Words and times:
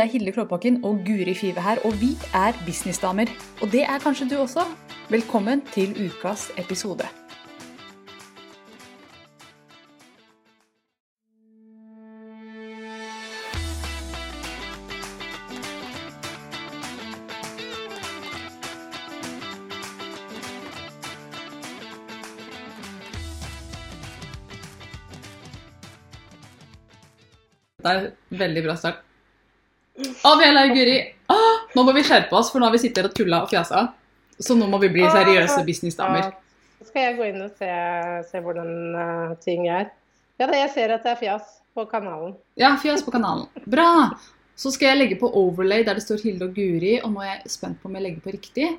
Det 0.00 0.06
er 0.06 0.12
Hilde 0.12 0.32
Klåbakken 0.32 0.84
og 0.84 1.02
Guri 1.06 1.34
Five 1.34 1.60
her, 1.60 1.76
og 1.84 1.92
vi 2.00 2.06
er 2.34 2.52
businessdamer. 2.66 3.28
Og 3.62 3.68
det 3.72 3.82
er 3.82 3.98
kanskje 3.98 4.28
du 4.30 4.36
også. 4.40 4.60
Velkommen 5.10 5.60
til 5.74 5.92
ukas 6.06 6.48
episode. 6.58 7.04
Det 27.78 27.90
er 27.90 28.00
en 28.00 28.38
veldig 28.38 28.64
bra 28.64 28.76
start. 28.76 29.09
Vi 29.98 30.46
er 30.46 30.74
Guri. 30.74 30.98
ah, 31.30 31.64
nå 31.74 31.82
må 31.86 31.92
vi 31.96 32.04
skjerpe 32.06 32.36
oss, 32.36 32.50
for 32.52 32.60
nå 32.60 32.68
har 32.68 32.74
vi 32.74 32.82
sittet 32.82 33.10
og 33.10 33.14
tulla 33.14 33.42
og 33.44 33.50
fjasa. 33.50 33.88
Så 34.40 34.56
nå 34.56 34.66
må 34.70 34.78
vi 34.80 34.88
bli 34.92 35.04
seriøse 35.04 35.62
businessdamer. 35.66 36.30
Ja, 36.30 36.86
skal 36.88 37.02
jeg 37.02 37.16
gå 37.18 37.26
inn 37.28 37.42
og 37.44 37.50
se, 37.58 37.70
se 38.30 38.40
hvordan 38.40 38.70
uh, 38.96 39.34
ting 39.44 39.66
er? 39.68 39.90
Ja, 40.40 40.48
jeg 40.48 40.70
ser 40.72 40.94
at 40.94 41.04
det 41.04 41.12
er 41.12 41.20
fjas 41.20 41.58
på 41.76 41.84
kanalen. 41.90 42.34
Ja, 42.60 42.72
fjas 42.80 43.04
på 43.04 43.12
kanalen. 43.12 43.50
Bra! 43.68 43.90
Så 44.60 44.72
skal 44.74 44.90
jeg 44.90 45.00
legge 45.00 45.18
på 45.20 45.28
overlay 45.40 45.84
der 45.84 45.96
det 45.96 46.04
står 46.04 46.20
Hilde 46.24 46.48
og 46.48 46.56
Guri, 46.56 46.98
og 47.00 47.12
nå 47.14 47.22
er 47.24 47.34
jeg 47.34 47.52
spent 47.52 47.80
på 47.80 47.88
om 47.88 47.96
jeg 47.96 48.06
legger 48.06 48.24
på 48.24 48.34
riktig. 48.34 48.70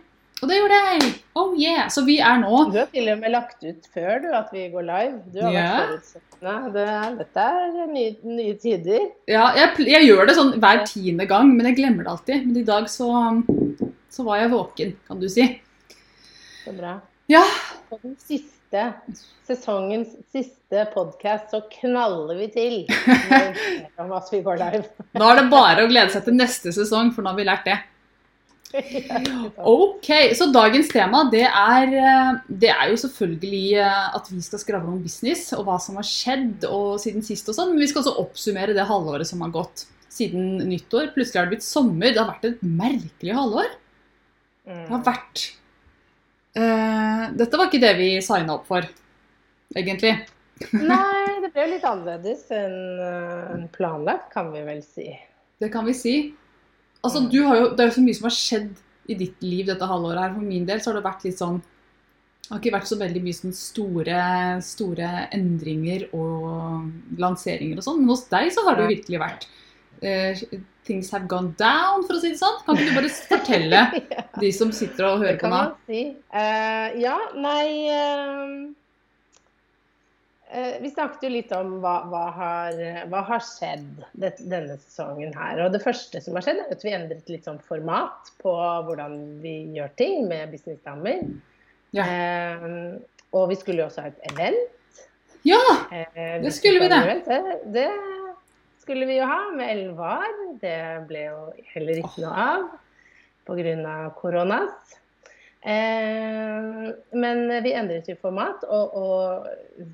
Og 0.42 0.50
det 0.50 0.58
gjorde 0.58 0.78
jeg! 0.81 1.09
Oh 1.38 1.52
yeah! 1.53 1.84
Så 1.94 2.02
vi 2.02 2.16
er 2.17 2.39
nå 2.42 2.64
Du 2.72 2.80
har 2.80 2.88
til 2.89 3.11
og 3.14 3.20
med 3.22 3.30
lagt 3.30 3.61
ut 3.61 3.89
før 3.94 4.23
du 4.23 4.31
at 4.34 4.48
vi 4.50 4.64
går 4.73 4.88
live. 4.88 5.20
Du 5.30 5.38
har 5.44 5.53
yeah. 5.53 5.67
vært 5.75 5.92
forutsettende. 5.92 6.56
Det, 6.73 6.86
dette 7.20 7.44
er 7.59 7.92
nye, 7.92 8.14
nye 8.25 8.56
tider. 8.64 9.03
Ja, 9.30 9.52
jeg, 9.59 9.86
jeg 9.86 10.08
gjør 10.08 10.25
det 10.25 10.36
sånn 10.39 10.56
hver 10.64 10.81
tiende 10.89 11.28
gang, 11.30 11.52
men 11.53 11.70
jeg 11.70 11.78
glemmer 11.78 12.08
det 12.08 12.14
alltid. 12.16 12.48
Men 12.48 12.58
i 12.58 12.66
dag 12.66 12.89
så, 12.89 13.11
så 14.09 14.25
var 14.25 14.42
jeg 14.42 14.53
våken, 14.56 14.95
kan 15.06 15.22
du 15.22 15.30
si. 15.30 15.45
Så 16.64 16.73
bra. 16.73 16.95
Ja. 17.30 17.45
På 17.92 18.02
den 18.02 18.17
siste 18.26 18.88
sesongens 19.45 20.17
siste 20.33 20.88
podkast 20.95 21.53
så 21.53 21.61
knaller 21.70 22.42
vi 22.42 22.50
til 22.50 22.76
om 24.02 24.17
at 24.17 24.33
vi 24.33 24.42
går 24.42 24.58
live. 24.58 25.08
Nå 25.22 25.30
er 25.30 25.44
det 25.44 25.48
bare 25.53 25.86
å 25.86 25.94
glede 25.94 26.09
seg 26.16 26.26
til 26.26 26.42
neste 26.42 26.73
sesong, 26.73 27.14
for 27.14 27.22
nå 27.22 27.36
har 27.36 27.44
vi 27.44 27.50
lært 27.52 27.70
det. 27.70 27.78
Ok, 29.72 30.09
så 30.38 30.47
dagens 30.53 30.89
tema 30.91 31.23
det 31.31 31.44
er, 31.47 31.94
eh, 32.00 32.33
det 32.47 32.69
er 32.73 32.91
jo 32.91 33.00
selvfølgelig 33.03 33.64
eh, 33.83 34.09
at 34.17 34.30
vi 34.31 34.41
skal 34.45 34.61
skravle 34.64 34.94
om 34.94 35.02
business 35.03 35.50
og 35.58 35.66
hva 35.67 35.77
som 35.81 35.97
har 36.00 36.08
skjedd 36.08 36.66
og 36.69 36.99
siden 37.03 37.25
sist 37.25 37.49
og 37.52 37.58
sånn, 37.58 37.73
men 37.73 37.83
vi 37.83 37.89
skal 37.92 38.03
også 38.05 38.16
oppsummere 38.23 38.75
det 38.77 38.88
halvåret 38.89 39.27
som 39.30 39.44
har 39.45 39.53
gått 39.55 39.86
siden 40.11 40.58
nyttår. 40.67 41.14
Plutselig 41.16 41.39
har 41.39 41.47
det 41.47 41.55
blitt 41.58 41.67
sommer. 41.67 42.11
Det 42.11 42.19
har 42.19 42.31
vært 42.33 42.49
et 42.49 42.64
merkelig 42.66 43.38
halvår. 43.38 43.69
Det 44.67 44.75
har 44.92 44.99
Mm. 44.99 45.05
vært 45.08 45.42
uh, 46.59 47.23
Dette 47.33 47.58
var 47.58 47.69
ikke 47.69 47.80
det 47.81 47.94
vi 47.97 48.09
signa 48.22 48.58
opp 48.59 48.67
for, 48.69 48.86
egentlig. 49.75 50.11
Nei, 50.92 51.39
det 51.42 51.49
ble 51.55 51.66
litt 51.72 51.88
annerledes 51.88 52.44
enn 52.53 53.66
planlagt, 53.73 54.27
kan 54.36 54.52
vi 54.53 54.61
vel 54.67 54.83
si. 54.86 55.08
Det 55.64 55.72
kan 55.73 55.88
vi 55.88 55.95
si. 55.97 56.14
Altså, 57.04 57.22
Mm. 57.23 57.30
du 57.32 57.39
har 57.48 57.56
jo, 57.58 57.70
det 57.76 57.80
er 57.80 57.88
jo 57.89 57.95
så 57.98 58.06
mye 58.06 58.16
som 58.20 58.28
har 58.30 58.36
skjedd 58.38 58.72
i 59.10 59.16
ditt 59.17 59.42
liv 59.44 59.66
dette 59.66 59.88
halvåret 59.89 60.20
her. 60.22 60.34
For 60.36 60.42
min 60.45 60.66
del 60.66 60.80
så 60.80 60.92
har 60.92 61.00
det 61.02 61.08
vært 61.10 61.23
litt 61.26 61.38
sånn 61.39 61.62
Det 61.62 62.50
har 62.58 62.60
ikke 62.60 62.73
vært 62.76 62.89
så 62.89 62.98
veldig 63.00 63.22
mye 63.23 63.34
sånn 63.38 63.54
store, 63.56 64.23
store 64.62 65.10
endringer 65.32 66.10
og 66.14 66.92
lanseringer 67.17 67.78
og 67.80 67.84
sånn. 67.86 68.00
Men 68.02 68.10
hos 68.11 68.26
deg 68.28 68.52
så 68.52 68.66
har 68.67 68.76
det 68.76 68.84
jo 68.84 68.92
virkelig 68.92 69.20
vært 69.22 69.45
uh, 70.04 70.60
Things 70.84 71.11
have 71.11 71.28
gone 71.30 71.54
down, 71.58 72.04
for 72.04 72.17
å 72.17 72.20
si 72.20 72.32
det 72.34 72.40
sånn. 72.42 72.58
Kan 72.66 72.76
ikke 72.76 72.90
du 72.90 72.95
bare 72.98 73.11
fortelle 73.32 73.82
de 74.42 74.52
som 74.52 74.72
sitter 74.76 75.06
og 75.08 75.22
hører 75.23 75.38
på 75.38 75.45
kan 75.45 75.54
nå? 75.54 75.61
man 75.61 75.72
si. 75.88 76.02
Uh, 76.34 76.88
ja, 77.00 77.16
nei 77.38 77.88
eh, 77.94 78.56
Vi 80.52 80.89
snakket 80.92 81.22
jo 81.23 81.30
litt 81.32 81.52
om 81.56 81.78
hva, 81.80 81.94
hva, 82.12 82.26
har, 82.36 82.80
hva 83.08 83.22
har 83.30 83.44
skjedd 83.45 84.02
denne 84.20 84.76
sesongen 84.82 85.32
her. 85.38 85.62
Og 85.64 85.72
det 85.72 85.80
første 85.84 86.20
som 86.20 86.36
har 86.36 86.44
skjedd, 86.44 86.60
er 86.66 86.73
at 86.76 86.84
vi 86.84 86.92
endret 86.95 87.32
litt 87.32 87.48
sånn 87.48 87.62
format 87.64 88.34
på 88.44 88.52
hvordan 88.88 89.16
vi 89.44 89.54
gjør 89.78 89.94
ting 90.02 90.28
med 90.28 90.52
businessdamer. 90.52 91.23
Ja. 91.95 92.04
Eh, 92.04 92.67
og 93.32 93.48
vi 93.52 93.58
skulle 93.60 93.84
jo 93.84 93.88
også 93.88 94.04
ha 94.06 94.11
et 94.11 94.32
event. 94.34 94.78
Ja! 95.48 95.61
Eh, 95.92 96.42
Det 96.44 96.54
skulle 96.54 96.84
vi 96.84 96.90
det. 96.92 97.23
Det, 97.26 97.42
det 97.73 97.88
skulle 98.84 99.08
vi 99.08 99.17
jo 99.17 99.28
ha 99.30 99.52
med 99.56 99.72
Elvar. 99.72 100.28
Det 100.61 100.78
ble 101.08 101.26
jo 101.30 101.40
heller 101.73 102.04
ikke 102.04 102.26
noe 102.26 102.48
av 102.50 102.67
pga. 103.48 103.95
koronas. 104.20 104.98
Eh, 105.61 106.92
men 107.14 107.42
vi 107.64 107.73
endret 107.78 108.10
jo 108.10 108.17
format 108.22 108.64
og, 108.67 108.95
og 108.98 109.90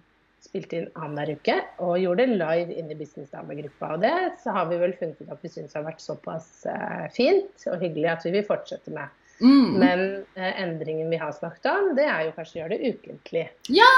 spilte 0.58 0.80
inn 0.82 0.90
annenhver 0.96 1.36
uke. 1.38 1.56
Og 1.86 2.00
gjorde 2.02 2.26
det 2.26 2.40
live 2.42 2.76
inn 2.80 2.92
i 2.92 2.98
Businessdamegruppa. 2.98 3.94
Og 3.96 4.04
det 4.04 4.16
så 4.44 4.56
har 4.56 4.68
vi 4.72 4.82
vel 4.82 4.96
funnet 4.98 5.22
ut 5.22 5.32
at 5.34 5.44
vi 5.46 5.54
syns 5.54 5.78
har 5.78 5.86
vært 5.86 6.04
såpass 6.04 6.66
eh, 6.70 7.08
fint 7.14 7.68
og 7.70 7.82
hyggelig 7.82 8.12
at 8.16 8.28
vi 8.28 8.36
vil 8.38 8.46
fortsette 8.48 8.94
med. 8.96 9.14
Mm. 9.42 9.74
Men 9.78 10.06
eh, 10.36 10.62
endringen 10.64 11.12
vi 11.14 11.20
har 11.22 11.36
snakket 11.36 11.70
om, 11.70 11.92
det 11.98 12.08
er 12.10 12.26
jo 12.26 12.34
kanskje 12.38 12.58
å 12.58 12.62
gjøre 12.64 12.78
det 12.78 12.94
ukentlig. 12.96 13.44
Ja! 13.70 13.92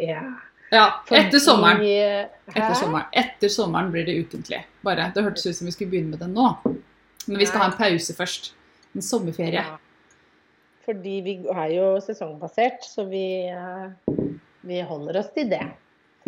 Ja. 0.00 0.22
ja! 0.72 0.86
Etter 1.20 1.42
sommeren. 1.42 1.84
Etter 2.54 2.78
sommeren. 2.78 3.10
Etter 3.12 3.52
sommeren 3.52 3.92
blir 3.92 4.08
det 4.08 4.16
ukentlig. 4.24 4.64
Bare, 4.86 5.10
Det 5.14 5.26
hørtes 5.26 5.46
ut 5.46 5.60
som 5.60 5.68
vi 5.68 5.76
skulle 5.76 5.92
begynne 5.92 6.16
med 6.16 6.24
det 6.24 6.32
nå. 6.32 6.48
Men 7.26 7.36
vi 7.36 7.46
skal 7.46 7.66
ha 7.66 7.70
en 7.70 7.78
pause 7.78 8.16
først. 8.16 8.54
En 8.96 9.04
sommerferie. 9.04 9.60
Ja. 9.60 9.78
Fordi 10.90 11.20
vi 11.22 11.34
er 11.52 11.72
jo 11.76 11.90
sesongbasert, 12.02 12.82
så 12.82 13.04
vi, 13.06 13.46
eh, 13.46 14.14
vi 14.66 14.82
holder 14.86 15.20
oss 15.22 15.30
til 15.36 15.50
det. 15.52 15.64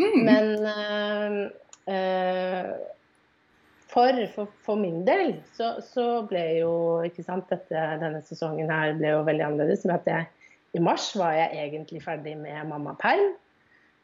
Mm. 0.00 0.18
Men 0.26 0.50
eh, 0.72 1.36
eh, 1.94 2.70
for, 3.92 4.22
for, 4.34 4.52
for 4.64 4.80
min 4.80 5.02
del 5.04 5.34
så, 5.56 5.74
så 5.84 6.06
ble 6.28 6.44
jo 6.62 6.72
ikke 7.04 7.24
sant, 7.26 7.50
dette, 7.52 7.84
denne 8.00 8.22
sesongen 8.24 8.72
her 8.72 8.96
ble 8.96 9.12
jo 9.12 9.26
veldig 9.28 9.48
annerledes. 9.50 9.84
Med 9.88 10.00
at 10.00 10.10
jeg, 10.14 10.50
I 10.78 10.84
mars 10.84 11.10
var 11.18 11.36
jeg 11.36 11.66
egentlig 11.66 12.02
ferdig 12.04 12.38
med 12.40 12.68
mammaperm. 12.70 13.34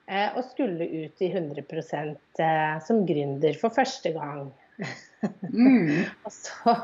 Eh, 0.09 0.37
og 0.37 0.45
skulle 0.49 0.87
ut 0.89 1.21
i 1.21 1.29
100 1.29 1.65
eh, 2.41 2.79
som 2.85 3.05
gründer 3.09 3.57
for 3.61 3.73
første 3.77 4.13
gang. 4.15 4.49
Mm. 5.53 6.07
Og 6.27 6.33
så 6.33 6.75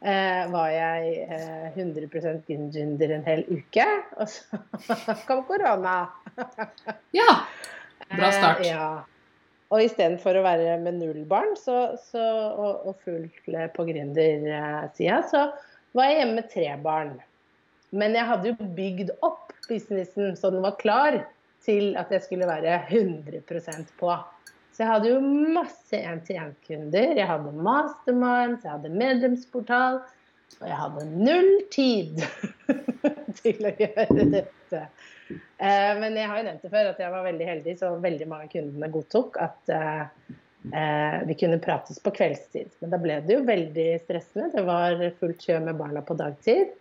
eh, 0.00 0.44
var 0.52 0.70
jeg 0.72 1.26
eh, 1.28 1.76
100% 1.76 2.44
gründer 2.48 3.14
en 3.16 3.26
hel 3.26 3.44
uke, 3.50 3.86
og 4.16 4.30
så 4.30 4.60
kom 5.28 5.44
korona. 5.48 6.04
Ja. 7.20 7.28
Bra 8.10 8.30
start. 8.32 8.64
Eh, 8.64 8.70
ja. 8.72 9.04
Og 9.72 9.82
istedenfor 9.82 10.36
å 10.38 10.44
være 10.44 10.76
med 10.82 11.00
null 11.00 11.22
barn 11.28 11.54
så, 11.58 11.94
så, 11.98 12.22
og, 12.22 12.90
og 12.90 12.98
fullt 13.02 13.46
på 13.74 13.86
gründersida, 13.88 15.22
så 15.30 15.46
var 15.96 16.10
jeg 16.10 16.20
hjemme 16.20 16.36
med 16.38 16.50
tre 16.52 16.68
barn. 16.84 17.14
Men 17.94 18.16
jeg 18.18 18.28
hadde 18.28 18.52
jo 18.52 18.68
bygd 18.76 19.14
opp 19.24 19.54
businessen 19.68 20.34
så 20.36 20.50
den 20.52 20.64
var 20.64 20.76
klar 20.80 21.18
til 21.64 21.94
at 21.98 22.10
jeg 22.12 22.24
skulle 22.26 22.48
være 22.48 22.76
100% 22.90 23.94
på. 24.00 24.14
Så 24.74 24.82
jeg 24.82 24.90
hadde 24.90 25.10
jo 25.12 25.20
masse 25.54 25.96
én-til-én-kunder. 25.96 27.14
Jeg 27.14 27.28
hadde 27.30 27.52
masterminds, 27.62 28.64
jeg 28.66 28.72
hadde 28.72 28.90
medlemsportal. 28.90 30.00
Og 30.60 30.66
jeg 30.66 30.78
hadde 30.78 31.04
null 31.14 31.52
tid 31.72 32.20
til 33.40 33.68
å 33.68 33.72
gjøre 33.78 34.26
dette. 34.34 34.82
Eh, 35.30 35.92
men 36.00 36.16
jeg 36.18 36.28
har 36.30 36.40
jo 36.40 36.46
nevnt 36.48 36.64
det 36.64 36.72
før 36.72 36.90
at 36.92 37.02
jeg 37.02 37.12
var 37.14 37.26
veldig 37.26 37.48
heldig, 37.48 37.74
så 37.80 37.92
veldig 38.02 38.28
mange 38.30 38.48
av 38.48 38.52
kundene 38.52 38.90
godtok 38.92 39.38
at 39.42 39.72
eh, 39.72 40.02
eh, 40.70 41.18
vi 41.30 41.36
kunne 41.40 41.60
prates 41.64 42.00
på 42.02 42.12
kveldstid. 42.14 42.72
Men 42.82 42.94
da 42.94 43.00
ble 43.02 43.18
det 43.24 43.38
jo 43.38 43.46
veldig 43.48 43.88
stressende. 44.04 44.52
Det 44.54 44.64
var 44.66 45.00
fullt 45.20 45.48
kjør 45.48 45.66
med 45.68 45.80
barna 45.80 46.04
på 46.04 46.18
dagtid. 46.20 46.74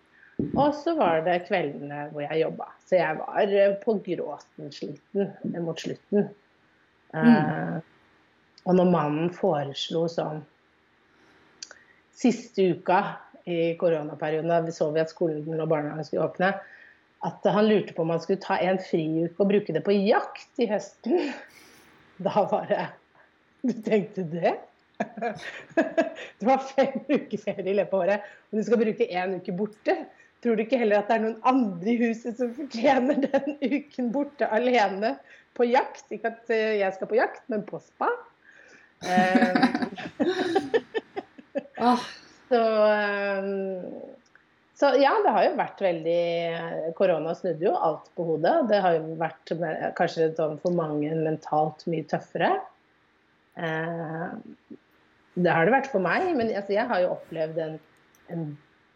Og 0.58 0.74
så 0.76 0.96
var 0.98 1.22
det 1.28 1.44
kveldene 1.48 2.08
hvor 2.12 2.26
jeg 2.26 2.42
jobba. 2.42 2.70
Så 2.90 2.98
jeg 2.98 3.20
var 3.20 3.76
på 3.84 3.98
gråten 4.08 4.72
sliten 4.74 5.34
mot 5.64 5.80
slutten. 5.80 6.32
Eh, 7.14 7.76
og 8.64 8.78
når 8.80 8.90
mannen 8.90 9.32
foreslo 9.36 10.08
sånn 10.12 10.42
siste 12.16 12.70
uka 12.74 13.00
i 13.50 13.74
koronaperioden, 13.80 14.50
da 14.50 14.72
så 14.72 14.90
vi 14.96 15.02
at 15.04 15.12
skolen 15.12 15.60
og 15.60 15.70
barnehagen 15.70 16.08
skulle 16.08 16.30
åpne, 16.30 16.54
at 17.28 17.46
han 17.56 17.68
lurte 17.70 17.96
på 17.96 18.04
om 18.04 18.12
han 18.14 18.22
skulle 18.24 18.44
ta 18.44 18.58
en 18.60 18.80
friuke 18.84 19.40
og 19.40 19.50
bruke 19.52 19.76
det 19.76 19.84
på 19.86 19.96
jakt 19.96 20.62
i 20.62 20.68
høsten. 20.70 21.32
Da 22.24 22.46
var 22.52 22.68
det 22.70 22.86
Du 23.64 23.72
tenkte 23.86 24.26
det? 24.28 24.58
Det 26.40 26.46
var 26.48 26.60
fem 26.68 27.00
uker 27.10 27.40
ferie 27.40 27.72
i 27.72 27.76
løpet 27.78 27.94
av 27.96 28.02
året, 28.04 28.28
og 28.52 28.60
du 28.60 28.64
skal 28.68 28.82
bruke 28.82 29.08
én 29.08 29.38
uke 29.40 29.56
borte. 29.56 29.96
Tror 30.44 30.60
du 30.60 30.64
ikke 30.66 30.80
heller 30.80 31.00
at 31.00 31.08
det 31.10 31.16
er 31.16 31.24
noen 31.24 31.40
andre 31.48 31.90
i 31.94 32.02
huset 32.02 32.36
som 32.40 32.52
fortjener 32.56 33.24
den 33.24 33.56
uken 33.64 34.12
borte 34.16 34.48
alene 34.52 35.16
på 35.58 35.68
jakt? 35.70 36.06
Ikke 36.12 36.34
at 36.34 36.52
eh, 36.52 36.80
jeg 36.82 36.96
skal 36.98 37.10
på 37.10 37.20
jakt, 37.20 37.44
men 37.52 37.66
på 37.68 37.82
spa. 37.84 38.12
Eh, 39.04 39.60
Så, 42.54 42.62
ehm, 42.86 43.94
så 44.74 44.90
ja, 44.98 45.12
det 45.22 45.32
har 45.36 45.46
jo 45.46 45.58
vært 45.60 45.82
veldig 45.86 46.94
Korona 46.98 47.36
snudde 47.38 47.68
jo 47.68 47.74
alt 47.78 48.08
på 48.18 48.26
hodet. 48.26 48.56
Det 48.72 48.80
har 48.82 48.96
jo 48.98 49.18
vært 49.20 49.54
kanskje 50.00 50.32
sånn 50.38 50.58
for 50.64 50.74
mange 50.74 51.14
mentalt 51.20 51.86
mye 51.92 52.08
tøffere. 52.10 52.56
Eh, 53.54 54.32
det 55.34 55.54
har 55.54 55.66
det 55.66 55.76
vært 55.76 55.92
for 55.94 56.02
meg, 56.02 56.26
men 56.38 56.50
altså, 56.50 56.74
jeg 56.74 56.90
har 56.90 57.04
jo 57.04 57.12
opplevd 57.14 57.60
en, 57.62 57.78
en 58.34 58.48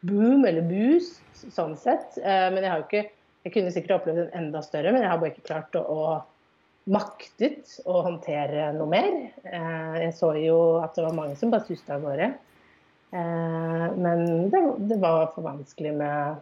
boom, 0.05 0.47
eller 0.49 0.65
boost, 0.65 1.21
sånn 1.53 1.77
sett. 1.77 2.17
Eh, 2.21 2.47
men 2.53 2.63
jeg 2.63 2.73
har 2.73 2.83
jo 2.83 2.89
ikke 2.89 3.05
Jeg 3.47 3.53
kunne 3.53 3.71
sikkert 3.71 4.01
opplevd 4.01 4.17
en 4.19 4.33
enda 4.35 4.59
større, 4.65 4.91
men 4.91 5.05
jeg 5.05 5.07
har 5.07 5.19
bare 5.21 5.31
ikke 5.31 5.45
klart 5.47 5.75
å, 5.79 5.83
å 5.87 6.91
maktet 6.91 7.77
å 7.87 8.01
håndtere 8.03 8.73
noe 8.75 8.89
mer. 8.91 9.13
Eh, 9.45 9.93
jeg 10.01 10.15
så 10.17 10.33
jo 10.41 10.57
at 10.81 10.97
det 10.97 11.05
var 11.05 11.15
mange 11.15 11.37
som 11.39 11.53
bare 11.53 11.63
suste 11.69 11.95
av 11.95 12.03
gårde. 12.03 12.33
Eh, 13.11 13.87
men 13.95 14.49
det, 14.49 14.61
det 14.89 14.99
var 14.99 15.29
for 15.35 15.45
vanskelig 15.47 15.93
med 15.93 16.35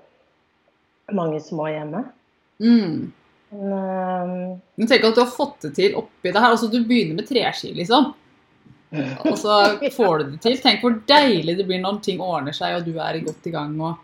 mange 1.14 1.42
små 1.42 1.70
hjemme. 1.70 2.04
mm. 2.60 3.12
Men, 3.50 3.72
eh, 3.72 4.58
Men 4.76 4.88
tenk 4.88 5.04
at 5.06 5.16
du 5.16 5.22
har 5.22 5.32
fått 5.32 5.68
det 5.68 5.76
til 5.78 5.96
oppi 6.00 6.32
det 6.32 6.42
her. 6.42 6.52
Altså, 6.56 6.68
du 6.68 6.82
begynner 6.84 7.20
med 7.20 7.28
treski, 7.30 7.74
liksom. 7.78 8.14
Og 9.28 9.38
så 9.40 9.60
får 9.92 10.18
du 10.20 10.26
det 10.34 10.42
til. 10.44 10.58
Tenk 10.64 10.84
hvor 10.84 10.98
deilig 11.08 11.58
det 11.60 11.68
blir 11.68 11.82
når 11.84 12.02
ting 12.06 12.22
ordner 12.24 12.56
seg, 12.56 12.78
og 12.78 12.88
du 12.88 12.98
er 13.00 13.22
godt 13.26 13.48
i 13.48 13.54
gang. 13.54 13.76
og 13.82 13.96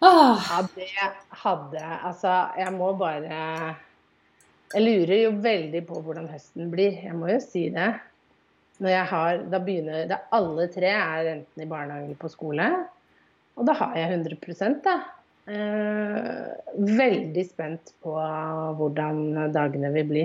ah, 0.00 0.42
Ja, 0.50 0.62
det 0.74 0.90
hadde 1.44 1.84
Altså, 1.96 2.34
jeg 2.58 2.72
må 2.76 2.92
bare 2.98 3.76
Jeg 4.74 4.82
lurer 4.82 5.16
jo 5.22 5.32
veldig 5.44 5.86
på 5.86 6.02
hvordan 6.02 6.28
høsten 6.32 6.70
blir. 6.72 6.98
Jeg 7.04 7.14
må 7.16 7.30
jo 7.30 7.40
si 7.42 7.68
det. 7.74 7.94
Når 8.82 8.90
jeg 8.92 9.06
har 9.08 9.38
Da 9.50 9.58
begynner 9.64 10.08
da 10.10 10.18
Alle 10.36 10.66
tre 10.68 10.90
er 10.92 11.30
enten 11.32 11.62
i 11.62 11.68
barnehage 11.70 12.04
eller 12.10 12.18
på 12.20 12.28
skole. 12.32 12.66
Og 13.56 13.64
da 13.66 13.72
har 13.78 13.94
jeg 13.96 14.10
100 14.20 14.82
da. 14.84 14.96
Eh, 15.46 16.74
veldig 16.98 17.44
spent 17.48 17.92
på 18.04 18.12
hvordan 18.76 19.20
dagene 19.54 19.92
vil 19.94 20.08
bli. 20.10 20.24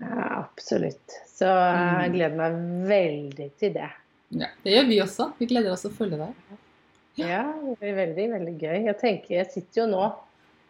Eh, 0.00 0.38
absolutt. 0.38 1.16
Så 1.26 1.48
jeg 1.48 2.10
Mm. 2.10 2.14
gleder 2.14 2.36
meg 2.36 2.52
veldig 2.88 3.50
til 3.58 3.72
det. 3.74 3.90
ja, 4.30 4.46
det 4.62 4.72
gjør 4.76 4.86
vi 4.88 5.00
også. 5.02 5.32
Vi 5.38 5.46
gleder 5.46 5.72
oss 5.72 5.82
til 5.82 5.90
å 5.90 5.94
følge 5.98 6.18
deg. 6.18 6.34
Ja, 7.16 7.42
det 7.64 7.78
blir 7.80 7.94
veldig, 7.96 8.26
veldig 8.30 8.58
gøy. 8.60 8.84
Jeg 8.84 8.98
tenker, 9.00 9.30
jeg 9.40 9.50
sitter 9.50 9.82
jo 9.82 9.86
nå 9.90 10.04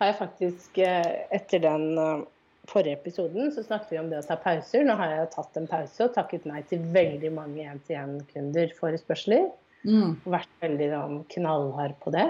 har 0.01 0.07
jeg 0.13 0.17
faktisk, 0.17 0.79
eh, 0.79 1.27
Etter 1.31 1.59
den 1.61 1.99
eh, 1.99 2.23
forrige 2.71 2.99
episoden 2.99 3.51
så 3.55 3.65
snakket 3.67 3.93
vi 3.93 3.99
om 4.01 4.11
det 4.11 4.21
å 4.21 4.27
ta 4.27 4.37
pauser. 4.41 4.85
Nå 4.87 4.95
har 4.99 5.15
jeg 5.15 5.33
tatt 5.35 5.59
en 5.59 5.69
pause 5.71 6.07
og 6.07 6.15
takket 6.15 6.47
nei 6.49 6.63
til 6.71 6.85
veldig 6.95 7.33
mange 7.35 7.65
én-til-én-kunder 7.67 8.75
forespørsler. 8.79 9.49
Mm. 9.89 10.17
Vært 10.29 10.53
veldig 10.63 10.89
sånn, 10.93 11.19
knallhard 11.35 11.97
på 12.05 12.13
det. 12.15 12.29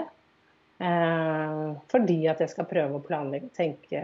Eh, 0.81 1.65
fordi 1.93 2.19
at 2.31 2.41
jeg 2.41 2.53
skal 2.53 2.69
prøve 2.69 2.97
å 2.97 3.05
planlegge 3.05 3.51
og 3.51 3.57
tenke 3.57 4.01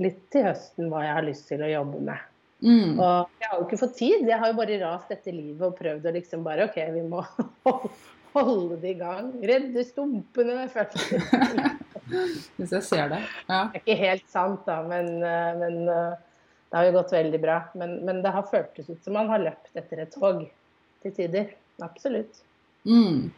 litt 0.00 0.22
til 0.32 0.48
høsten 0.48 0.90
hva 0.90 1.04
jeg 1.04 1.16
har 1.18 1.26
lyst 1.26 1.46
til 1.50 1.62
å 1.62 1.70
jobbe 1.70 2.02
med. 2.08 2.28
Mm. 2.60 2.98
Og 2.98 3.40
jeg 3.40 3.48
har 3.48 3.58
jo 3.58 3.66
ikke 3.66 3.80
fått 3.80 3.98
tid. 4.00 4.24
Jeg 4.28 4.40
har 4.40 4.50
jo 4.50 4.58
bare 4.58 4.80
rast 4.82 5.12
etter 5.14 5.36
livet 5.36 5.62
og 5.68 5.76
prøvd 5.78 6.08
å 6.08 6.14
liksom 6.16 6.42
bare 6.44 6.66
OK, 6.68 6.80
vi 6.96 7.04
må 7.08 7.22
holde 8.36 8.80
det 8.82 8.96
i 8.96 8.98
gang. 9.00 9.30
Redde 9.44 9.86
stumpene 9.86 10.66
først. 10.72 10.98
Hvis 12.56 12.74
jeg 12.76 12.86
ser 12.86 13.10
det. 13.12 13.20
Ja. 13.48 13.62
Det 13.72 13.80
er 13.80 13.84
ikke 13.84 13.98
helt 14.00 14.30
sant, 14.30 14.62
da, 14.66 14.80
men, 14.86 15.10
eh, 15.24 15.50
men 15.60 15.80
eh, 15.88 16.16
det 16.70 16.78
har 16.78 16.88
jo 16.88 16.96
gått 16.98 17.14
veldig 17.14 17.42
bra. 17.42 17.58
Men, 17.80 17.98
men 18.06 18.22
det 18.24 18.32
har 18.34 18.48
føltes 18.50 18.90
ut 18.90 19.04
som 19.04 19.16
man 19.18 19.30
har 19.32 19.42
løpt 19.42 19.76
etter 19.78 20.04
et 20.04 20.14
tog 20.14 20.44
til 21.02 21.14
tider. 21.16 21.52
Absolutt. 21.84 22.42
Mm. 22.84 23.30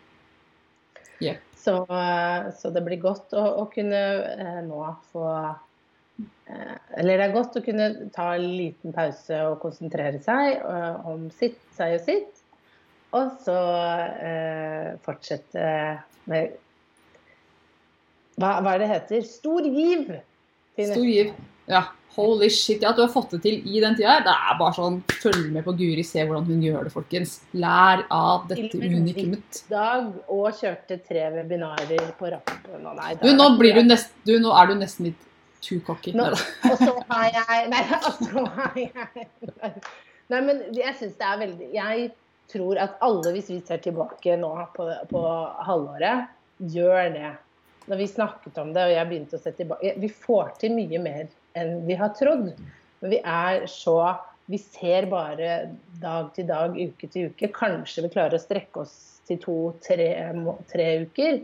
Så, 1.63 1.77
eh, 1.87 2.49
så 2.59 2.71
det 2.75 2.83
blir 2.83 2.99
godt 3.03 3.35
å, 3.39 3.43
å 3.63 3.69
kunne 3.71 4.01
nå 4.67 4.81
få 5.13 5.27
Eller 6.99 7.21
det 7.21 7.25
er 7.29 7.35
godt 7.35 7.57
å 7.59 7.63
kunne 7.65 7.87
ta 8.15 8.33
en 8.35 8.49
liten 8.59 8.93
pause 8.95 9.39
og 9.47 9.61
konsentrere 9.63 10.19
seg 10.23 10.59
om 11.09 11.29
sitt, 11.33 11.63
seg 11.79 11.95
og 11.97 12.03
sitt. 12.09 12.43
Og 13.13 13.33
så 13.45 13.57
eh, 14.25 14.93
fortsette 15.05 15.65
med 16.31 16.57
hva, 18.41 18.61
hva 18.65 18.75
er 18.77 18.85
det 18.85 18.89
heter? 18.93 19.25
Stor 19.29 19.67
giv! 19.67 20.07
Stor 20.79 21.05
giv. 21.05 21.35
Ja. 21.71 21.85
Holy 22.13 22.51
shit. 22.53 22.83
Ja, 22.85 22.91
at 22.91 22.99
du 22.99 23.03
har 23.07 23.09
fått 23.13 23.31
det 23.33 23.39
til 23.45 23.55
i 23.73 23.81
den 23.81 23.95
tida 23.97 24.19
her. 24.19 24.25
Det 24.27 24.33
er 24.35 24.57
bare 24.61 24.75
sånn 24.77 24.99
Følg 25.23 25.47
med 25.55 25.65
på 25.65 25.73
Guri, 25.79 26.03
se 26.05 26.21
hvordan 26.27 26.45
hun 26.45 26.61
gjør 26.65 26.85
det, 26.89 26.93
folkens. 26.93 27.39
Lær 27.57 28.03
av 28.13 28.45
dette 28.51 28.77
unikummet. 28.77 29.63
og 29.63 29.71
dag 29.73 30.11
og 30.29 30.49
kjørte 30.59 30.99
tre 31.07 31.23
webinarer 31.39 32.11
på 32.19 32.29
rappen. 32.35 32.85
Og 32.85 32.97
nei, 32.99 33.15
Du, 33.23 33.31
nå, 33.33 33.47
blir 33.61 33.79
du 33.79 33.83
nest, 33.87 34.13
du, 34.29 34.35
nå 34.43 34.53
er 34.61 34.69
du 34.69 34.75
nesten 34.83 35.09
litt 35.09 35.23
too 35.65 35.81
cocky. 35.87 36.13
Nå- 36.13 36.27
Og 36.73 36.77
så 36.83 36.93
har 37.09 37.31
jeg 37.33 37.71
Nei, 37.73 37.83
altså 38.11 38.45
har 38.59 38.77
jeg 38.77 39.73
Nei, 40.33 40.41
men 40.41 40.61
jeg 40.77 40.95
syns 40.99 41.17
det 41.21 41.27
er 41.29 41.41
veldig 41.47 41.71
Jeg 41.77 42.11
tror 42.53 42.77
at 42.83 42.99
alle, 43.01 43.33
hvis 43.33 43.49
vi 43.55 43.61
ser 43.65 43.81
tilbake 43.81 44.37
nå 44.37 44.51
på, 44.77 44.85
på 45.09 45.23
halvåret, 45.65 46.29
gjør 46.61 47.09
det. 47.15 47.31
Når 47.91 47.99
vi 47.99 48.07
snakket 48.07 48.59
om 48.63 48.73
det, 48.75 48.85
og 48.87 48.93
jeg 48.95 49.09
begynte 49.11 49.39
å 49.39 49.43
se 49.43 49.53
tilbake 49.59 49.95
Vi 49.99 50.09
får 50.09 50.53
til 50.61 50.77
mye 50.77 51.01
mer 51.03 51.25
enn 51.59 51.81
vi 51.89 51.97
har 51.99 52.13
trodd. 52.19 52.53
Men 53.03 53.11
vi 53.11 53.19
er 53.19 53.67
så 53.71 53.97
Vi 54.51 54.59
ser 54.59 55.07
bare 55.11 55.71
dag 56.03 56.33
til 56.35 56.47
dag, 56.49 56.75
uke 56.77 57.09
til 57.09 57.31
uke. 57.31 57.49
Kanskje 57.55 58.03
vi 58.07 58.13
klarer 58.13 58.37
å 58.37 58.43
strekke 58.43 58.83
oss 58.83 58.95
til 59.29 59.39
to-tre 59.43 60.09
tre 60.71 60.87
uker. 61.07 61.41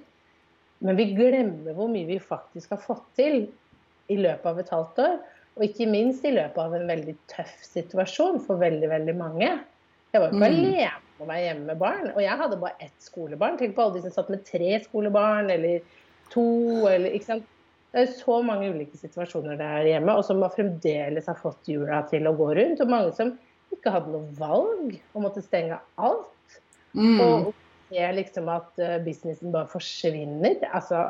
Men 0.85 0.99
vi 0.99 1.07
glemmer 1.15 1.75
hvor 1.75 1.91
mye 1.91 2.07
vi 2.09 2.19
faktisk 2.23 2.75
har 2.75 2.83
fått 2.83 3.07
til 3.19 3.47
i 4.11 4.17
løpet 4.19 4.47
av 4.51 4.59
et 4.63 4.73
halvt 4.75 4.99
år. 5.05 5.17
Og 5.59 5.65
ikke 5.67 5.89
minst 5.91 6.27
i 6.27 6.35
løpet 6.35 6.59
av 6.63 6.75
en 6.75 6.91
veldig 6.91 7.15
tøff 7.31 7.55
situasjon 7.67 8.43
for 8.45 8.61
veldig, 8.63 8.91
veldig 8.91 9.15
mange. 9.19 9.49
Jeg 10.13 10.21
var 10.23 10.29
ikke 10.29 10.39
Mm. 10.39 10.49
alene 10.49 10.91
med 11.19 11.23
å 11.23 11.27
være 11.29 11.45
hjemme 11.47 11.67
med 11.67 11.79
barn, 11.79 12.11
og 12.15 12.21
jeg 12.23 12.39
hadde 12.39 12.61
bare 12.61 12.77
ett 12.81 13.01
skolebarn. 13.03 13.59
Tenk 13.59 13.75
på 13.75 13.83
alle 13.83 13.95
de 13.95 14.03
som 14.03 14.11
satt 14.11 14.31
med 14.31 14.45
tre 14.45 14.79
skolebarn, 14.85 15.51
eller 15.51 15.81
to, 16.33 16.49
eller 16.91 17.15
ikke 17.17 17.33
sant. 17.33 17.55
Det 17.89 18.03
er 18.03 18.11
så 18.19 18.43
mange 18.45 18.69
ulike 18.69 18.99
situasjoner 19.01 19.57
der 19.57 19.87
hjemme, 19.89 20.13
og 20.19 20.27
som 20.27 20.43
fremdeles 20.53 21.29
har 21.31 21.39
fått 21.41 21.71
jula 21.71 22.03
til 22.11 22.29
å 22.29 22.35
gå 22.37 22.51
rundt. 22.59 22.83
Og 22.85 22.93
mange 22.93 23.15
som 23.17 23.33
ikke 23.73 23.93
hadde 23.95 24.13
noe 24.13 24.29
valg 24.39 24.99
og 25.15 25.25
måtte 25.25 25.45
stenge 25.45 25.79
alt. 25.97 26.59
Mm. 26.93 27.21
Og 27.25 27.49
ser 27.89 28.13
liksom 28.17 28.51
at 28.53 28.83
eh, 28.83 28.99
businessen 29.05 29.55
bare 29.55 29.71
forsvinner. 29.73 30.61
Altså 30.69 31.09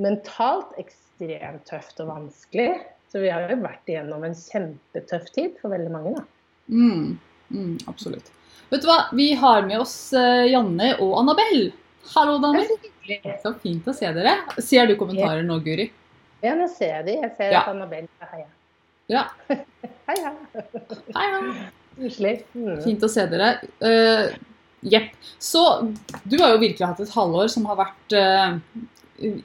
mentalt 0.00 0.72
ekstremt 0.80 1.64
tøft 1.68 2.00
og 2.04 2.10
vanskelig. 2.12 2.70
Så 3.12 3.22
vi 3.22 3.30
har 3.32 3.46
jo 3.50 3.60
vært 3.62 3.88
igjennom 3.88 4.24
en 4.26 4.34
kjempetøff 4.36 5.28
tid 5.36 5.60
for 5.60 5.72
veldig 5.72 5.92
mange, 5.92 6.16
da. 6.16 6.24
Mm. 6.72 7.18
Mm, 7.54 7.76
absolutt. 7.86 8.32
Vet 8.72 8.82
du 8.82 8.88
hva? 8.88 9.04
Vi 9.14 9.30
har 9.38 9.62
med 9.68 9.78
oss 9.84 9.96
eh, 10.16 10.48
Janne 10.50 10.96
og 10.98 11.14
Annabelle. 11.20 11.70
Hallo, 12.14 12.40
damer. 12.42 12.66
Så 13.42 13.52
fint 13.62 13.86
å 13.88 13.94
se 13.96 14.10
dere. 14.16 14.36
Ser 14.62 14.86
du 14.90 14.96
kommentarer 15.00 15.42
nå, 15.46 15.58
Guri? 15.64 15.88
Ja, 16.44 16.54
nå 16.58 16.66
ser 16.70 16.92
jeg 16.98 17.06
de. 17.06 17.14
Jeg 17.22 17.32
ser 17.38 17.52
Ja. 17.52 17.60
at 17.62 17.68
Annabelle 17.74 18.08
heia. 18.32 18.46
Ja. 19.08 19.24
Hei, 20.08 20.16
hei. 20.22 20.34
Hei, 21.14 21.26
hei. 21.32 21.70
Koselig. 21.96 22.34
Mm. 22.54 22.82
Fint 22.84 23.02
å 23.06 23.08
se 23.10 23.24
dere. 23.30 23.48
Eh, 23.80 24.34
Jepp. 24.86 25.14
Så 25.42 25.62
du 26.28 26.36
har 26.38 26.52
jo 26.54 26.60
virkelig 26.62 26.86
hatt 26.86 27.00
et 27.02 27.10
halvår 27.14 27.48
som 27.50 27.64
har 27.66 27.78
vært 27.80 28.14
uh, 28.14 28.58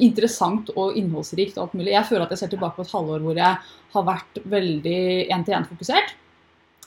interessant 0.03 0.69
og 0.75 0.97
innholdsrikt 0.99 1.55
og 1.57 1.63
alt 1.63 1.77
mulig. 1.79 1.93
Jeg 1.95 2.05
føler 2.09 2.25
at 2.27 2.33
jeg 2.35 2.41
ser 2.43 2.51
tilbake 2.51 2.77
på 2.77 2.85
et 2.85 2.91
halvår 2.93 3.23
hvor 3.25 3.39
jeg 3.39 3.57
har 3.95 4.05
vært 4.05 4.41
veldig 4.53 4.99
én-til-én-fokusert. 5.33 6.13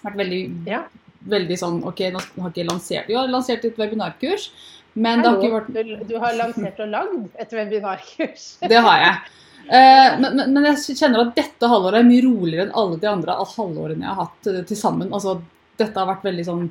Vært 0.04 0.20
veldig, 0.20 0.42
Ja. 0.68 0.82
veldig 1.26 1.56
sånn 1.58 1.80
OK, 1.88 2.04
nå 2.14 2.20
har 2.44 2.50
ikke 2.52 2.68
lansert 2.68 3.08
Jo, 3.08 3.16
jeg 3.16 3.22
har 3.24 3.32
lansert 3.32 3.64
et 3.64 3.78
webinarkurs, 3.80 4.50
men 4.94 5.22
det 5.22 5.30
har 5.30 5.40
ikke 5.40 5.56
vært 5.56 6.06
du, 6.08 6.14
har 6.22 6.36
lansert 6.38 6.78
og 6.84 6.92
lagd 6.92 7.40
et 7.42 7.56
webinarkurs. 7.56 8.44
Det 8.72 8.82
har 8.86 9.00
jeg. 9.02 9.16
Eh, 9.64 10.20
men, 10.20 10.42
men, 10.52 10.66
jeg 10.68 10.96
kjenner 10.98 11.24
at 11.24 11.36
dette 11.38 11.68
halvåret 11.70 12.02
er 12.02 12.06
mye 12.06 12.22
roligere 12.26 12.66
enn 12.66 12.74
alle 12.76 12.98
de 13.00 13.08
andre 13.08 13.36
halvårene 13.54 14.04
jeg 14.04 14.10
har 14.10 14.20
hatt 14.20 14.50
eh, 14.50 14.62
til 14.68 14.78
sammen. 14.78 15.12
Altså, 15.16 15.38
dette 15.80 15.98
har 15.98 16.06
vært 16.06 16.26
veldig 16.28 16.44
sånn 16.46 16.66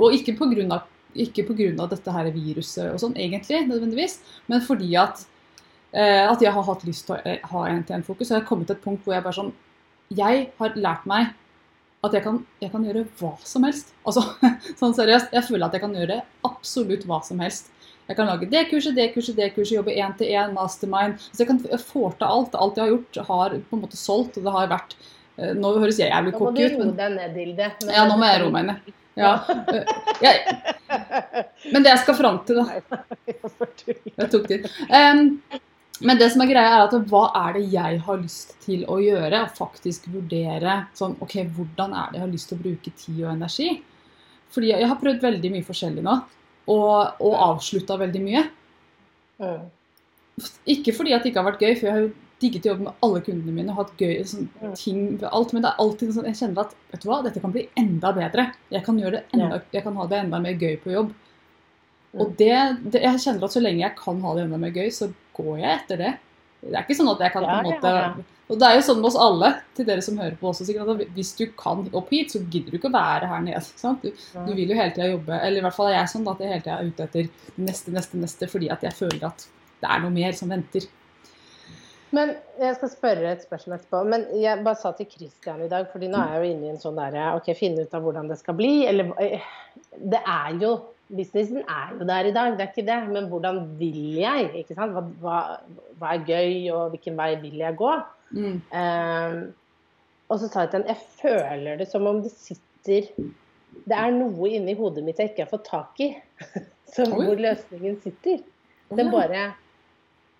Og 0.00 0.14
ikke 0.16 0.34
av 1.84 1.90
dette 1.92 2.14
her 2.14 2.30
viruset 2.34 2.88
og 2.92 2.98
sånn, 3.02 3.16
egentlig, 3.18 3.60
nødvendigvis, 3.68 4.18
men 4.50 4.64
fordi 4.64 4.90
at, 4.98 5.22
eh, 5.92 6.24
at 6.24 6.42
jeg 6.42 6.52
har 6.54 6.66
hatt 6.66 6.86
lyst 6.88 7.06
til 7.08 7.16
å 7.18 7.36
ha 7.52 7.66
en-til-en-fokus. 7.70 8.30
Og 8.30 8.34
jeg 8.34 8.42
har 8.42 8.48
kommet 8.48 8.70
til 8.70 8.78
et 8.78 8.84
punkt 8.84 9.04
hvor 9.04 9.16
jeg 9.16 9.26
bare 9.26 9.38
sånn 9.38 9.54
Jeg 10.08 10.48
har 10.58 10.76
lært 10.80 11.06
meg 11.10 11.34
at 12.06 12.14
jeg 12.14 12.22
kan, 12.22 12.38
jeg 12.62 12.70
kan 12.70 12.84
gjøre 12.86 13.02
hva 13.18 13.32
som 13.46 13.66
helst. 13.66 13.90
Altså, 14.06 14.22
sånn 14.80 14.94
seriøst. 14.96 15.34
Jeg 15.34 15.46
føler 15.48 15.66
at 15.66 15.74
jeg 15.76 15.82
kan 15.82 15.96
gjøre 15.98 16.20
absolutt 16.46 17.06
hva 17.08 17.20
som 17.26 17.42
helst. 17.42 17.72
Jeg 18.08 18.16
kan 18.16 18.28
lage 18.30 18.48
det 18.48 18.62
kurset, 18.70 18.94
det 18.96 19.10
kurset, 19.12 19.36
det 19.36 19.50
kurset, 19.52 19.74
jobbe 19.76 19.92
én 19.92 20.14
til 20.16 20.30
én, 20.32 20.54
mastermind. 20.56 21.18
Så 21.28 21.42
jeg 21.42 21.50
kan 21.50 21.58
få 21.60 22.12
til 22.16 22.28
alt. 22.28 22.54
Alt 22.56 22.78
jeg 22.78 22.86
har 22.86 22.94
gjort, 22.94 23.18
har 23.28 23.56
på 23.58 23.76
en 23.76 23.82
måte 23.82 24.00
solgt. 24.00 24.38
Og 24.38 24.46
det 24.46 24.54
har 24.54 24.70
vært 24.70 24.96
eh, 25.36 25.52
Nå 25.58 25.74
høres 25.76 26.00
jeg 26.00 26.08
jævlig 26.08 26.32
Nå 26.32 26.38
må 26.38 26.46
cocky 26.46 26.62
du 26.62 26.64
ut, 26.64 26.78
roe 26.78 26.86
men 26.86 26.94
deg 27.02 27.18
ned, 27.18 27.36
Dilde. 27.36 27.68
Ja, 27.90 28.06
nå 28.08 28.16
må 28.16 28.30
jeg 28.30 28.40
roe 28.44 28.54
meg 28.54 28.70
ned. 28.70 28.94
Ja. 29.18 29.32
eh, 29.74 29.94
jeg, 30.22 30.56
men 31.74 31.84
det 31.84 31.90
jeg 31.90 32.02
skal 32.04 32.16
fram 32.16 32.38
til, 32.46 32.62
da 32.62 33.02
Jeg 34.14 34.30
tok 34.32 34.46
det. 34.54 34.62
Um, 34.86 35.24
men 36.06 36.18
det 36.20 36.28
som 36.32 36.42
er 36.44 36.50
greia 36.50 36.74
er 36.76 36.84
at 36.84 36.94
hva 37.10 37.24
er 37.40 37.56
det 37.56 37.64
jeg 37.72 38.00
har 38.06 38.20
lyst 38.20 38.54
til 38.62 38.84
å 38.90 38.98
gjøre? 39.02 39.40
Og 39.46 39.56
faktisk 39.56 40.06
vurdere 40.12 40.80
sånn 40.98 41.16
OK, 41.24 41.40
hvordan 41.56 41.96
er 41.96 42.12
det 42.12 42.20
jeg 42.20 42.26
har 42.26 42.34
lyst 42.34 42.50
til 42.52 42.58
å 42.58 42.64
bruke 42.66 42.92
tid 42.92 43.22
og 43.24 43.32
energi? 43.32 43.70
Fordi 44.54 44.70
jeg 44.70 44.88
har 44.88 45.00
prøvd 45.00 45.24
veldig 45.24 45.50
mye 45.52 45.66
forskjellig 45.66 46.04
nå, 46.06 46.14
og, 46.72 47.18
og 47.24 47.34
avslutta 47.48 47.98
veldig 48.00 48.22
mye. 48.24 48.46
Mm. 49.42 49.66
Ikke 50.74 50.94
fordi 50.94 51.14
at 51.14 51.24
det 51.24 51.32
ikke 51.32 51.42
har 51.42 51.50
vært 51.50 51.64
gøy, 51.66 51.74
for 51.76 51.88
jeg 51.88 51.96
har 51.96 52.04
jo 52.06 52.14
digget 52.38 52.66
å 52.66 52.70
jobbe 52.72 52.86
med 52.86 53.04
alle 53.04 53.22
kundene 53.26 53.54
mine 53.54 53.72
og 53.74 53.80
hatt 53.80 53.94
gøy 53.98 54.20
sånn, 54.30 54.48
Mm. 54.62 54.74
ting 54.78 55.00
ved 55.18 55.28
alt, 55.32 55.52
men 55.52 55.64
det 55.64 55.70
er 55.70 55.80
alltid 55.82 56.12
sånn 56.14 56.28
jeg 56.30 56.38
kjenner 56.38 56.60
at 56.62 56.74
vet 56.92 57.02
du 57.02 57.08
hva, 57.08 57.22
dette 57.24 57.40
kan 57.42 57.54
bli 57.54 57.68
enda 57.76 58.12
bedre. 58.14 58.52
Jeg 58.70 58.84
kan, 58.86 59.00
enda, 59.02 59.62
jeg 59.72 59.82
kan 59.82 59.96
ha 59.98 60.06
det 60.06 60.20
enda 60.22 60.38
mer 60.40 60.54
gøy 60.54 60.76
på 60.82 60.94
jobb. 60.94 61.10
Mm. 62.12 62.20
Og 62.22 62.36
det, 62.38 62.58
det, 62.92 63.02
jeg 63.02 63.24
kjenner 63.24 63.44
at 63.44 63.56
så 63.56 63.62
lenge 63.62 63.82
jeg 63.82 63.96
kan 63.98 64.20
ha 64.22 64.34
det 64.36 64.44
enda 64.46 64.60
mer 64.62 64.70
gøy, 64.70 64.88
så 64.94 65.10
går 65.38 65.54
jeg 65.62 65.70
etter 65.76 66.02
det. 66.02 66.16
Det 66.58 66.74
er 66.74 66.82
ikke 66.82 66.98
sånn 66.98 67.12
at 67.14 67.22
jeg 67.22 67.34
kan 67.34 67.46
på 67.46 67.54
en 67.54 67.70
måte 67.70 67.94
ja, 67.94 68.10
ja. 68.10 68.26
Og 68.48 68.56
det 68.56 68.64
er 68.64 68.78
jo 68.78 68.84
sånn 68.86 69.02
med 69.02 69.10
oss 69.10 69.16
alle, 69.20 69.48
til 69.76 69.84
dere 69.84 70.02
som 70.04 70.16
hører 70.16 70.36
på 70.40 70.48
også, 70.48 70.64
sikkert, 70.64 70.88
at 70.88 71.16
hvis 71.16 71.34
du 71.36 71.42
kan 71.58 71.82
opp 71.84 72.12
hit, 72.14 72.32
så 72.32 72.40
gidder 72.40 72.72
du 72.72 72.78
ikke 72.78 72.88
å 72.88 72.94
være 72.96 73.28
her 73.28 73.42
nede. 73.44 73.60
sant? 73.82 74.04
Du, 74.04 74.28
du 74.46 74.52
vil 74.56 74.72
jo 74.72 74.78
hele 74.78 74.94
tida 74.96 75.10
jobbe, 75.10 75.36
eller 75.36 75.60
i 75.60 75.64
hvert 75.66 75.76
fall 75.76 75.90
er 75.90 75.98
jeg 75.98 76.12
sånn 76.14 76.24
da, 76.24 76.32
at 76.32 76.44
jeg 76.44 76.54
hele 76.54 76.64
tida 76.64 76.78
er 76.78 76.88
ute 76.88 77.08
etter 77.08 77.58
neste, 77.60 77.92
neste, 77.92 78.20
neste, 78.22 78.48
fordi 78.48 78.70
at 78.72 78.86
jeg 78.88 78.96
føler 78.96 79.28
at 79.28 79.44
det 79.82 79.90
er 79.92 80.00
noe 80.02 80.14
mer 80.14 80.38
som 80.38 80.48
venter. 80.50 80.88
Men 82.16 82.32
jeg 82.56 82.76
skal 82.78 82.90
spørre 82.90 83.32
et 83.34 83.44
spørsmål 83.44 83.76
etterpå. 83.76 83.98
Men 84.08 84.24
jeg 84.40 84.64
bare 84.64 84.80
sa 84.80 84.94
til 84.96 85.10
Christian 85.12 85.60
i 85.60 85.68
dag, 85.68 85.90
fordi 85.92 86.08
nå 86.08 86.20
er 86.22 86.38
jeg 86.38 86.40
jo 86.40 86.52
inne 86.54 86.68
i 86.68 86.72
en 86.72 86.80
sånn 86.80 86.96
derre 86.96 87.34
OK, 87.36 87.50
finne 87.58 87.84
ut 87.84 87.92
av 87.94 88.06
hvordan 88.06 88.30
det 88.32 88.38
skal 88.40 88.56
bli. 88.56 88.72
Eller 88.88 89.12
eh, 89.20 89.44
Det 89.92 90.22
er 90.24 90.56
jo 90.62 90.72
Businessen 91.08 91.62
er 91.64 91.94
jo 91.98 92.04
der 92.08 92.26
i 92.28 92.32
dag, 92.36 92.52
det 92.58 92.60
er 92.66 92.72
ikke 92.72 92.86
det. 92.88 92.98
Men 93.14 93.28
hvordan 93.30 93.62
vil 93.78 94.18
jeg? 94.20 94.50
ikke 94.60 94.74
sant? 94.76 94.92
Hva, 94.92 95.02
hva, 95.22 95.38
hva 96.00 96.10
er 96.16 96.24
gøy, 96.28 96.70
og 96.76 96.90
hvilken 96.92 97.16
vei 97.16 97.30
vil 97.40 97.56
jeg 97.62 97.76
gå? 97.80 97.92
Mm. 98.36 98.58
Um, 98.76 99.38
og 100.28 100.40
så 100.42 100.48
sa 100.52 100.66
jeg 100.66 100.70
til 100.74 100.82
henne 100.82 100.92
jeg 100.92 101.04
føler 101.22 101.78
det 101.80 101.86
som 101.88 102.04
om 102.10 102.18
det 102.20 102.28
sitter 102.36 103.06
Det 103.88 103.96
er 103.96 104.10
noe 104.12 104.50
inni 104.52 104.74
hodet 104.76 105.00
mitt 105.06 105.16
jeg 105.22 105.30
ikke 105.30 105.46
har 105.46 105.52
fått 105.54 105.64
tak 105.70 106.02
i. 106.04 106.10
Som 106.94 107.12
Oi. 107.16 107.24
hvor 107.24 107.40
løsningen 107.40 107.96
sitter. 108.04 108.42
Den 108.96 109.10
bare 109.12 109.46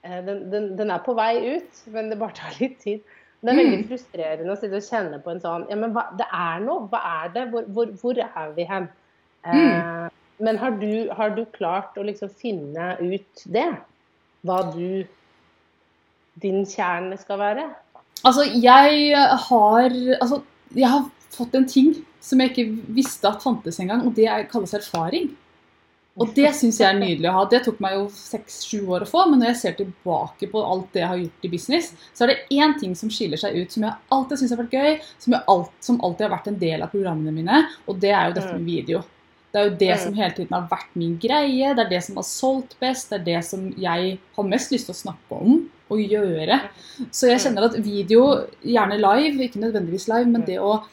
eh, 0.05 0.21
den, 0.25 0.45
den, 0.53 0.69
den 0.79 0.91
er 0.93 1.01
på 1.05 1.13
vei 1.17 1.35
ut, 1.57 1.81
men 1.93 2.09
det 2.13 2.19
bare 2.21 2.37
tar 2.37 2.55
litt 2.61 2.79
tid. 2.85 3.01
Det 3.41 3.53
er 3.53 3.59
veldig 3.61 3.77
Mm. 3.79 3.89
frustrerende 3.89 4.53
å 4.53 4.59
sitte 4.59 4.81
og 4.81 4.87
kjenne 4.89 5.19
på 5.23 5.31
en 5.31 5.41
sånn 5.45 5.65
Ja, 5.71 5.77
men 5.79 5.93
hva, 5.95 6.07
det 6.19 6.27
er 6.35 6.61
noe. 6.65 6.89
Hva 6.91 7.01
er 7.23 7.29
det? 7.37 7.45
Hvor, 7.53 7.69
hvor, 7.77 7.93
hvor 8.01 8.19
er 8.25 8.55
vi 8.57 8.65
hen? 8.69 8.89
Eh, 9.47 9.55
Mm. 9.55 10.09
Men 10.39 10.59
har 10.59 10.77
du, 10.81 11.09
har 11.15 11.35
du 11.35 11.45
klart 11.55 11.97
å 11.99 12.07
liksom 12.07 12.31
finne 12.41 12.95
ut 13.01 13.45
det? 13.45 13.71
Hva 14.47 14.63
du 14.71 15.07
Din 16.39 16.63
kjerne 16.71 17.17
skal 17.19 17.41
være? 17.41 17.65
Altså, 18.23 18.45
jeg 18.55 19.15
har 19.49 19.97
Altså, 20.21 20.43
jeg 20.75 20.91
har 20.93 21.09
fått 21.35 21.57
en 21.59 21.67
ting 21.69 21.91
som 22.23 22.41
jeg 22.43 22.53
ikke 22.53 22.95
visste 22.95 23.29
at 23.31 23.43
fantes 23.43 23.79
engang, 23.81 24.05
og 24.07 24.15
det 24.17 24.29
kalles 24.53 24.75
erfaring. 24.77 25.31
Og 26.19 26.33
det 26.35 26.51
syns 26.59 26.81
jeg 26.83 26.89
er 26.89 26.99
nydelig 26.99 27.29
å 27.31 27.35
ha. 27.37 27.45
Det 27.51 27.61
tok 27.63 27.79
meg 27.83 27.95
jo 27.95 28.09
seks-sju 28.11 28.81
år 28.91 29.05
å 29.05 29.09
få, 29.09 29.23
men 29.31 29.39
når 29.39 29.53
jeg 29.53 29.59
ser 29.61 29.77
tilbake 29.79 30.49
på 30.51 30.63
alt 30.67 30.89
det 30.95 31.05
jeg 31.05 31.11
har 31.13 31.21
gjort 31.21 31.47
i 31.47 31.51
business, 31.53 31.93
så 32.11 32.25
er 32.25 32.33
det 32.33 32.59
én 32.59 32.75
ting 32.81 32.97
som 32.99 33.13
skiller 33.13 33.39
seg 33.41 33.55
ut, 33.55 33.71
som 33.75 33.87
jeg 33.87 33.95
alltid 34.17 34.41
syns 34.41 34.55
har 34.55 34.61
vært 34.65 34.75
gøy, 34.75 34.99
som, 35.23 35.37
alt, 35.39 35.71
som 35.85 36.01
alltid 36.03 36.27
har 36.27 36.35
vært 36.35 36.51
en 36.51 36.59
del 36.65 36.83
av 36.83 36.91
programmene 36.95 37.37
mine, 37.37 37.63
og 37.87 38.03
det 38.03 38.11
er 38.11 38.27
jo 38.27 38.37
dette 38.41 38.57
med 38.57 38.67
video. 38.67 39.05
Det 39.59 39.65
er 39.65 39.71
jo 39.71 39.77
det 39.81 39.89
Mm. 39.91 40.03
som 40.05 40.15
hele 40.15 40.35
tiden 40.37 40.55
har 40.55 40.69
vært 40.71 40.95
min 40.95 41.17
greie, 41.19 41.75
det 41.75 41.85
er 41.87 41.91
det 41.91 42.03
som 42.05 42.17
har 42.21 42.27
solgt 42.29 42.77
best, 42.81 43.11
det 43.11 43.19
er 43.21 43.25
det 43.25 43.45
som 43.45 43.67
jeg 43.77 44.19
har 44.37 44.45
mest 44.47 44.71
lyst 44.71 44.87
til 44.87 44.95
å 44.95 45.03
snakke 45.03 45.41
om 45.43 45.59
og 45.91 45.99
gjøre. 45.99 46.61
Så 47.11 47.27
jeg 47.31 47.41
kjenner 47.41 47.65
at 47.65 47.75
video, 47.83 48.45
gjerne 48.63 48.99
live, 49.01 49.49
ikke 49.49 49.63
nødvendigvis 49.65 50.07
live, 50.09 50.27
men 50.31 50.43
det 50.47 50.59
å 50.63 50.85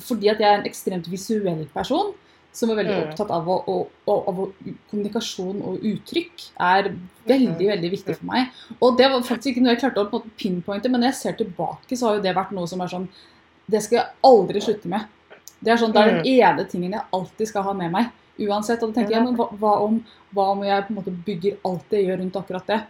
Fordi 0.00 0.28
at 0.30 0.38
jeg 0.38 0.48
er 0.48 0.58
en 0.60 0.64
ekstremt 0.70 1.08
visuell 1.10 1.66
person 1.74 2.14
som 2.52 2.70
er 2.70 2.76
veldig 2.76 2.94
Mm. 2.94 3.08
opptatt 3.08 3.30
av, 3.30 3.46
å, 3.48 3.56
å, 3.66 3.88
å, 4.06 4.14
av 4.28 4.52
kommunikasjon 4.90 5.60
og 5.62 5.80
uttrykk, 5.82 6.46
er 6.60 6.92
veldig 7.26 7.66
veldig 7.68 7.90
viktig 7.90 8.16
for 8.18 8.26
meg. 8.28 8.48
Og 8.80 8.96
det 8.98 9.08
var 9.10 9.22
faktisk 9.26 9.52
ikke 9.52 9.62
noe 9.64 9.74
jeg 9.74 9.80
klarte 9.82 10.04
å 10.04 10.10
på 10.10 10.22
pinpointe, 10.38 10.88
men 10.90 11.00
når 11.00 11.10
jeg 11.12 11.18
ser 11.20 11.32
tilbake, 11.40 11.96
så 11.96 12.08
har 12.08 12.16
jo 12.16 12.22
det 12.22 12.34
vært 12.36 12.52
noe 12.52 12.66
som 12.68 12.80
er 12.80 12.88
sånn 12.92 13.08
Det 13.70 13.80
skal 13.82 13.98
jeg 13.98 14.06
aldri 14.24 14.60
slutte 14.60 14.88
med. 14.90 15.06
Det 15.62 15.70
er 15.72 15.76
sånn, 15.78 15.92
det 15.94 16.00
er 16.02 16.10
den 16.16 16.26
ene 16.26 16.64
tingen 16.68 16.92
jeg 16.96 17.02
alltid 17.14 17.48
skal 17.48 17.62
ha 17.62 17.72
med 17.78 17.92
meg. 17.94 18.10
Uansett. 18.42 18.82
Og 18.82 18.90
da 18.92 19.00
tenker 19.00 19.14
jeg, 19.14 19.22
men 19.24 19.36
hva, 19.38 19.46
hva, 19.60 19.72
om, 19.84 20.00
hva 20.34 20.48
om 20.56 20.62
jeg 20.66 20.86
på 20.88 20.90
en 20.94 20.96
måte 20.98 21.12
bygger 21.26 21.58
alt 21.68 21.84
det 21.90 22.00
jeg 22.00 22.08
gjør 22.10 22.18
rundt 22.24 22.36
akkurat 22.40 22.66
det? 22.66 22.80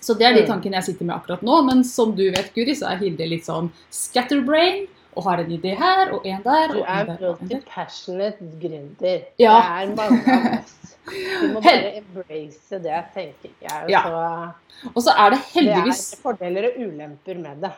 Så 0.00 0.14
det 0.16 0.24
er 0.26 0.32
de 0.34 0.42
Mm. 0.42 0.48
tankene 0.48 0.78
jeg 0.80 0.84
sitter 0.84 1.04
med 1.04 1.16
akkurat 1.16 1.42
nå. 1.42 1.62
Men 1.66 1.84
som 1.84 2.14
du 2.16 2.24
vet, 2.30 2.52
Guri, 2.54 2.72
så 2.74 2.88
er 2.90 2.96
Hilde 3.02 3.26
litt 3.28 3.44
sånn 3.44 3.70
scatterbrain. 3.90 4.86
Og 5.18 5.24
har 5.26 5.40
en 5.42 5.50
idé 5.50 5.72
her 5.76 6.12
og 6.14 6.24
en 6.24 6.42
der. 6.44 6.68
Du 6.70 6.78
og 6.80 6.86
en 6.86 7.00
er 7.00 7.04
der. 7.18 7.36
multi-passionate 7.42 8.46
gründer. 8.62 9.24
Ja. 9.42 9.56
Det 9.58 9.90
er 9.90 9.94
mange 9.96 10.34
av 10.36 10.60
oss. 10.60 10.96
Du 11.10 11.48
må 11.52 11.60
bare 11.64 11.90
embrace 11.98 12.78
det, 12.84 13.00
tenker 13.14 13.50
jeg. 13.60 13.88
Ja. 13.90 14.02
Så 14.06 14.90
Og 14.94 15.02
så 15.02 15.14
er 15.18 15.30
det 15.34 15.40
heldigvis 15.52 16.02
det 16.12 16.18
er 16.18 16.22
fordeler 16.22 16.68
og 16.70 16.78
ulemper 16.86 17.40
med 17.42 17.60
det. 17.66 17.72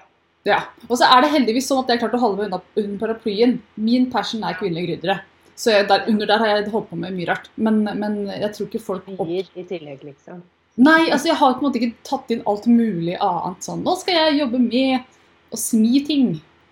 Ja, 0.49 0.64
og 0.88 0.96
så 0.99 1.06
er 1.06 1.22
det 1.22 1.30
heldigvis 1.37 1.68
sånn 1.70 1.84
at 1.84 1.90
jeg 1.92 2.00
har 2.00 2.08
klart 2.08 2.16
å 2.18 2.22
holde 2.25 2.40
meg 2.40 2.49
unna 2.50 2.62
under 2.82 2.99
paraplyen. 3.04 3.61
Min 3.78 4.08
passion 4.11 4.42
er 4.42 4.56
kvinnelige 4.58 4.90
gründere. 4.90 5.20
Så 5.54 5.70
jeg, 5.70 5.87
der, 5.90 6.06
under 6.11 6.26
der 6.26 6.42
har 6.42 6.50
jeg 6.50 6.72
holdt 6.72 6.88
på 6.90 6.99
med 6.99 7.14
mye 7.14 7.28
rart. 7.28 7.46
Men, 7.54 7.82
men 7.84 8.16
jeg 8.32 8.50
tror 8.56 8.68
ikke 8.70 8.82
folk 8.82 9.11
opp... 9.14 9.28
I 9.30 9.64
tillegg, 9.68 10.02
liksom. 10.08 10.40
Nei, 10.82 11.11
altså 11.12 11.28
jeg 11.28 11.37
har 11.37 11.54
på 11.54 11.61
en 11.61 11.68
måte 11.68 11.78
ikke 11.78 12.06
tatt 12.08 12.32
inn 12.32 12.42
alt 12.49 12.66
mulig 12.66 13.14
annet 13.20 13.66
sånn. 13.66 13.84
Nå 13.84 13.94
skal 14.00 14.16
jeg 14.18 14.40
jobbe 14.40 14.61
med 14.64 15.52
å 15.52 15.61
smi 15.61 16.00
ting. 16.08 16.30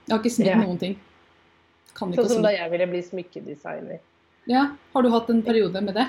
Jeg 0.09 0.15
har 0.15 0.23
ikke 0.23 0.33
smidd 0.35 0.51
Ja. 0.55 0.61
noen 0.63 0.81
ting. 0.81 0.97
Kan 1.95 2.11
ikke 2.15 2.25
Sånn 2.25 2.41
som 2.41 2.47
da 2.47 2.55
jeg 2.55 2.71
ville 2.73 2.87
bli 2.89 3.03
smykkedesigner. 3.05 4.01
Ja, 4.49 4.71
har 4.95 5.05
du 5.05 5.11
hatt 5.13 5.29
en 5.31 5.43
periode 5.47 5.83
med 5.85 5.95
det? 6.01 6.09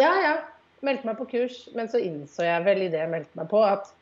Ja, 0.00 0.14
ja. 0.24 0.32
Meldte 0.84 1.06
meg 1.06 1.20
på 1.20 1.26
kurs, 1.28 1.68
men 1.76 1.86
så 1.92 2.00
innså 2.02 2.44
jeg 2.44 2.64
vel 2.64 2.86
i 2.86 2.88
det 2.92 3.04
jeg 3.04 3.12
meldte 3.12 3.38
meg 3.38 3.50
på, 3.52 3.60
at 3.62 3.92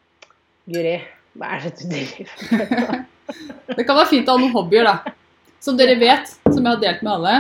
Guri, 0.71 0.95
hva 1.39 1.57
er 1.57 1.65
det 1.65 1.73
du 1.81 1.89
driver 1.89 2.27
med? 2.53 3.09
Det 3.77 3.85
kan 3.87 3.97
være 3.97 4.11
fint 4.11 4.29
å 4.29 4.35
ha 4.35 4.41
noen 4.43 4.53
hobbyer, 4.53 4.85
da. 4.85 5.13
Som 5.63 5.79
dere 5.79 5.95
vet, 5.97 6.35
som 6.51 6.59
jeg 6.59 6.69
har 6.69 6.81
delt 6.83 7.05
med 7.07 7.13
alle 7.15 7.35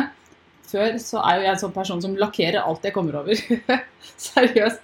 før, 0.72 0.98
så 1.02 1.20
er 1.20 1.38
jo 1.38 1.46
jeg 1.46 1.52
en 1.52 1.60
sånn 1.60 1.74
person 1.74 2.02
som 2.02 2.14
lakkerer 2.18 2.60
alt 2.62 2.86
jeg 2.86 2.94
kommer 2.94 3.18
over. 3.20 3.38
Seriøst. 4.28 4.82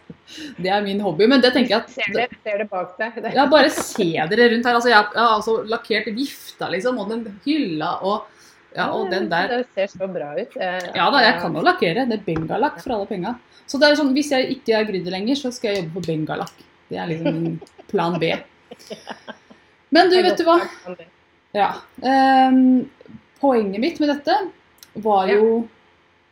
Det 0.61 0.73
er 0.73 0.83
min 0.85 1.01
hobby. 1.01 1.29
Men 1.31 1.41
det 1.45 1.55
tenker 1.55 1.75
jeg 1.77 1.85
at 1.85 1.93
Ser 1.95 2.11
det, 2.17 2.27
ser 2.45 2.61
det 2.63 2.67
bak 2.71 2.99
deg? 3.01 3.21
Ja, 3.33 3.47
bare 3.51 3.71
se 3.73 4.11
dere 4.13 4.51
rundt 4.53 4.69
her. 4.69 4.77
Altså, 4.77 4.91
jeg, 4.93 5.07
jeg 5.15 5.23
har 5.23 5.37
altså 5.39 5.55
lakkert 5.71 6.11
vifta, 6.17 6.69
liksom, 6.75 7.01
og 7.01 7.15
den 7.15 7.25
hylla 7.47 7.95
og, 8.05 8.29
ja, 8.75 8.91
og 8.91 9.09
den 9.15 9.31
der. 9.33 9.55
Det 9.55 9.73
ser 9.79 9.95
så 9.95 10.11
bra 10.13 10.35
ut. 10.37 10.59
Ja 10.59 11.09
da, 11.15 11.25
jeg 11.25 11.39
kan 11.41 11.57
jo 11.57 11.65
lakkere. 11.65 12.05
Det 12.11 12.21
er 12.21 12.27
bengalakk 12.27 12.83
for 12.85 12.99
alle 12.99 13.09
penga. 13.09 13.39
Så 13.69 13.81
det 13.81 13.89
er 13.89 13.99
sånn, 14.01 14.15
hvis 14.17 14.33
jeg 14.35 14.53
ikke 14.59 14.77
er 14.77 14.87
gründer 14.89 15.17
lenger, 15.17 15.41
så 15.41 15.53
skal 15.55 15.73
jeg 15.73 15.83
jobbe 15.83 15.99
på 16.01 16.07
bengalakk. 16.13 16.65
Det 16.89 17.01
er 17.01 17.11
liksom 17.11 17.43
min 17.45 17.59
plan 17.89 18.17
B. 18.21 18.33
Men 19.95 20.13
du, 20.13 20.19
vet 20.23 20.39
du 20.39 20.45
hva? 20.47 20.59
Ja. 21.57 21.73
Um, 22.05 22.85
poenget 23.41 23.81
mitt 23.81 24.01
med 24.03 24.13
dette 24.13 24.37
var 24.99 25.31
jo 25.33 25.65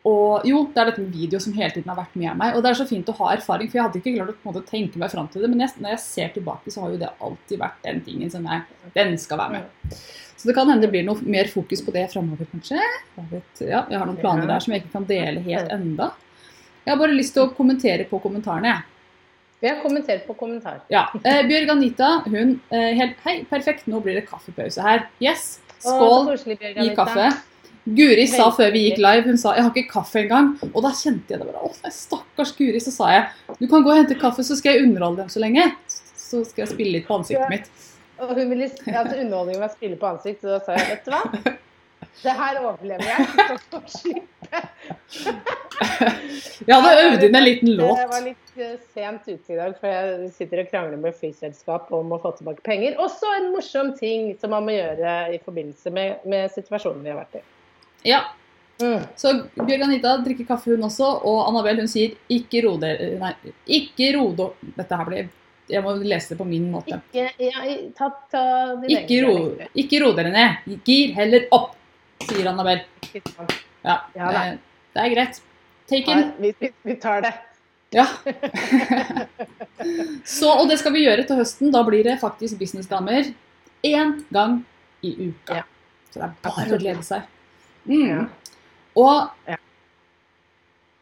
og, 0.07 0.45
jo, 0.47 0.61
det 0.71 0.79
er 0.79 0.91
dette 0.93 1.03
med 1.03 1.15
video 1.17 1.39
som 1.43 1.55
hele 1.57 1.73
tiden 1.75 1.91
har 1.91 1.99
vært 1.99 2.13
med 2.15 2.39
meg. 2.39 2.55
Og 2.55 2.63
det 2.63 2.71
er 2.71 2.79
så 2.79 2.85
fint 2.87 3.09
å 3.11 3.15
ha 3.19 3.33
erfaring, 3.35 3.67
for 3.67 3.81
jeg 3.81 3.87
hadde 3.89 3.99
ikke 3.99 4.13
klart 4.15 4.29
å 4.31 4.35
på 4.37 4.45
en 4.45 4.53
måte, 4.53 4.69
tenke 4.69 5.01
meg 5.03 5.11
fram 5.11 5.27
til 5.33 5.43
det. 5.43 5.49
Men 5.51 5.65
jeg, 5.65 5.73
når 5.83 5.97
jeg 5.97 6.03
ser 6.05 6.29
tilbake, 6.37 6.71
så 6.71 6.85
har 6.85 6.93
jo 6.93 7.01
det 7.01 7.09
alltid 7.27 7.59
vært 7.59 7.81
den 7.83 7.99
tingen 8.07 8.31
som 8.31 8.47
jeg 8.47 8.93
Den 8.95 9.17
skal 9.19 9.41
være 9.41 9.57
med. 9.57 9.97
Så 10.37 10.47
det 10.47 10.55
kan 10.55 10.71
hende 10.71 10.87
det 10.87 10.93
blir 10.93 11.03
noe 11.09 11.27
mer 11.27 11.51
fokus 11.51 11.83
på 11.83 11.95
det 11.97 12.05
framover, 12.13 12.47
kanskje. 12.53 12.79
Jeg, 12.79 13.27
vet, 13.33 13.65
ja, 13.65 13.83
jeg 13.91 13.99
har 13.99 14.07
noen 14.07 14.21
planer 14.21 14.47
der 14.47 14.63
som 14.63 14.77
jeg 14.77 14.85
ikke 14.85 14.95
kan 14.95 15.09
dele 15.11 15.43
helt 15.49 15.75
enda. 15.75 16.13
Jeg 16.85 16.93
har 16.93 17.03
bare 17.03 17.19
lyst 17.19 17.35
til 17.35 17.49
å 17.49 17.55
kommentere 17.57 18.07
på 18.07 18.23
kommentarene, 18.23 18.77
jeg. 18.77 18.96
Vi 19.61 19.69
har 19.69 19.83
kommentert 19.83 20.27
på 20.27 20.35
kommentar. 20.37 20.81
Ja. 20.93 21.07
Eh, 21.25 21.43
Bjørg 21.49 21.71
Anita, 21.73 22.09
hun 22.27 22.59
eh, 22.69 22.91
helt 22.99 23.21
Hei, 23.25 23.39
perfekt, 23.49 23.87
nå 23.89 24.03
blir 24.05 24.19
det 24.19 24.27
kaffepause 24.29 24.85
her. 24.85 25.07
Yes. 25.23 25.57
Å, 25.81 25.95
Skål 25.95 26.27
koselig, 26.33 26.59
Bjørg 26.61 26.83
i 26.85 26.97
kaffe. 26.99 27.29
Guri 27.97 28.27
sa 28.27 28.49
før 28.51 28.73
vi 28.75 28.83
gikk 28.89 28.99
live, 28.99 29.23
hun 29.31 29.39
sa 29.39 29.55
'jeg 29.55 29.63
har 29.63 29.71
ikke 29.71 29.93
kaffe 29.93 30.19
engang'. 30.19 30.57
Og 30.75 30.83
da 30.83 30.91
kjente 30.91 31.31
jeg 31.31 31.39
det 31.39 31.47
bare. 31.47 31.71
Å, 31.71 31.91
stakkars 31.95 32.53
Guri. 32.59 32.81
Så 32.83 32.93
sa 32.93 33.11
jeg 33.15 33.29
'du 33.61 33.67
kan 33.69 33.83
gå 33.83 33.91
og 33.91 33.97
hente 33.97 34.19
kaffe, 34.19 34.43
så 34.43 34.57
skal 34.59 34.75
jeg 34.75 34.89
underholde 34.89 35.23
dem 35.23 35.29
så 35.29 35.41
lenge'. 35.41 35.73
Så 36.17 36.45
skal 36.45 36.67
jeg 36.67 36.75
spille 36.75 36.93
litt 36.99 37.07
på 37.07 37.15
ansiktet 37.17 37.49
mitt. 37.49 37.71
Og 38.19 38.35
hun 38.35 38.51
ville 38.51 38.65
at 38.65 39.13
underholdningen 39.17 39.61
var 39.61 39.69
spille 39.69 39.97
på 39.97 40.07
ansikt, 40.07 40.41
så 40.41 40.49
da 40.49 40.61
sa 40.65 40.73
jeg 40.73 40.89
vet 40.91 41.05
du 41.05 41.11
hva? 41.11 41.23
Det 42.23 42.33
her 42.33 42.59
overlever 42.61 43.05
jeg. 43.05 43.27
Så 43.37 43.57
får 43.71 43.83
slippe. 43.87 45.63
Jeg 46.67 46.73
hadde 46.73 47.03
øvd 47.05 47.25
inn 47.27 47.37
en 47.37 47.45
liten 47.45 47.73
låt. 47.77 47.99
Jeg 48.01 48.09
var 48.11 48.23
litt 48.25 48.61
eh, 48.61 48.77
sent 48.95 49.27
ute 49.29 49.53
i 49.53 49.59
dag, 49.59 49.75
for 49.81 49.93
jeg 49.93 50.31
sitter 50.37 50.63
og 50.63 50.71
krangler 50.71 51.01
med 51.01 51.17
flyselskap 51.19 51.93
om 51.95 52.15
å 52.17 52.19
få 52.23 52.33
tilbake 52.39 52.65
penger. 52.67 52.97
Også 53.03 53.29
en 53.37 53.51
morsom 53.53 53.93
ting 53.99 54.33
som 54.41 54.55
man 54.55 54.65
må 54.67 54.75
gjøre 54.77 55.17
i 55.37 55.41
forbindelse 55.45 55.93
med, 55.95 56.25
med 56.29 56.53
situasjonen 56.55 57.05
vi 57.05 57.13
har 57.13 57.21
vært 57.21 57.39
i. 57.41 57.45
Ja. 58.09 58.23
Mm. 58.81 59.07
Så 59.17 59.33
Bjørg 59.57 59.87
Anita 59.87 60.13
drikker 60.25 60.49
kaffe, 60.49 60.75
hun 60.75 60.85
også. 60.89 61.09
Og 61.29 61.43
Annabelle 61.47 61.85
hun 61.85 61.91
sier 61.91 62.17
'ikke 62.29 62.63
ro 62.67 62.77
dere 62.81 63.15
Nei, 63.21 63.33
ikke 63.79 64.11
ro 64.19 64.27
dere 64.37 64.75
Dette 64.77 64.99
her 65.01 65.09
blir 65.09 65.31
Jeg 65.69 65.83
må 65.83 65.95
lese 65.97 66.35
det 66.35 66.39
på 66.39 66.47
min 66.47 66.69
måte. 66.71 67.01
Ikke, 67.11 67.31
ja, 67.43 67.65
ta, 67.97 68.11
ta 68.31 68.43
Ikke 68.87 69.23
ro, 69.25 69.35
ikke 69.75 70.01
ro 70.05 70.13
dere 70.15 70.31
ned. 70.31 70.79
Gir 70.87 71.17
heller 71.17 71.49
opp, 71.51 71.75
sier 72.23 72.47
Annabelle. 72.53 72.85
Ja, 73.83 74.01
Ja 74.15 74.31
det, 74.31 74.59
det 74.95 75.03
er 75.03 75.15
greit. 75.15 75.43
Take 75.87 76.15
Nei, 76.15 76.53
vi, 76.59 76.71
vi, 76.83 76.95
tar 77.03 77.23
det. 77.23 77.35
Ja. 77.95 78.07
Så, 80.25 80.51
og 80.51 80.69
det 80.71 80.79
skal 80.81 80.93
vi 80.97 81.05
gjøre 81.05 81.27
til 81.29 81.37
høsten. 81.39 81.71
Da 81.75 81.83
blir 81.87 82.03
det 82.07 82.17
faktisk 82.23 82.59
businessdamer 82.59 83.23
én 83.87 84.17
gang 84.35 84.53
i 85.07 85.13
uka. 85.29 85.55
Ja. 85.61 85.65
Så 86.11 86.19
det 86.19 86.25
er 86.27 86.33
bare 86.43 86.75
å 86.75 86.81
glede 86.81 87.05
seg. 87.07 87.21
Mm. 87.87 88.09
Ja. 88.11 88.23
Og 88.97 89.17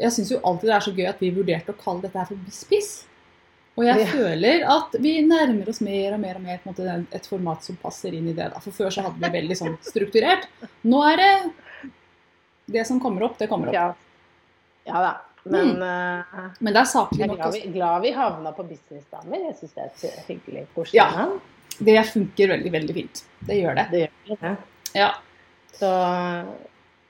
jeg 0.03 0.11
syns 0.13 0.31
jo 0.35 0.41
alltid 0.43 0.69
det 0.69 0.77
er 0.77 0.85
så 0.85 0.93
gøy 0.95 1.07
at 1.09 1.21
vi 1.23 1.31
vurderte 1.35 1.73
å 1.73 1.81
kalle 1.81 2.03
dette 2.05 2.19
her 2.19 2.29
for 2.29 2.37
Bispiss. 2.45 2.93
Og 3.75 3.85
jeg 3.89 3.99
Ja. 4.05 4.07
føler 4.07 4.63
at 4.71 4.93
vi 5.03 5.21
nærmer 5.23 5.69
oss 5.69 5.81
mer 5.81 6.13
og 6.15 6.21
mer 6.21 6.37
og 6.37 6.43
mer 6.43 6.61
måte, 6.65 7.07
et 7.11 7.27
format 7.27 7.63
som 7.65 7.77
passer 7.77 8.13
inn 8.15 8.29
i 8.29 8.33
det. 8.33 8.53
Da. 8.53 8.61
For 8.61 8.71
før 8.71 8.91
så 8.91 9.03
hadde 9.03 9.19
vi 9.19 9.31
veldig 9.41 9.57
sånn 9.59 9.79
strukturert. 9.83 10.47
Nå 10.85 11.03
er 11.13 11.17
det 11.17 11.51
det 12.71 12.87
som 12.87 13.01
kommer 13.01 13.23
opp, 13.25 13.39
det 13.39 13.49
kommer 13.49 13.69
opp. 13.69 13.97
Ja, 14.87 14.93
ja 14.95 15.01
da. 15.01 15.15
Men 15.45 15.83
eh, 15.83 16.51
Men 16.61 16.73
det 16.73 16.81
er 16.81 16.89
saklig 16.89 17.19
jeg 17.21 17.29
er 17.29 17.33
nok. 17.35 17.39
glad 17.39 17.53
vi, 17.53 17.73
glad 17.73 18.03
vi 18.03 18.13
havna 18.13 18.53
på 18.57 18.65
businessdamer. 18.69 19.43
Jeg 19.51 19.57
syns 19.59 19.75
det 19.75 19.83
er 19.83 19.91
et 20.09 20.29
hyggelig, 20.29 20.67
koselig 20.75 20.95
Ja. 21.03 21.09
navn. 21.17 21.41
Det 21.79 22.07
funker 22.07 22.49
veldig, 22.49 22.71
veldig 22.73 22.95
fint. 22.95 23.25
Det 23.47 23.57
gjør 23.61 23.75
det. 23.77 23.87
Det 23.91 24.01
gjør 24.29 24.39
det. 24.41 24.57
Ja. 24.95 25.11
Så 25.75 25.91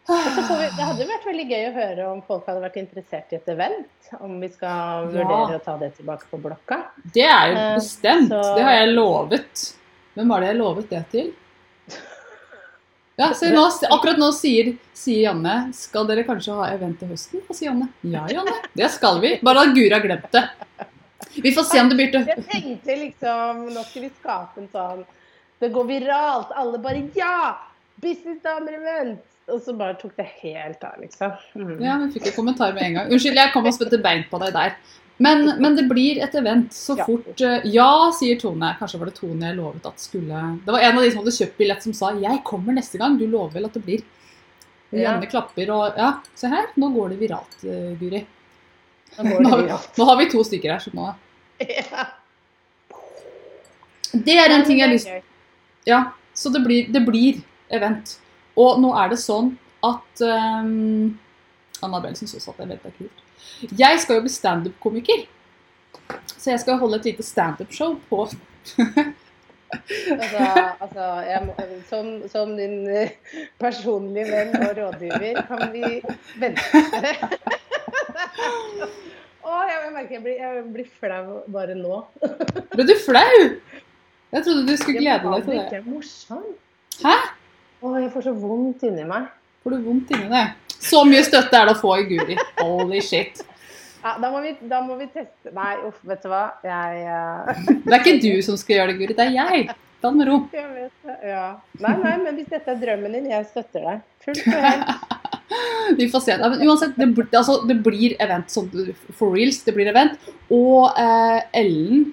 så 0.06 0.56
vi, 0.58 0.66
Det 0.76 0.84
hadde 0.84 1.06
vært 1.08 1.24
veldig 1.24 1.44
gøy 1.48 1.62
å 1.68 1.74
høre 1.74 2.06
om 2.12 2.18
folk 2.26 2.46
hadde 2.48 2.60
vært 2.60 2.74
interessert 2.76 3.30
i 3.32 3.36
et 3.38 3.46
event. 3.48 4.10
Om 4.20 4.40
vi 4.40 4.48
skal 4.52 4.68
Ja. 4.68 5.06
vurdere 5.14 5.58
å 5.60 5.62
ta 5.64 5.76
det 5.78 5.94
tilbake 5.96 6.26
på 6.30 6.40
blokka. 6.42 6.80
Det 7.14 7.24
er 7.24 7.52
jo 7.52 7.56
Eh, 7.56 7.74
bestemt. 7.76 8.28
så- 8.28 8.56
Det 8.56 8.62
har 8.64 8.72
jeg 8.72 8.94
lovet. 8.94 9.74
Hvem 10.16 10.28
var 10.28 10.40
det 10.40 10.46
jeg 10.48 10.56
lovet 10.56 10.88
det 10.90 11.04
til? 11.10 11.32
Ja, 13.16 13.28
så 13.34 13.50
nå, 13.54 13.62
Akkurat 13.94 14.18
nå 14.18 14.30
sier, 14.34 14.72
sier 14.96 15.28
Janne 15.28 15.68
Skal 15.76 16.08
dere 16.08 16.24
kanskje 16.26 16.56
ha 16.58 16.64
event 16.74 16.98
til 16.98 17.12
høsten? 17.12 17.44
Og 17.46 17.54
sier 17.54 17.70
Janne 17.70 17.86
ja, 18.02 18.24
Janne. 18.32 18.56
Det 18.74 18.88
skal 18.90 19.20
vi. 19.22 19.36
Bare 19.46 19.68
at 19.68 19.76
Guri 19.76 19.92
har 19.92 20.02
glemt 20.02 20.26
det. 20.34 20.42
Vi 21.34 21.52
får 21.54 21.68
se 21.68 21.82
om 21.82 21.92
det 21.92 21.98
blir 22.00 22.10
til 22.14 22.26
Jeg 22.32 22.46
tenkte 22.50 22.96
liksom 23.04 23.68
Nå 23.74 23.84
skal 23.86 24.06
vi 24.06 24.10
skape 24.16 24.64
en 24.64 24.72
sånn 24.72 25.04
Det 25.62 25.70
går 25.76 25.86
viralt. 25.92 26.50
Alle 26.58 26.82
bare 26.82 27.06
Ja! 27.18 27.54
Businessdamer-event! 28.02 29.22
Og 29.52 29.60
så 29.62 29.74
bare 29.76 29.94
tok 30.00 30.14
det 30.16 30.24
helt 30.40 30.82
av, 30.86 30.96
liksom. 31.02 31.34
Mm. 31.52 31.74
Ja, 31.84 31.98
vi 32.00 32.14
fikk 32.14 32.30
en 32.30 32.36
kommentar 32.38 32.72
med 32.72 32.86
en 32.86 32.94
gang. 32.96 33.10
Unnskyld, 33.12 33.36
jeg 33.36 33.52
kom 33.52 33.66
og 33.68 33.74
spente 33.76 33.98
bein 34.00 34.24
på 34.30 34.40
deg 34.40 34.54
der. 34.56 34.78
Men, 35.16 35.62
men 35.62 35.76
det 35.76 35.84
blir 35.86 36.18
et 36.24 36.34
event 36.34 36.72
så 36.74 36.96
fort 36.98 37.40
eh, 37.40 37.62
Ja, 37.70 38.10
sier 38.16 38.38
Tone. 38.40 38.72
Kanskje 38.80 38.98
var 38.98 39.10
det 39.10 39.14
Tone 39.20 39.46
jeg 39.46 39.58
lovet 39.60 39.86
at 39.86 40.02
skulle 40.02 40.40
Det 40.64 40.74
var 40.74 40.82
en 40.82 40.98
av 40.98 41.04
de 41.04 41.10
som 41.12 41.20
hadde 41.22 41.34
kjøpt 41.36 41.60
billett 41.60 41.86
som 41.86 41.94
sa 41.94 42.10
'Jeg 42.18 42.42
kommer 42.44 42.74
neste 42.74 42.98
gang'. 42.98 43.18
Du 43.18 43.26
lover 43.26 43.54
vel 43.54 43.68
at 43.68 43.74
det 43.78 43.84
blir? 43.84 44.02
Og 44.92 44.98
Ja. 44.98 45.12
Janne 45.12 45.30
klapper 45.30 45.70
og 45.70 45.94
Ja, 45.96 46.18
se 46.34 46.48
her. 46.48 46.66
Nå 46.76 46.90
går 46.94 47.10
det 47.10 47.20
viralt, 47.20 47.54
eh, 47.62 47.94
Guri. 47.98 48.26
Nå 49.18 49.38
det 49.38 49.64
viralt. 49.64 49.96
nå 49.96 50.04
har 50.04 50.16
vi 50.16 50.30
to 50.30 50.42
stykker 50.42 50.72
her, 50.72 50.78
så 50.78 50.90
nå 50.94 51.14
Ja. 51.60 52.06
Det 54.12 54.36
er 54.38 54.50
en 54.50 54.64
ting 54.64 54.78
jeg 54.78 54.88
har 54.88 54.94
lyst 54.94 55.06
det. 55.06 55.22
Ja, 55.86 56.12
så 56.34 56.52
det 56.52 56.64
blir, 56.64 56.92
det 56.92 57.04
blir 57.06 57.42
event. 57.70 58.18
Og 58.56 58.80
nå 58.80 58.94
er 58.96 59.08
det 59.10 59.18
sånn 59.18 59.56
at 59.82 60.20
um, 60.20 61.18
Annabelle 61.82 62.16
syns 62.16 62.34
også 62.34 62.54
at 62.54 62.60
event 62.66 62.84
er 62.86 62.94
kult. 62.98 63.24
Jeg 63.78 64.00
skal 64.02 64.16
jo 64.18 64.22
bli 64.24 64.32
standup-komiker. 64.32 65.20
Så 66.36 66.50
jeg 66.52 66.60
skal 66.60 66.78
holde 66.80 66.96
et 67.00 67.06
lite 67.12 67.22
standup-show 67.26 67.90
på 68.10 68.26
Altså, 69.74 70.38
altså 70.80 71.04
må, 71.46 71.54
som, 71.88 72.22
som 72.30 72.52
din 72.56 72.86
eh, 72.86 73.10
personlige 73.58 74.26
venn 74.30 74.54
og 74.60 74.76
rådgiver, 74.76 75.40
kan 75.48 75.72
vi 75.72 75.82
vente? 76.38 76.62
Å, 79.44 79.56
jeg 79.68 79.90
merker 79.92 80.14
jeg 80.16 80.22
blir, 80.24 80.36
jeg 80.40 80.62
blir 80.72 80.86
flau 81.00 81.40
bare 81.52 81.74
nå. 81.76 81.98
Ble 82.72 82.84
du 82.88 82.94
flau? 83.02 83.34
Jeg 84.34 84.44
trodde 84.46 84.62
du 84.66 84.76
skulle 84.78 85.00
glede 85.02 85.26
deg 85.26 85.42
til 85.44 85.50
Det 85.50 85.58
det. 85.58 85.58
er 85.58 85.64
ikke 85.82 85.90
morsomt. 85.90 86.56
Hæ? 87.02 87.16
Å, 87.84 87.86
jeg 88.00 88.10
får 88.14 88.22
så 88.28 88.32
vondt 88.40 88.80
inni 88.88 89.04
meg. 89.10 89.22
Får 89.64 89.70
du 89.74 89.78
vondt 89.84 90.08
inni 90.16 90.28
det? 90.32 90.46
Så 90.80 91.04
mye 91.08 91.22
støtte 91.26 91.56
er 91.58 91.68
det 91.70 91.76
å 91.76 91.80
få 91.80 91.94
i 92.02 92.06
Guri. 92.08 92.36
Holy 92.60 93.00
shit. 93.04 93.42
Ja, 94.04 94.18
da, 94.20 94.28
må 94.28 94.42
vi, 94.44 94.52
da 94.68 94.82
må 94.84 94.98
vi 95.00 95.06
teste 95.08 95.48
Nei, 95.56 95.78
uff, 95.88 95.96
vet 96.04 96.20
du 96.20 96.28
hva. 96.28 96.42
Jeg, 96.60 97.06
uh... 97.08 97.62
Det 97.86 97.94
er 97.94 98.02
ikke 98.02 98.18
du 98.20 98.42
som 98.44 98.58
skal 98.60 98.76
gjøre 98.80 98.92
det, 98.92 98.98
Guri. 99.00 99.16
Det 99.16 99.24
er 99.30 99.36
jeg. 99.38 99.62
Ta 100.02 100.10
det 100.10 100.18
med 100.20 100.28
ro. 100.28 100.34
jeg 100.52 100.66
vet 100.74 101.06
det. 101.08 101.14
Ja. 101.30 101.44
Nei, 101.80 101.92
nei, 102.02 102.16
men 102.26 102.36
hvis 102.36 102.50
dette 102.52 102.74
er 102.74 102.80
drømmen 102.82 103.14
din, 103.16 103.30
jeg 103.32 103.46
støtter 103.48 103.86
deg. 103.88 104.02
Fullt 104.26 104.42
og 104.52 104.66
helt. 104.66 105.14
Vi 106.00 106.08
får 106.12 106.22
se. 106.24 106.36
Men 106.40 106.60
uansett, 106.66 106.92
det, 107.00 107.06
bl- 107.16 107.38
altså, 107.38 107.54
det 107.68 107.78
blir 107.86 108.12
event. 108.20 108.52
som, 108.52 108.68
for 109.16 109.32
reals, 109.32 109.62
det 109.64 109.72
blir 109.76 109.88
event. 109.88 110.18
Og 110.52 110.92
eh, 111.00 111.40
Ellen 111.56 112.10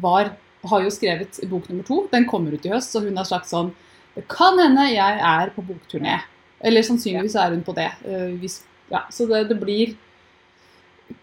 var, 0.00 0.30
har 0.70 0.84
jo 0.86 0.92
skrevet 0.94 1.40
bok 1.50 1.68
nummer 1.68 1.84
to. 1.88 2.00
Den 2.12 2.24
kommer 2.30 2.56
ut 2.56 2.64
i 2.64 2.72
høst, 2.72 2.94
så 2.96 3.04
hun 3.04 3.20
har 3.20 3.28
sagt 3.28 3.50
sånn 3.52 3.74
Det 4.16 4.24
kan 4.32 4.56
hende 4.62 4.88
jeg 4.88 5.20
er 5.20 5.52
på 5.52 5.64
bokturné. 5.68 6.22
Eller 6.66 6.82
sannsynligvis 6.86 7.36
er 7.38 7.54
hun 7.54 7.62
på 7.66 7.74
det. 7.76 7.88
Eh, 8.04 8.34
hvis, 8.42 8.60
ja, 8.90 9.04
så 9.14 9.26
det, 9.30 9.44
det 9.52 9.58
blir 9.60 9.94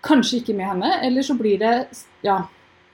kanskje 0.05 0.39
ikke 0.39 0.55
med 0.55 0.69
henne, 0.69 0.91
eller 1.03 1.25
så 1.25 1.35
blir 1.39 1.59
det 1.59 1.75
Ja. 2.23 2.43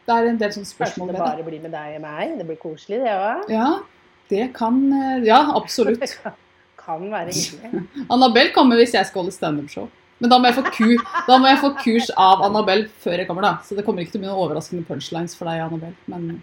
Det 0.09 0.15
er 0.17 0.25
en 0.31 0.39
del 0.41 0.49
sånne 0.55 0.65
spørsmål 0.65 1.11
ved 1.11 1.13
det 1.13 1.19
Kanskje 1.21 1.35
det. 1.37 1.43
bare 1.43 1.49
blir 1.51 1.61
med 1.61 1.73
deg 1.75 1.95
og 1.99 2.01
meg. 2.01 2.37
Det 2.39 2.45
blir 2.47 2.57
koselig, 2.57 2.97
det 3.03 3.11
òg. 3.13 3.49
Ja, 3.53 3.67
det 4.31 4.47
kan 4.57 4.79
eh, 4.93 5.25
Ja, 5.27 5.43
absolutt. 5.55 6.01
Kan 6.89 7.03
være 7.11 7.29
hyggelig. 7.35 7.83
Annabelle 8.15 8.53
kommer 8.55 8.79
hvis 8.79 8.95
jeg 8.95 9.05
skal 9.05 9.21
holde 9.21 9.35
standup-show. 9.35 9.85
Men 10.19 10.31
da 10.31 10.39
må, 10.39 10.49
jeg 10.49 10.57
få 10.57 10.63
ku, 10.73 10.87
da 11.27 11.37
må 11.37 11.47
jeg 11.47 11.59
få 11.61 11.69
kurs 11.83 12.09
av 12.17 12.41
Annabelle 12.47 12.89
før 13.03 13.21
jeg 13.21 13.27
kommer, 13.29 13.45
da. 13.45 13.51
Så 13.63 13.77
det 13.77 13.85
kommer 13.85 14.01
ikke 14.01 14.15
til 14.15 14.19
å 14.19 14.23
bli 14.23 14.31
noen 14.31 14.41
overraskende 14.47 14.87
punchlines 14.87 15.37
for 15.37 15.47
deg, 15.47 15.61
Annabelle. 15.67 15.95
Men 16.09 16.41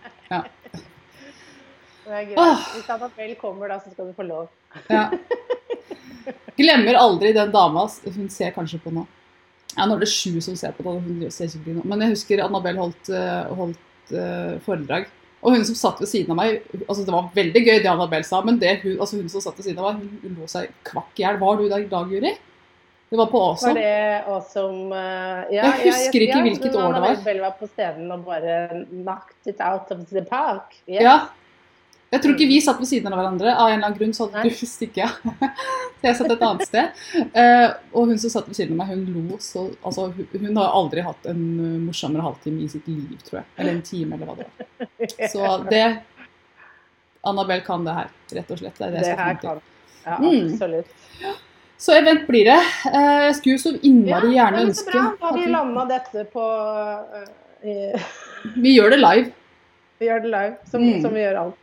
Det 2.07 2.15
er 2.15 2.29
greit. 2.31 2.67
Hvis 2.77 2.91
Annabelle 2.95 3.37
kommer, 3.41 3.71
da, 3.73 3.81
så 3.83 3.91
skal 3.91 4.11
du 4.11 4.17
få 4.17 4.27
lov. 4.27 4.49
ja. 4.93 5.09
Glemmer 6.57 6.97
aldri 6.97 7.35
den 7.37 7.51
dama 7.53 7.85
hun 7.85 8.31
ser 8.33 8.55
kanskje 8.55 8.81
på 8.81 8.93
nå. 8.95 9.05
Ja, 9.75 9.85
nå 9.85 9.99
er 9.99 10.07
det 10.07 10.09
sju 10.09 10.39
som 10.41 10.57
ser 10.57 10.73
på 10.73 10.87
det, 10.87 10.95
hun 11.05 11.27
ser 11.35 11.51
ikke 11.51 11.67
på 11.67 11.75
nå. 11.77 11.85
Men 11.85 12.07
jeg 12.07 12.15
husker 12.15 12.43
Annabelle 12.47 12.81
holdt, 12.81 13.11
eh, 13.13 13.53
holdt 13.59 14.15
uh, 14.15 14.57
foredrag. 14.65 15.11
Og 15.45 15.53
hun 15.53 15.67
som 15.69 15.77
satt 15.77 16.01
ved 16.01 16.09
siden 16.09 16.33
av 16.33 16.39
meg 16.41 16.63
altså 16.87 17.05
Det 17.05 17.13
var 17.13 17.27
veldig 17.37 17.61
gøy 17.61 17.77
det 17.85 17.91
Annabelle 17.91 18.27
sa, 18.27 18.41
men 18.43 18.57
det 18.59 18.79
hun, 18.81 18.97
altså 18.97 19.21
hun 19.21 19.29
som 19.31 19.45
satt 19.45 19.59
ved 19.61 19.69
siden 19.69 19.83
av 19.83 19.91
meg, 19.91 20.01
hun, 20.01 20.19
hun 20.25 20.41
lå 20.41 20.49
seg 20.51 20.73
kvakk 20.89 21.21
i 21.21 21.27
hjel. 21.27 21.41
Var 21.43 21.61
du 21.61 21.67
der 21.69 21.85
i 21.85 21.91
dag, 21.93 22.09
Guri? 22.11 22.33
Det 23.07 23.19
var 23.21 23.29
på 23.31 23.43
Var 23.61 23.77
det 23.77 23.97
awesome 24.27 24.97
uh, 24.97 25.45
ja, 25.55 25.69
Jeg 25.77 25.93
husker 25.93 26.25
ikke 26.25 26.41
hvilket 26.49 26.73
år 26.73 26.97
det 26.97 27.03
var. 27.05 27.11
Annabelle 27.13 27.45
var 27.45 27.59
på 27.61 27.69
scenen 27.69 28.15
og 28.17 28.25
bare 28.27 28.63
knocked 28.89 29.53
it 29.53 29.61
out 29.61 29.93
of 29.95 30.09
the 30.09 30.25
park. 30.25 30.81
Yes. 30.89 31.05
Ja. 31.05 31.19
Jeg 32.13 32.23
tror 32.23 32.35
ikke 32.37 32.47
vi 32.49 32.61
satt 32.63 32.79
ved 32.79 32.87
siden 32.87 33.11
av 33.13 33.19
hverandre. 33.19 33.51
Av 33.59 33.67
en 33.69 33.75
eller 33.81 33.89
annen 33.89 33.99
grunn 33.99 34.13
så 34.15 34.29
hadde 34.31 34.49
du 34.49 34.67
stikket 34.67 35.05
av. 35.05 35.49
Så 35.97 36.07
jeg 36.07 36.17
satt 36.21 36.31
et 36.37 36.45
annet 36.47 36.67
sted. 36.69 37.01
Eh, 37.35 37.65
og 37.93 38.07
hun 38.13 38.19
som 38.23 38.31
satt 38.31 38.47
ved 38.47 38.55
siden 38.57 38.77
av 38.77 38.87
meg, 38.87 38.93
hun 38.95 39.07
lo 39.31 39.39
så 39.43 39.65
Altså, 39.83 40.05
hun, 40.15 40.57
har 40.57 40.71
aldri 40.79 41.03
hatt 41.03 41.27
en 41.33 41.41
uh, 41.59 41.73
morsommere 41.89 42.23
halvtime 42.23 42.63
i 42.63 42.69
sitt 42.71 42.87
liv, 42.87 43.17
tror 43.27 43.41
jeg. 43.41 43.47
Eller 43.59 43.73
en 43.75 43.83
time, 43.83 44.15
eller 44.15 44.27
hva 44.31 44.37
det 44.39 44.47
var. 44.47 45.29
Så 45.35 45.51
det 45.71 45.83
Annabelle 47.27 47.65
kan 47.67 47.83
det 47.85 47.97
her, 47.97 48.09
rett 48.39 48.51
og 48.55 48.59
slett. 48.63 48.79
Det 48.79 48.87
er 48.87 48.95
det, 48.95 49.03
Det 49.09 49.19
her 49.19 49.41
kan 49.43 49.61
Ja, 50.07 50.17
Mm. 50.23 50.53
absolutt. 50.53 50.95
Så 51.79 51.93
event 51.99 52.23
blir 52.29 52.45
det. 52.47 52.61
Eh, 52.87 53.25
jeg 53.27 53.35
skulle 53.41 53.57
jo 53.57 53.63
så 53.67 53.73
innmari 53.83 54.35
Ja, 54.37 54.51
det 54.55 54.63
er 54.69 54.73
så 54.79 54.87
bra. 54.93 55.03
Da 55.21 55.27
har 55.27 55.39
vi 55.41 55.47
landa 55.51 55.85
dette 55.91 56.25
på 56.33 56.45
i- 57.67 57.99
vi 58.63 58.77
gjør 58.79 58.91
det 58.95 59.01
live. 59.03 59.33
Vi 59.99 60.07
gjør 60.07 60.23
det 60.23 60.31
live, 60.31 60.57
som, 60.71 60.81
Mm. 60.83 61.03
som 61.03 61.13
vi 61.15 61.21
gjør 61.21 61.41
alt 61.43 61.57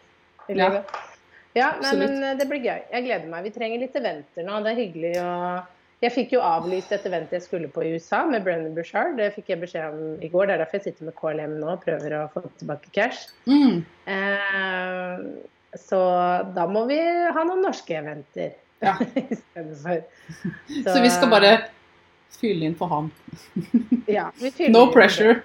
i 0.49 0.57
Ja. 0.57 0.69
livet. 0.69 0.99
Ja, 1.53 1.67
nei, 1.83 1.91
men 1.99 2.15
uh, 2.23 2.33
det 2.37 2.47
blir 2.49 2.63
gøy. 2.65 2.81
Jeg 2.91 3.05
gleder 3.05 3.29
meg. 3.29 3.43
Vi 3.45 3.53
trenger 3.53 3.79
litt 3.83 3.95
eventer 3.95 4.45
nå. 4.47 4.59
Det 4.65 4.71
er 4.73 4.79
hyggelig 4.81 5.13
å 5.21 5.31
Jeg 6.03 6.11
fikk 6.11 6.33
jo 6.33 6.41
avlyst 6.43 6.91
et 6.91 7.05
event 7.07 7.31
jeg 7.31 7.43
skulle 7.45 7.69
på 7.71 7.83
i 7.85 7.93
USA 7.95 8.25
med 8.27 8.43
Brennan 8.43 8.73
Bushard. 8.75 9.13
Det 9.15 9.29
fikk 9.37 9.53
jeg 9.53 9.61
beskjed 9.61 9.93
om 9.93 10.17
i 10.19 10.27
går. 10.27 10.47
Det 10.49 10.55
er 10.55 10.63
derfor 10.65 10.79
jeg 10.81 10.83
sitter 10.89 11.07
med 11.07 11.15
KLM 11.15 11.53
nå 11.61 11.69
og 11.77 11.85
prøver 11.85 12.15
å 12.17 12.23
få 12.33 12.41
tilbake 12.59 12.91
cash. 12.91 13.29
Mm. 13.47 13.85
Eh, 14.11 15.21
så 15.79 16.01
da 16.57 16.65
må 16.67 16.83
vi 16.89 16.97
ha 16.99 17.45
noen 17.47 17.63
norske 17.63 17.95
eventer 18.01 18.51
Ja. 18.83 18.97
istedenfor. 19.21 20.01
Så. 20.67 20.89
Så 20.91 20.97
vi 21.05 21.13
skal 21.13 21.31
bare 21.31 21.53
fylle 22.35 22.67
inn 22.67 22.75
for 22.75 22.91
han. 22.91 23.07
ja, 24.11 24.27
vi 24.41 24.67
No 24.73 24.89
pressure. 24.91 25.39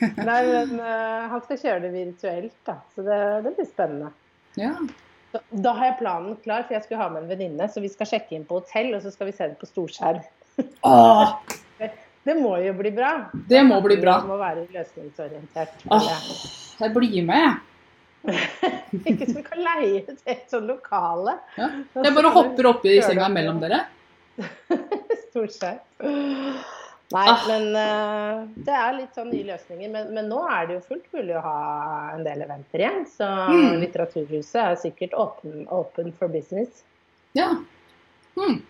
Nei, 0.00 0.40
men 0.46 0.78
uh, 0.80 1.28
han 1.34 1.42
skal 1.44 1.58
kjøre 1.58 1.80
det 1.84 1.92
virtuelt, 1.92 2.56
da. 2.64 2.78
Så 2.94 3.02
det, 3.04 3.18
det 3.44 3.52
blir 3.58 3.66
spennende. 3.68 4.14
Ja. 4.56 4.72
Da, 5.32 5.40
Da 5.52 5.72
har 5.76 5.90
jeg 5.90 5.98
planen 6.00 6.36
klar, 6.44 6.62
for 6.64 6.74
jeg 6.74 6.82
skulle 6.86 7.02
ha 7.02 7.08
med 7.12 7.22
en 7.26 7.28
venninne. 7.28 7.68
Så 7.68 7.82
vi 7.84 7.88
skal 7.92 8.06
sjekke 8.08 8.32
inn 8.38 8.46
på 8.48 8.60
hotell, 8.62 8.94
og 8.96 9.02
så 9.04 9.12
skal 9.12 9.28
vi 9.28 9.36
se 9.36 9.48
det 9.52 9.58
på 9.60 9.68
storskjerm. 9.68 10.22
Åh, 10.82 11.34
Det 12.28 12.34
må 12.36 12.56
jo 12.60 12.72
bli 12.76 12.90
bra. 12.92 13.30
det 13.48 13.60
må 13.64 13.78
bli 13.80 13.96
bra. 13.96 14.18
Det 14.20 14.28
må 14.28 14.36
være 14.36 14.66
løsningsorientert. 14.74 15.84
Åh, 15.88 16.08
jeg 16.82 16.92
blir 16.92 17.22
med, 17.24 17.44
jeg. 17.46 17.54
Ikke 19.12 19.28
så 19.30 19.36
vi 19.38 19.44
kan 19.46 19.62
leie 19.64 20.02
et 20.02 20.18
helt 20.26 20.50
sånn 20.52 20.66
lokale. 20.68 21.38
Ja. 21.56 21.68
Jeg 22.02 22.12
bare 22.18 22.32
hopper 22.34 22.68
oppi 22.74 22.96
i 22.98 23.00
senga 23.06 23.30
mellom 23.32 23.62
dere. 23.62 23.84
Storskjerm. 25.30 25.80
Nei, 27.10 27.24
Ah. 27.32 27.44
men 27.48 27.68
uh, 27.72 28.48
det 28.66 28.74
er 28.76 28.92
litt 28.98 29.14
sånn 29.16 29.30
nye 29.32 29.44
løsninger. 29.48 29.88
Men, 29.90 30.10
men 30.12 30.26
nå 30.28 30.42
er 30.52 30.66
det 30.68 30.74
jo 30.76 30.80
fullt 30.90 31.06
mulig 31.16 31.36
å 31.38 31.40
ha 31.40 32.10
en 32.14 32.24
del 32.26 32.42
eventer 32.44 32.82
igjen. 32.84 33.06
Så 33.08 33.24
Mm. 33.48 33.78
Litteraturhuset 33.80 34.58
er 34.60 34.76
sikkert 34.76 35.14
åpen, 35.16 35.62
open 35.72 36.12
for 36.18 36.28
business. 36.28 36.82
Ja. 37.34 37.54
Mm. 38.36 38.60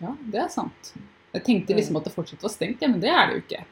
ja, 0.00 0.14
det 0.32 0.40
er 0.46 0.48
sant. 0.48 0.94
Jeg 1.34 1.44
tenkte 1.44 1.76
liksom 1.76 1.96
at 2.00 2.04
det 2.08 2.14
fortsatt 2.14 2.42
var 2.42 2.50
stengt, 2.50 2.80
ja, 2.82 2.88
men 2.88 3.00
det 3.04 3.10
er 3.12 3.26
det 3.28 3.34
jo 3.36 3.42
ikke. 3.44 3.64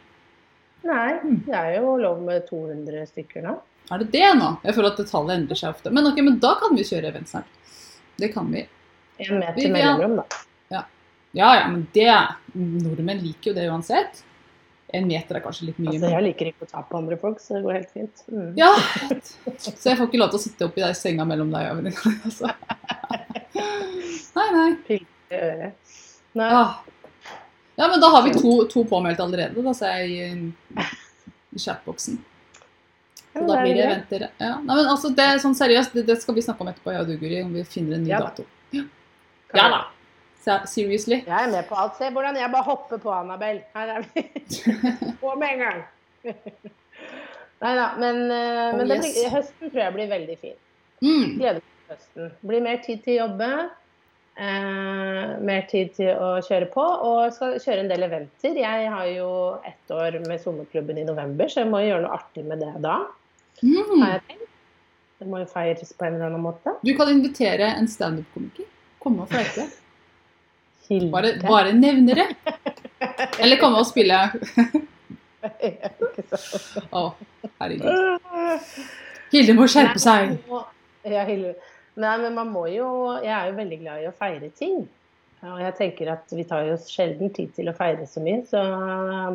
Nei, 0.84 1.12
Mm. 1.24 1.40
det 1.46 1.54
er 1.56 1.76
jo 1.80 1.96
lov 1.96 2.20
med 2.22 2.44
200 2.50 3.06
stykker 3.08 3.42
nå. 3.42 3.56
Er 3.90 3.98
det 3.98 4.10
det 4.12 4.28
nå? 4.36 4.58
Jeg 4.62 4.74
føler 4.74 4.90
at 4.92 4.96
det 5.00 5.08
tallet 5.08 5.38
endrer 5.40 5.56
seg 5.56 5.70
ofte. 5.72 5.90
Men 5.90 6.06
ok, 6.06 6.16
men 6.22 6.38
da 6.42 6.54
kan 6.60 6.76
vi 6.76 6.82
kjøre 6.84 7.08
event 7.08 7.28
snart. 7.32 7.46
Det 8.18 8.32
kan 8.34 8.50
vi. 8.52 8.66
En 9.24 9.38
meter 9.40 9.72
mellomrom, 9.72 10.16
da. 10.16 10.24
Ja 11.36 11.50
ja, 11.58 11.66
men 11.68 11.84
det 11.92 12.08
Nordmenn 12.56 13.20
liker 13.20 13.50
jo 13.50 13.56
det 13.58 13.66
uansett. 13.68 14.22
En 14.96 15.08
meter 15.08 15.36
er 15.36 15.42
kanskje 15.44 15.66
litt 15.68 15.78
mye. 15.82 15.96
Altså, 15.96 16.08
jeg 16.14 16.24
liker 16.28 16.48
ikke 16.52 16.64
å 16.64 16.70
ta 16.70 16.82
på 16.86 16.96
andre 16.96 17.18
folk, 17.20 17.40
så 17.42 17.56
det 17.58 17.64
går 17.66 17.74
helt 17.80 17.90
fint. 17.92 18.22
Mm. 18.30 18.52
Ja, 18.56 18.70
Så 19.58 19.90
jeg 19.90 19.98
får 19.98 20.06
ikke 20.06 20.20
lov 20.22 20.30
til 20.32 20.38
å 20.38 20.44
sitte 20.44 20.68
oppi 20.68 20.84
der 20.84 20.94
senga 20.96 21.26
mellom 21.28 21.50
deg 21.52 21.72
og 21.72 21.80
venninna. 21.80 22.14
Altså. 22.24 22.52
Nei, 24.36 24.46
nei. 24.52 24.68
I 24.92 24.98
øret. 25.32 25.96
Nei. 26.36 26.48
Ja. 26.52 26.62
Ja, 27.76 27.88
men 27.88 28.00
da 28.00 28.08
har 28.12 28.24
vi 28.24 28.32
to, 28.36 28.52
to 28.72 28.84
påmeldt 28.88 29.20
allerede, 29.20 29.60
da, 29.64 29.72
sier 29.76 30.00
jeg 30.00 30.12
i, 30.12 30.86
i 31.56 31.60
chatboksen. 31.60 32.18
Så 33.32 33.42
Ja, 33.42 33.46
da 33.48 33.58
blir 33.60 33.76
det 33.76 33.88
venter. 33.90 34.26
Ja. 34.40 34.54
Nei, 34.62 34.76
men 34.78 34.88
altså, 34.92 35.10
det 35.16 35.24
er 35.24 35.40
sånn 35.42 35.56
seriøst, 35.56 35.96
det, 35.96 36.06
det 36.08 36.16
skal 36.22 36.36
vi 36.36 36.44
snakke 36.44 36.64
om 36.64 36.70
etterpå, 36.72 36.92
jeg 36.94 37.04
og 37.04 37.10
du, 37.10 37.16
Guri, 37.20 37.42
om 37.44 37.52
vi 37.56 37.64
finner 37.68 37.98
en 37.98 38.06
ny 38.06 38.12
Ja 38.14 38.22
dato. 38.24 38.46
dato. 38.72 38.86
Ja 39.56 39.68
da. 39.72 39.82
Se- 40.46 40.66
Seriously. 40.70 41.16
Jeg 41.26 41.34
er 41.46 41.50
med 41.50 41.66
på 41.66 41.74
alt. 41.82 41.96
Se 41.98 42.08
hvordan 42.14 42.36
jeg 42.38 42.50
bare 42.52 42.66
hopper 42.68 43.00
på, 43.02 43.10
Annabelle. 43.10 43.64
Her 43.74 43.96
er 43.96 44.04
vi. 44.14 44.22
På 45.22 45.32
med 45.40 45.56
en 45.56 45.64
gang. 45.64 45.80
Nei 47.64 47.72
da, 47.78 47.86
men, 47.98 48.20
eh, 48.30 48.60
Oh, 48.70 48.76
men 48.78 48.88
det 48.90 48.98
yes. 49.00 49.06
blir, 49.16 49.30
høsten 49.32 49.70
tror 49.72 49.80
jeg 49.82 49.94
blir 49.96 50.08
veldig 50.12 50.36
fin. 50.42 50.56
Mm. 51.02 51.24
Gleder 51.40 51.58
meg 51.58 51.66
til 51.66 51.90
høsten. 51.94 52.30
Blir 52.50 52.62
mer 52.66 52.78
tid 52.84 53.02
til 53.04 53.14
å 53.16 53.18
jobbe. 53.24 53.48
Eh, 54.36 55.30
mer 55.48 55.62
tid 55.70 55.94
til 55.96 56.10
å 56.20 56.28
kjøre 56.44 56.68
på. 56.74 56.84
Og 57.08 57.32
skal 57.36 57.56
kjøre 57.64 57.84
en 57.86 57.90
del 57.92 58.04
eventer. 58.06 58.58
Jeg 58.60 58.90
har 58.92 59.06
jo 59.10 59.30
ett 59.66 59.94
år 59.96 60.18
med 60.28 60.42
sommerklubben 60.44 61.00
i 61.00 61.06
november, 61.08 61.48
så 61.50 61.62
jeg 61.64 61.70
må 61.72 61.80
jo 61.82 61.90
gjøre 61.94 62.04
noe 62.06 62.18
artig 62.20 62.44
med 62.46 62.60
det 62.62 62.74
da. 62.84 62.98
Mm. 63.64 64.04
Det 65.16 65.26
må 65.32 65.40
jo 65.40 65.48
feires 65.48 65.94
på 65.96 66.04
en 66.06 66.18
eller 66.18 66.28
annen 66.28 66.44
måte. 66.44 66.76
Du 66.84 66.92
kan 66.98 67.08
invitere 67.08 67.70
en 67.80 67.88
standup-komiker. 67.88 68.68
Komme 69.00 69.24
og 69.24 69.32
fleite. 69.32 69.64
Hilde. 70.88 71.10
Bare, 71.12 71.32
bare 71.42 71.72
nevne 71.76 72.16
det. 72.18 72.28
Eller 73.42 73.60
komme 73.60 73.82
og 73.82 73.88
spille. 73.88 74.18
Å, 75.46 77.00
oh, 77.00 77.12
herregud. 77.60 78.68
Hilde 79.32 79.54
må 79.56 79.66
skjerpe 79.70 80.00
seg. 80.02 80.36
Ja, 81.06 81.24
Hilde. 81.28 81.54
Nei, 81.96 82.14
men 82.20 82.34
man 82.36 82.50
må 82.52 82.66
jo 82.68 82.86
Jeg 83.22 83.32
er 83.32 83.46
jo 83.48 83.56
veldig 83.56 83.78
glad 83.80 84.02
i 84.02 84.08
å 84.10 84.14
feire 84.16 84.50
ting. 84.58 84.84
Og 85.46 85.60
jeg 85.62 85.76
tenker 85.78 86.10
at 86.14 86.32
vi 86.32 86.44
tar 86.48 86.66
jo 86.66 86.76
sjelden 86.80 87.30
tid 87.34 87.52
til 87.54 87.70
å 87.70 87.76
feire 87.76 88.06
så 88.08 88.22
mye, 88.24 88.40
så 88.48 88.62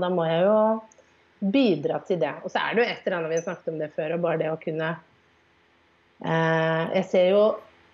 da 0.02 0.10
må 0.12 0.26
jeg 0.28 0.42
jo 0.44 0.58
bidra 1.54 2.00
til 2.06 2.20
det. 2.22 2.34
Og 2.44 2.52
så 2.52 2.62
er 2.62 2.74
det 2.74 2.82
jo 2.82 2.88
et 2.90 3.06
eller 3.06 3.18
annet 3.18 3.32
vi 3.32 3.38
har 3.40 3.46
snakket 3.46 3.72
om 3.72 3.80
det 3.82 3.92
før, 3.96 4.16
og 4.16 4.26
bare 4.26 4.42
det 4.42 4.50
å 4.52 4.60
kunne 4.62 4.90
eh, 6.26 6.84
Jeg 6.98 7.06
ser 7.14 7.30
jo 7.32 7.44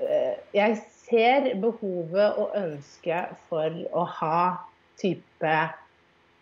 eh, 0.04 0.40
Jeg 0.56 0.80
ser 1.08 1.54
behovet 1.62 2.38
og 2.42 2.56
ønsket 2.60 3.36
for 3.48 3.74
å 3.96 4.04
ha 4.20 4.40
type 5.00 5.54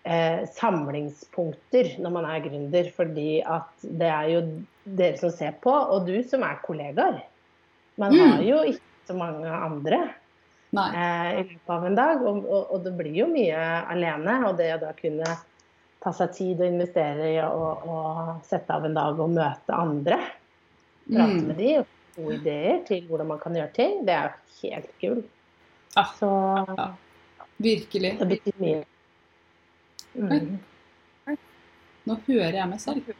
eh, 0.05 0.41
samlingspunkter 0.57 1.95
når 2.01 2.13
man 2.17 2.27
er 2.29 2.43
gründer, 2.45 2.89
fordi 2.95 3.39
at 3.45 3.85
det 3.85 4.09
er 4.09 4.29
jo 4.33 4.43
dere 4.85 5.17
som 5.21 5.33
ser 5.33 5.57
på, 5.63 5.71
og 5.73 6.05
du 6.09 6.17
som 6.27 6.43
er 6.45 6.61
kollegaer. 6.65 7.21
Man 7.97 8.13
Mm. 8.13 8.29
har 8.31 8.41
jo 8.43 8.61
ikke 8.73 9.07
så 9.07 9.15
mange 9.17 9.47
andre 9.47 9.99
eh, 10.93 11.39
i 11.39 11.43
løpet 11.43 11.69
av 11.69 11.85
en 11.85 11.95
dag, 11.95 12.21
og, 12.25 12.45
og, 12.45 12.71
og 12.75 12.83
det 12.83 12.95
blir 12.97 13.15
jo 13.15 13.27
mye 13.31 13.59
alene. 13.91 14.39
Og 14.49 14.57
det 14.57 14.73
å 14.75 14.81
da 14.81 14.93
kunne 14.97 15.35
ta 16.03 16.11
seg 16.13 16.33
tid 16.35 16.61
og 16.61 16.67
investere 16.67 17.29
i 17.33 17.37
å 17.41 18.39
sette 18.45 18.73
av 18.73 18.85
en 18.85 18.93
dag 18.97 19.19
og 19.19 19.29
møte 19.35 19.73
andre, 19.77 20.19
prate 21.05 21.37
Mm. 21.37 21.47
med 21.47 21.57
de, 21.57 21.71
og 21.79 21.94
gode 22.15 22.35
ideer 22.39 22.81
til 22.87 23.05
hvordan 23.09 23.27
man 23.27 23.39
kan 23.43 23.55
gjøre 23.57 23.71
ting, 23.75 24.01
det 24.07 24.13
er 24.15 24.29
jo 24.29 24.69
helt 24.69 24.89
kult. 25.01 25.25
Ah, 25.97 26.09
Så 26.19 26.29
ja. 26.77 26.87
Virkelig. 27.57 28.17
det 28.19 28.27
betyr 28.27 28.57
mye. 28.59 28.83
Mm. 30.15 30.57
Nå 32.05 32.17
hører 32.27 32.57
jeg 32.59 32.69
meg 32.69 32.79
selv. 32.83 33.13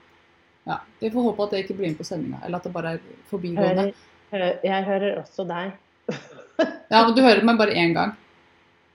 Ja, 0.66 0.78
Vi 1.00 1.10
får 1.14 1.24
håpe 1.30 1.44
at 1.46 1.52
det 1.54 1.64
ikke 1.64 1.78
blir 1.78 1.92
med 1.92 1.98
på 2.00 2.04
sendinga, 2.08 2.40
eller 2.46 2.58
at 2.58 2.64
det 2.68 2.74
bare 2.74 2.92
er 2.96 3.00
forbigående. 3.30 3.86
Hører, 3.86 3.94
hører, 4.32 4.60
jeg 4.64 4.84
hører 4.90 5.18
også 5.22 5.46
deg. 5.50 5.72
Ja, 6.92 7.02
men 7.06 7.16
Du 7.16 7.22
hører 7.22 7.44
meg 7.44 7.58
bare 7.58 7.74
én 7.76 7.94
gang. 7.94 8.14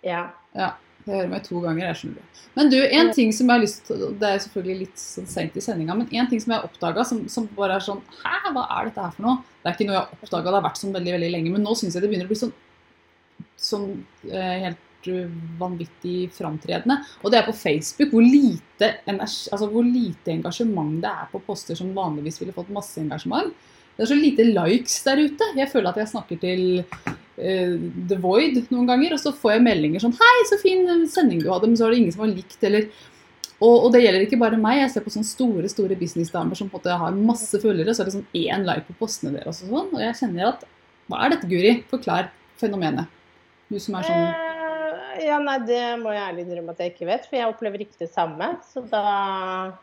Ja. 0.04 0.26
Ja, 0.56 0.70
Jeg 1.10 1.18
hører 1.18 1.30
meg 1.32 1.42
to 1.42 1.60
ganger. 1.64 1.86
jeg 1.88 1.98
skjønner 1.98 2.20
det. 2.20 2.42
Men 2.54 2.70
du, 2.70 2.76
en 2.78 3.08
ting 3.14 3.32
som 3.34 3.48
jeg 3.48 3.56
har 3.56 3.62
lyst 3.62 3.80
til 3.86 4.02
Det 4.18 4.28
er 4.28 4.42
selvfølgelig 4.44 4.76
litt 4.84 5.00
sånn 5.00 5.28
sent 5.30 5.56
i 5.58 5.62
sendinga, 5.64 5.96
men 5.98 6.10
en 6.10 6.28
ting 6.30 6.42
som 6.42 6.52
jeg 6.52 6.60
har 6.60 6.68
oppdaga 6.68 7.04
som, 7.06 7.24
som 7.30 7.48
bare 7.56 7.78
er 7.78 7.84
sånn 7.84 8.02
Hæ, 8.20 8.52
hva 8.54 8.66
er 8.76 8.90
dette 8.90 9.06
her 9.06 9.16
for 9.16 9.26
noe? 9.26 9.40
Det 9.60 9.70
er 9.70 9.76
ikke 9.76 9.88
noe 9.88 9.96
jeg 9.96 10.04
har 10.04 10.14
oppdaga, 10.18 10.46
det 10.46 10.58
har 10.58 10.66
vært 10.68 10.82
sånn 10.82 10.94
veldig 10.94 11.16
veldig 11.16 11.32
lenge, 11.34 11.54
men 11.54 11.66
nå 11.66 11.74
syns 11.78 11.96
jeg 11.96 12.04
det 12.04 12.10
begynner 12.12 12.28
å 12.28 12.32
bli 12.32 12.38
sånn, 12.40 12.54
sånn 13.60 13.88
eh, 14.30 14.54
helt 14.66 15.10
uh, 15.10 15.34
vanvittig 15.60 16.14
framtredende. 16.32 16.96
Og 17.20 17.34
det 17.34 17.40
er 17.40 17.48
på 17.48 17.56
Facebook. 17.56 18.14
Hvor 18.14 18.24
lite, 18.24 18.92
altså 19.10 19.68
hvor 19.68 19.84
lite 19.84 20.32
engasjement 20.32 20.96
det 21.02 21.10
er 21.10 21.28
på 21.32 21.42
poster 21.44 21.76
som 21.76 21.92
vanligvis 21.96 22.40
ville 22.40 22.56
fått 22.56 22.72
masse 22.72 23.02
engasjement. 23.02 23.52
Det 23.96 24.06
er 24.06 24.12
så 24.14 24.16
lite 24.16 24.48
likes 24.48 24.96
der 25.04 25.20
ute. 25.20 25.50
Jeg 25.58 25.68
føler 25.68 25.90
at 25.90 26.00
jeg 26.00 26.12
snakker 26.14 26.40
til 26.40 26.62
eh, 26.80 27.09
The 27.40 28.18
Void 28.20 28.58
noen 28.68 28.88
ganger, 28.88 29.14
og 29.16 29.22
så 29.22 29.32
får 29.36 29.56
jeg 29.56 29.64
meldinger 29.64 30.02
sånn 30.02 30.16
'Hei, 30.16 30.36
så 30.50 30.58
fin 30.60 30.84
sending 31.08 31.40
du 31.42 31.48
hadde', 31.48 31.70
men 31.70 31.78
så 31.78 31.86
er 31.86 31.94
det 31.94 32.02
ingen 32.02 32.12
som 32.16 32.26
har 32.26 32.34
likt, 32.34 32.58
eller 32.68 32.90
og, 33.60 33.74
og 33.84 33.88
det 33.92 34.00
gjelder 34.00 34.24
ikke 34.24 34.40
bare 34.40 34.56
meg. 34.56 34.78
Jeg 34.80 34.92
ser 34.94 35.04
på 35.04 35.12
sånne 35.12 35.28
store 35.28 35.68
store 35.68 35.96
businessdamer 36.00 36.56
som 36.56 36.70
på 36.72 36.78
en 36.78 36.80
måte 36.80 37.00
har 37.02 37.16
masse 37.16 37.60
følgere, 37.60 37.92
så 37.92 38.02
er 38.02 38.08
det 38.08 38.16
sånn 38.16 38.36
én 38.40 38.64
like 38.64 38.86
på 38.88 38.96
postene 39.02 39.36
deres 39.36 39.60
og 39.66 39.74
sånn. 39.74 39.90
Og 39.92 40.00
jeg 40.00 40.20
kjenner 40.22 40.52
at 40.54 40.68
Hva 41.10 41.24
er 41.26 41.32
dette, 41.34 41.48
Guri? 41.50 41.72
Forklar 41.90 42.30
fenomenet. 42.60 43.10
Du 43.68 43.76
som 43.82 43.98
er 43.98 44.06
sånn 44.06 44.50
Eh, 45.10 45.26
ja, 45.26 45.38
nei, 45.42 45.56
det 45.66 45.80
må 46.00 46.12
jeg 46.14 46.22
ærlig 46.22 46.44
innrømme 46.46 46.74
at 46.74 46.80
jeg 46.82 46.92
ikke 46.92 47.08
vet, 47.08 47.26
for 47.26 47.38
jeg 47.38 47.50
opplever 47.50 47.82
ikke 47.84 48.04
det 48.04 48.10
samme. 48.12 48.46
Så 48.72 48.84
da 48.88 49.02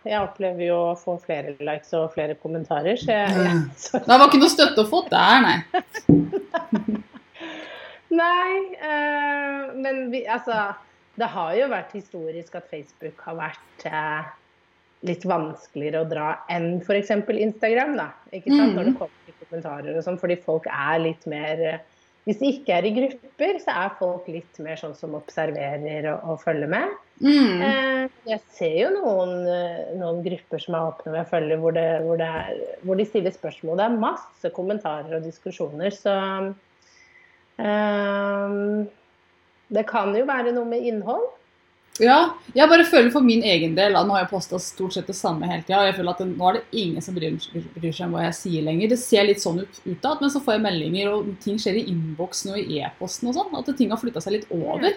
Jeg 0.07 0.21
opplever 0.21 0.63
jo 0.69 0.77
å 0.91 0.95
få 0.97 1.17
flere 1.23 1.53
likes 1.59 1.93
og 1.97 2.13
flere 2.15 2.37
kommentarer, 2.39 2.97
så 2.97 3.11
jeg, 3.11 3.35
jeg 3.43 3.61
så, 3.83 4.01
Det 4.05 4.07
var 4.07 4.25
ikke 4.29 4.41
noe 4.41 4.55
støtte 4.55 4.85
å 4.85 4.89
få 4.89 5.03
der, 5.11 5.45
nei. 5.45 6.97
Nei, 8.17 8.51
eh, 8.82 9.63
men 9.77 10.08
vi, 10.13 10.23
altså 10.25 10.71
Det 11.17 11.30
har 11.34 11.53
jo 11.58 11.69
vært 11.71 11.95
historisk 11.97 12.58
at 12.60 12.69
Facebook 12.71 13.21
har 13.25 13.38
vært 13.39 13.88
eh, 13.89 14.30
litt 15.06 15.25
vanskeligere 15.27 16.01
å 16.01 16.10
dra 16.10 16.30
enn 16.53 16.80
f.eks. 16.82 17.12
Instagram. 17.17 17.97
da, 17.99 18.10
ikke 18.32 18.53
sant, 18.53 18.73
mm. 18.73 18.77
Når 18.77 18.89
det 18.89 18.95
kommer 19.01 19.27
til 19.27 19.38
kommentarer 19.43 19.97
og 19.97 20.06
sånn, 20.06 20.19
fordi 20.21 20.39
folk 20.45 20.69
er 20.71 21.03
litt 21.03 21.30
mer 21.30 21.63
eh, 21.73 21.84
Hvis 22.27 22.41
de 22.41 22.49
ikke 22.51 22.75
er 22.75 22.86
i 22.89 22.93
grupper, 22.95 23.60
så 23.63 23.73
er 23.86 23.93
folk 23.99 24.25
litt 24.27 24.58
mer 24.60 24.80
sånn 24.80 24.95
som 24.99 25.13
observerer 25.15 26.10
og, 26.12 26.25
og 26.34 26.41
følger 26.41 26.67
med. 26.73 26.95
Mm. 27.23 27.62
Eh, 27.63 28.01
jeg 28.27 28.41
ser 28.51 28.73
jo 28.82 28.89
noen, 28.97 29.45
eh, 29.47 29.93
noen 29.95 30.19
grupper 30.25 30.60
som 30.60 30.75
er 30.75 30.89
åpne 30.89 31.13
ved 31.13 31.21
å 31.21 31.30
følge, 31.30 31.60
hvor, 31.62 31.77
det, 31.77 31.86
hvor, 32.03 32.19
det 32.19 32.27
er, 32.41 32.60
hvor 32.84 32.99
de 32.99 33.06
stiller 33.08 33.32
spørsmål. 33.32 33.80
Det 33.80 33.86
er 33.86 34.01
masse 34.03 34.51
kommentarer 34.58 35.15
og 35.17 35.23
diskusjoner, 35.23 35.95
så 35.95 36.17
Det 39.67 39.83
kan 39.89 40.13
jo 40.15 40.27
være 40.27 40.53
noe 40.55 40.67
med 40.69 40.85
innhold. 40.85 41.25
Ja, 41.97 42.17
jeg 42.53 42.69
bare 42.69 42.85
føler 42.85 43.09
for 43.09 43.25
min 43.25 43.41
egen 43.41 43.73
del 43.77 43.95
da, 43.97 44.03
Nå 44.05 44.13
har 44.13 44.23
jeg 44.23 44.29
posta 44.29 44.59
stort 44.61 44.93
sett 44.93 45.07
det 45.09 45.15
samme 45.17 45.47
hele 45.49 45.63
tida. 45.65 45.81
Jeg 45.87 45.95
føler 45.97 46.13
at 46.13 46.21
det, 46.21 46.27
nå 46.29 46.49
er 46.49 46.59
det 46.59 46.81
ingen 46.83 47.01
som 47.01 47.15
bryr, 47.17 47.37
bryr 47.73 47.95
seg 47.95 48.05
om 48.05 48.13
hva 48.13 48.27
jeg 48.27 48.37
sier 48.37 48.65
lenger. 48.67 48.91
Det 48.91 48.99
ser 49.01 49.25
litt 49.25 49.41
sånn 49.41 49.63
ut 49.63 49.79
utad, 49.87 50.21
men 50.21 50.33
så 50.33 50.41
får 50.43 50.57
jeg 50.57 50.65
meldinger, 50.67 51.09
og 51.13 51.31
ting 51.43 51.57
skjer 51.61 51.79
i 51.79 51.87
innboksen 51.89 52.53
og 52.53 52.61
i 52.61 52.81
e-posten 52.85 53.31
og 53.31 53.39
sånn. 53.39 53.57
At 53.57 53.71
ting 53.79 53.93
har 53.93 54.01
flytta 54.01 54.21
seg 54.23 54.37
litt 54.37 54.45
over. 54.53 54.91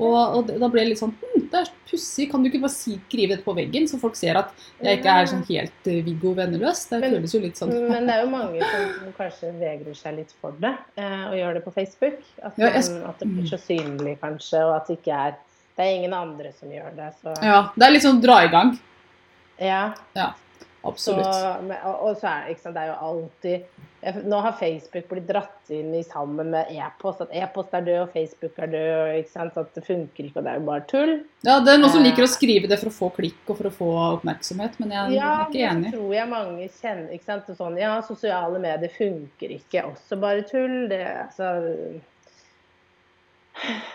Og, 0.00 0.18
og 0.18 0.42
det, 0.48 0.58
da 0.62 0.70
blir 0.72 0.84
det 0.84 0.94
litt 0.94 1.02
sånn 1.02 1.14
hm, 1.14 1.39
det 1.50 1.60
er 1.60 1.70
pussig. 1.90 2.28
Kan 2.30 2.42
du 2.42 2.48
ikke 2.50 2.60
bare 2.62 2.72
skrive 2.74 3.34
dette 3.34 3.44
på 3.44 3.54
veggen, 3.56 3.86
så 3.90 3.98
folk 4.00 4.16
ser 4.18 4.38
at 4.40 4.52
jeg 4.80 4.98
ikke 5.00 5.14
er 5.20 5.26
sånn 5.30 5.44
helt 5.48 5.88
uh, 5.90 5.98
Viggo 6.06 6.34
venneløs? 6.38 6.84
Det 6.90 7.00
Men- 7.00 7.14
føles 7.16 7.34
jo 7.34 7.40
litt 7.40 7.56
sånn 7.60 7.72
Men 7.90 8.06
det 8.06 8.14
er 8.16 8.24
jo 8.24 8.30
mange 8.30 8.60
som 8.70 9.12
kanskje 9.18 9.52
vegrer 9.58 9.96
seg 9.96 10.16
litt 10.16 10.32
for 10.40 10.52
det, 10.62 10.74
eh, 10.96 11.24
og 11.28 11.34
gjør 11.34 11.54
det 11.54 11.64
på 11.64 11.72
Facebook. 11.74 12.18
At, 12.42 12.52
Ja, 12.58 12.70
jeg 12.70 13.02
at 13.04 13.18
det 13.18 13.28
blir 13.28 13.48
så 13.50 13.58
synlig, 13.58 14.18
kanskje, 14.20 14.62
og 14.64 14.76
at 14.76 14.86
det 14.86 14.98
ikke 15.02 15.16
er 15.28 15.36
Det 15.76 15.86
er 15.86 15.94
ingen 15.96 16.12
andre 16.12 16.52
som 16.52 16.68
gjør 16.68 16.94
det. 16.96 17.14
Så 17.22 17.34
Ja. 17.42 17.70
Det 17.76 17.86
er 17.86 17.90
litt 17.92 18.02
sånn 18.02 18.20
dra 18.20 18.44
i 18.44 18.48
gang. 18.48 18.78
ja. 19.58 19.92
Så, 20.14 20.34
Absolutt. 20.84 21.62
men- 21.68 21.78
og, 21.84 22.16
så 22.16 22.26
er 22.28 22.54
sant, 22.62 22.74
det 22.74 22.82
er 22.82 22.86
jo 22.86 22.98
alltid 23.00 23.64
jeg- 24.02 24.24
Nå 24.24 24.40
har 24.40 24.52
Facebook 24.52 25.08
blitt 25.10 25.26
dratt 25.26 25.68
inn 25.68 25.94
i 25.94 26.02
sammen 26.02 26.46
med 26.50 26.66
e-post. 26.70 27.20
At 27.20 27.28
e-post 27.36 27.74
er 27.74 27.82
død, 27.82 27.98
og 28.02 28.12
Facebook 28.14 28.52
er 28.58 28.66
død. 28.66 29.18
Ikke 29.18 29.28
sant, 29.30 29.56
At 29.58 29.74
det 29.74 29.84
funker 29.84 30.24
ikke, 30.24 30.36
og 30.38 30.44
det 30.44 30.52
er 30.54 30.58
jo 30.58 30.64
bare 30.66 30.80
tull. 30.88 31.12
Ja, 31.44 31.60
det 31.60 31.68
er 31.74 31.78
noen 31.82 31.90
som 31.90 32.00
Eh. 32.02 32.08
liker 32.10 32.22
å 32.24 32.28
skrive 32.32 32.66
det 32.66 32.78
for 32.78 32.88
å 32.88 32.92
få 32.96 33.12
klikk 33.14 33.34
og 33.50 33.58
for 33.58 33.64
å 33.68 33.72
få 33.72 34.20
oppmerksomhet, 34.22 34.80
men 34.80 34.88
jeg 34.90 35.12
Ja, 35.18 35.42
er 35.42 35.46
ikke 35.50 35.68
enig. 35.70 35.92
så 35.92 35.98
tror 35.98 36.14
jeg 36.14 36.28
mange 36.30 36.68
kjenner 36.70 37.12
ikke 37.12 37.24
sant, 37.24 37.46
sånn, 37.58 37.78
Ja, 37.78 38.00
sosiale 38.00 38.58
medier 38.58 38.88
funker 38.88 39.50
ikke. 39.60 39.84
Også 39.92 40.18
bare 40.18 40.42
tull. 40.48 40.88
Det, 40.88 41.06
altså, 41.06 42.00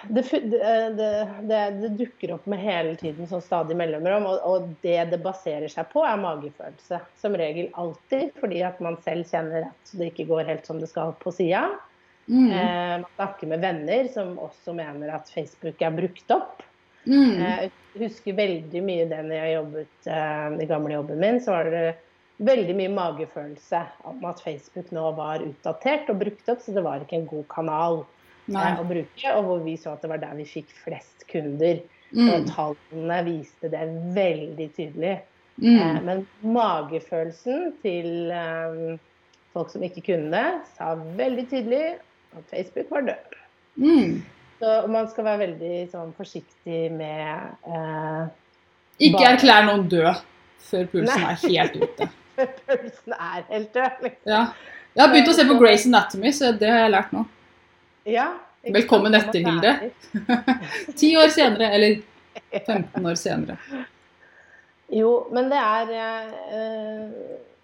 det, 0.08 0.22
det, 0.32 0.60
det, 0.98 1.10
det, 1.50 1.62
det 1.82 1.90
dukker 1.98 2.36
opp 2.36 2.46
med 2.52 2.62
hele 2.62 2.94
tiden 3.00 3.28
sånn 3.30 3.44
stadig 3.44 3.78
mellomrom, 3.80 4.28
og, 4.30 4.44
og 4.46 4.70
det 4.86 5.00
det 5.12 5.20
baserer 5.24 5.72
seg 5.72 5.90
på, 5.94 6.04
er 6.06 6.22
magefølelse. 6.22 7.02
Som 7.22 7.38
regel 7.40 7.72
alltid, 7.74 8.32
fordi 8.42 8.62
at 8.68 8.80
man 8.84 9.00
selv 9.06 9.28
kjenner 9.32 9.70
at 9.72 9.96
det 9.98 10.12
ikke 10.12 10.28
går 10.30 10.48
helt 10.52 10.70
som 10.70 10.80
det 10.82 10.92
skal 10.92 11.16
på 11.22 11.34
sida. 11.34 11.68
Mm. 12.28 12.52
Eh, 12.52 12.94
man 13.02 13.10
snakker 13.16 13.48
med 13.48 13.62
venner 13.66 14.08
som 14.14 14.38
også 14.42 14.74
mener 14.78 15.14
at 15.14 15.30
Facebook 15.34 15.82
er 15.82 15.94
brukt 15.94 16.32
opp. 16.34 16.64
Mm. 17.06 17.42
Eh, 17.42 17.68
Jeg 17.96 18.10
husker 18.10 18.36
veldig 18.36 18.82
mye 18.84 19.06
det 19.08 19.22
når 19.24 19.38
jeg 19.38 19.54
jobbet 19.54 20.10
eh, 20.12 20.48
i 20.66 20.68
gamle 20.68 20.98
jobben 20.98 21.22
min, 21.22 21.38
så 21.40 21.54
var 21.54 21.70
det 21.72 21.86
veldig 22.44 22.74
mye 22.76 22.92
magefølelse 22.92 23.80
om 24.10 24.26
at 24.28 24.42
Facebook 24.44 24.90
nå 24.92 25.06
var 25.16 25.46
utdatert 25.46 26.10
og 26.12 26.20
brukt 26.20 26.50
opp, 26.52 26.60
så 26.60 26.74
det 26.76 26.84
var 26.84 27.06
ikke 27.06 27.22
en 27.22 27.30
god 27.30 27.46
kanal. 27.54 28.02
Eh, 28.52 28.80
å 28.80 28.88
bruke. 28.88 29.36
Og 29.36 29.50
hvor 29.50 29.64
vi 29.66 29.76
så 29.82 29.96
at 29.96 30.06
det 30.06 30.12
var 30.12 30.22
der 30.24 30.36
vi 30.38 30.48
fikk 30.50 30.74
flest 30.84 31.26
kunder. 31.32 31.82
Mm. 32.16 32.30
Og 32.30 32.52
tallene 32.52 33.22
viste 33.28 33.72
det 33.72 33.86
veldig 34.16 34.70
tydelig. 34.76 35.16
Mm. 35.58 35.76
Eh, 35.80 36.00
men 36.04 36.24
magefølelsen 36.56 37.74
til 37.84 38.32
eh, 38.36 38.96
folk 39.56 39.72
som 39.72 39.84
ikke 39.88 40.04
kunne 40.12 40.32
det, 40.36 40.48
sa 40.76 40.94
veldig 40.96 41.48
tydelig 41.52 41.84
at 42.36 42.50
Facebook 42.52 42.92
var 42.92 43.08
død. 43.10 43.38
Mm. 43.76 44.24
Så 44.60 44.74
man 44.88 45.08
skal 45.12 45.28
være 45.28 45.42
veldig 45.46 45.76
sånn, 45.92 46.14
forsiktig 46.16 46.86
med 46.96 47.68
eh, 47.68 48.22
Ikke 49.04 49.26
erklær 49.34 49.66
noen 49.68 49.88
død 49.92 50.24
før 50.66 50.88
pulsen 50.92 51.24
Nei. 51.24 51.34
er 51.34 51.42
helt 51.44 51.76
ute. 51.84 52.10
pulsen 52.68 53.16
er 53.16 53.46
helt 53.50 53.74
død. 53.76 54.02
Liksom. 54.08 54.32
Ja. 54.32 54.46
Jeg 54.96 55.04
har 55.04 55.12
begynt 55.12 55.32
å 55.32 55.36
se 55.36 55.48
på 55.48 55.58
Grace 55.60 55.90
Anatomy, 55.90 56.32
så 56.36 56.54
det 56.56 56.72
har 56.72 56.86
jeg 56.86 56.94
lært 56.94 57.16
nå. 57.16 57.26
Ja, 58.06 58.28
Velkommen 58.66 59.14
etter, 59.14 59.40
Hilde. 59.46 59.72
Ti 60.98 61.12
år 61.18 61.30
senere, 61.34 61.68
eller 61.76 62.00
15 62.66 63.06
år 63.06 63.18
senere. 63.20 63.58
Jo, 64.94 65.12
men 65.34 65.50
det 65.50 65.60
er 65.62 65.92
eh, 65.96 67.04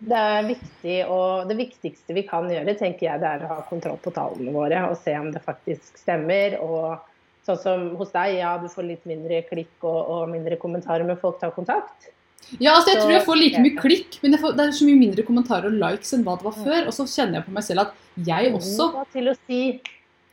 Det 0.02 0.18
er 0.18 0.46
viktig, 0.48 0.96
og 1.14 1.50
det 1.50 1.58
viktigste 1.60 2.14
vi 2.18 2.24
kan 2.30 2.50
gjøre, 2.50 2.74
tenker 2.78 3.08
jeg, 3.08 3.22
det 3.22 3.32
er 3.36 3.46
å 3.46 3.52
ha 3.56 3.60
kontroll 3.70 3.98
på 4.02 4.14
tallene 4.16 4.54
våre 4.54 4.82
og 4.90 4.98
se 5.02 5.14
om 5.18 5.30
det 5.34 5.42
faktisk 5.46 5.98
stemmer. 6.02 6.58
Og 6.62 6.98
sånn 7.46 7.62
som 7.62 7.86
hos 8.00 8.14
deg, 8.14 8.40
ja, 8.42 8.56
du 8.62 8.68
får 8.70 8.86
litt 8.92 9.06
mindre 9.10 9.42
klikk 9.50 9.78
og, 9.86 10.00
og 10.02 10.28
mindre 10.34 10.58
kommentarer, 10.62 11.06
men 11.06 11.18
folk 11.22 11.40
tar 11.42 11.54
kontakt. 11.58 12.12
Ja, 12.58 12.74
altså 12.76 12.92
jeg 12.94 12.98
Så- 12.98 13.06
tror 13.06 13.14
jeg 13.16 13.26
får 13.26 13.38
like 13.42 13.62
mye 13.62 13.78
klikk, 13.78 14.20
men 14.22 14.38
får, 14.42 14.54
det 14.58 14.66
er 14.68 14.78
så 14.78 14.86
mye 14.90 15.02
mindre 15.02 15.26
kommentarer 15.26 15.70
og 15.70 15.78
likes 15.82 16.14
enn 16.18 16.26
hva 16.26 16.38
det 16.42 16.46
var 16.50 16.58
før. 16.62 16.86
Og 16.90 16.94
så 16.98 17.06
kjenner 17.10 17.40
jeg 17.42 17.46
på 17.50 17.54
meg 17.58 17.66
selv 17.70 17.86
at 17.88 17.98
jeg 18.30 18.54
også 18.58 18.88
Hva 18.98 19.06
til 19.14 19.30
å 19.30 19.36
si 19.48 19.62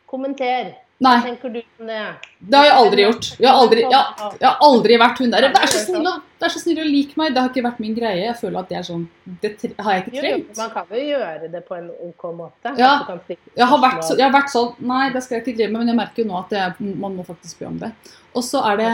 comentário. 0.09 0.88
Nei, 0.99 1.19
tenker 1.23 1.53
du 1.55 1.61
om 1.63 1.87
det? 1.87 1.99
det 2.43 2.59
har 2.59 2.65
jeg 2.67 2.75
aldri 2.75 3.03
gjort. 3.05 3.27
Jeg 3.39 3.47
har 3.47 3.61
aldri, 3.63 3.83
jeg, 3.85 4.31
jeg 4.41 4.47
har 4.49 4.65
aldri 4.67 4.97
vært 4.99 5.21
hun 5.23 5.31
der. 5.31 5.45
Vær 5.55 5.71
så 5.71 5.83
snill, 5.85 6.09
vær 6.43 6.51
så 6.51 6.63
snill 6.63 6.81
å 6.83 6.87
like 6.89 7.21
meg. 7.21 7.37
Det 7.37 7.45
har 7.45 7.53
ikke 7.53 7.65
vært 7.69 7.79
min 7.85 7.95
greie. 7.95 8.25
Jeg 8.25 8.35
føler 8.41 8.59
at 8.59 8.73
det 8.73 8.79
er 8.81 8.89
sånn 8.89 9.05
Det 9.45 9.53
har 9.79 9.95
jeg 9.95 10.05
ikke 10.05 10.17
jo, 10.17 10.25
trengt. 10.25 10.59
man 10.59 10.75
kan 10.75 10.91
jo 10.91 11.05
gjøre 11.05 11.53
det 11.55 11.63
på 11.69 11.79
en 11.79 11.87
OK 12.09 12.27
måte. 12.35 12.75
Ja, 12.81 12.93
Jeg 13.07 13.71
har, 13.71 13.83
vært, 13.85 14.11
jeg 14.11 14.27
har 14.27 14.35
vært 14.35 14.53
sånn 14.57 14.75
Nei, 14.91 15.05
det 15.15 15.23
skal 15.23 15.39
jeg 15.39 15.47
ikke 15.47 15.57
drive 15.61 15.71
med, 15.71 15.85
men 15.85 15.95
jeg 15.95 16.01
merker 16.03 16.25
jo 16.25 16.29
nå 16.33 16.43
at 16.43 16.59
jeg, 16.59 16.93
man 17.07 17.15
må 17.15 17.31
faktisk 17.31 17.63
be 17.63 17.71
om 17.71 17.81
det. 17.87 17.95
Og 18.35 18.43
så 18.51 18.67
er 18.67 18.83
det 18.83 18.93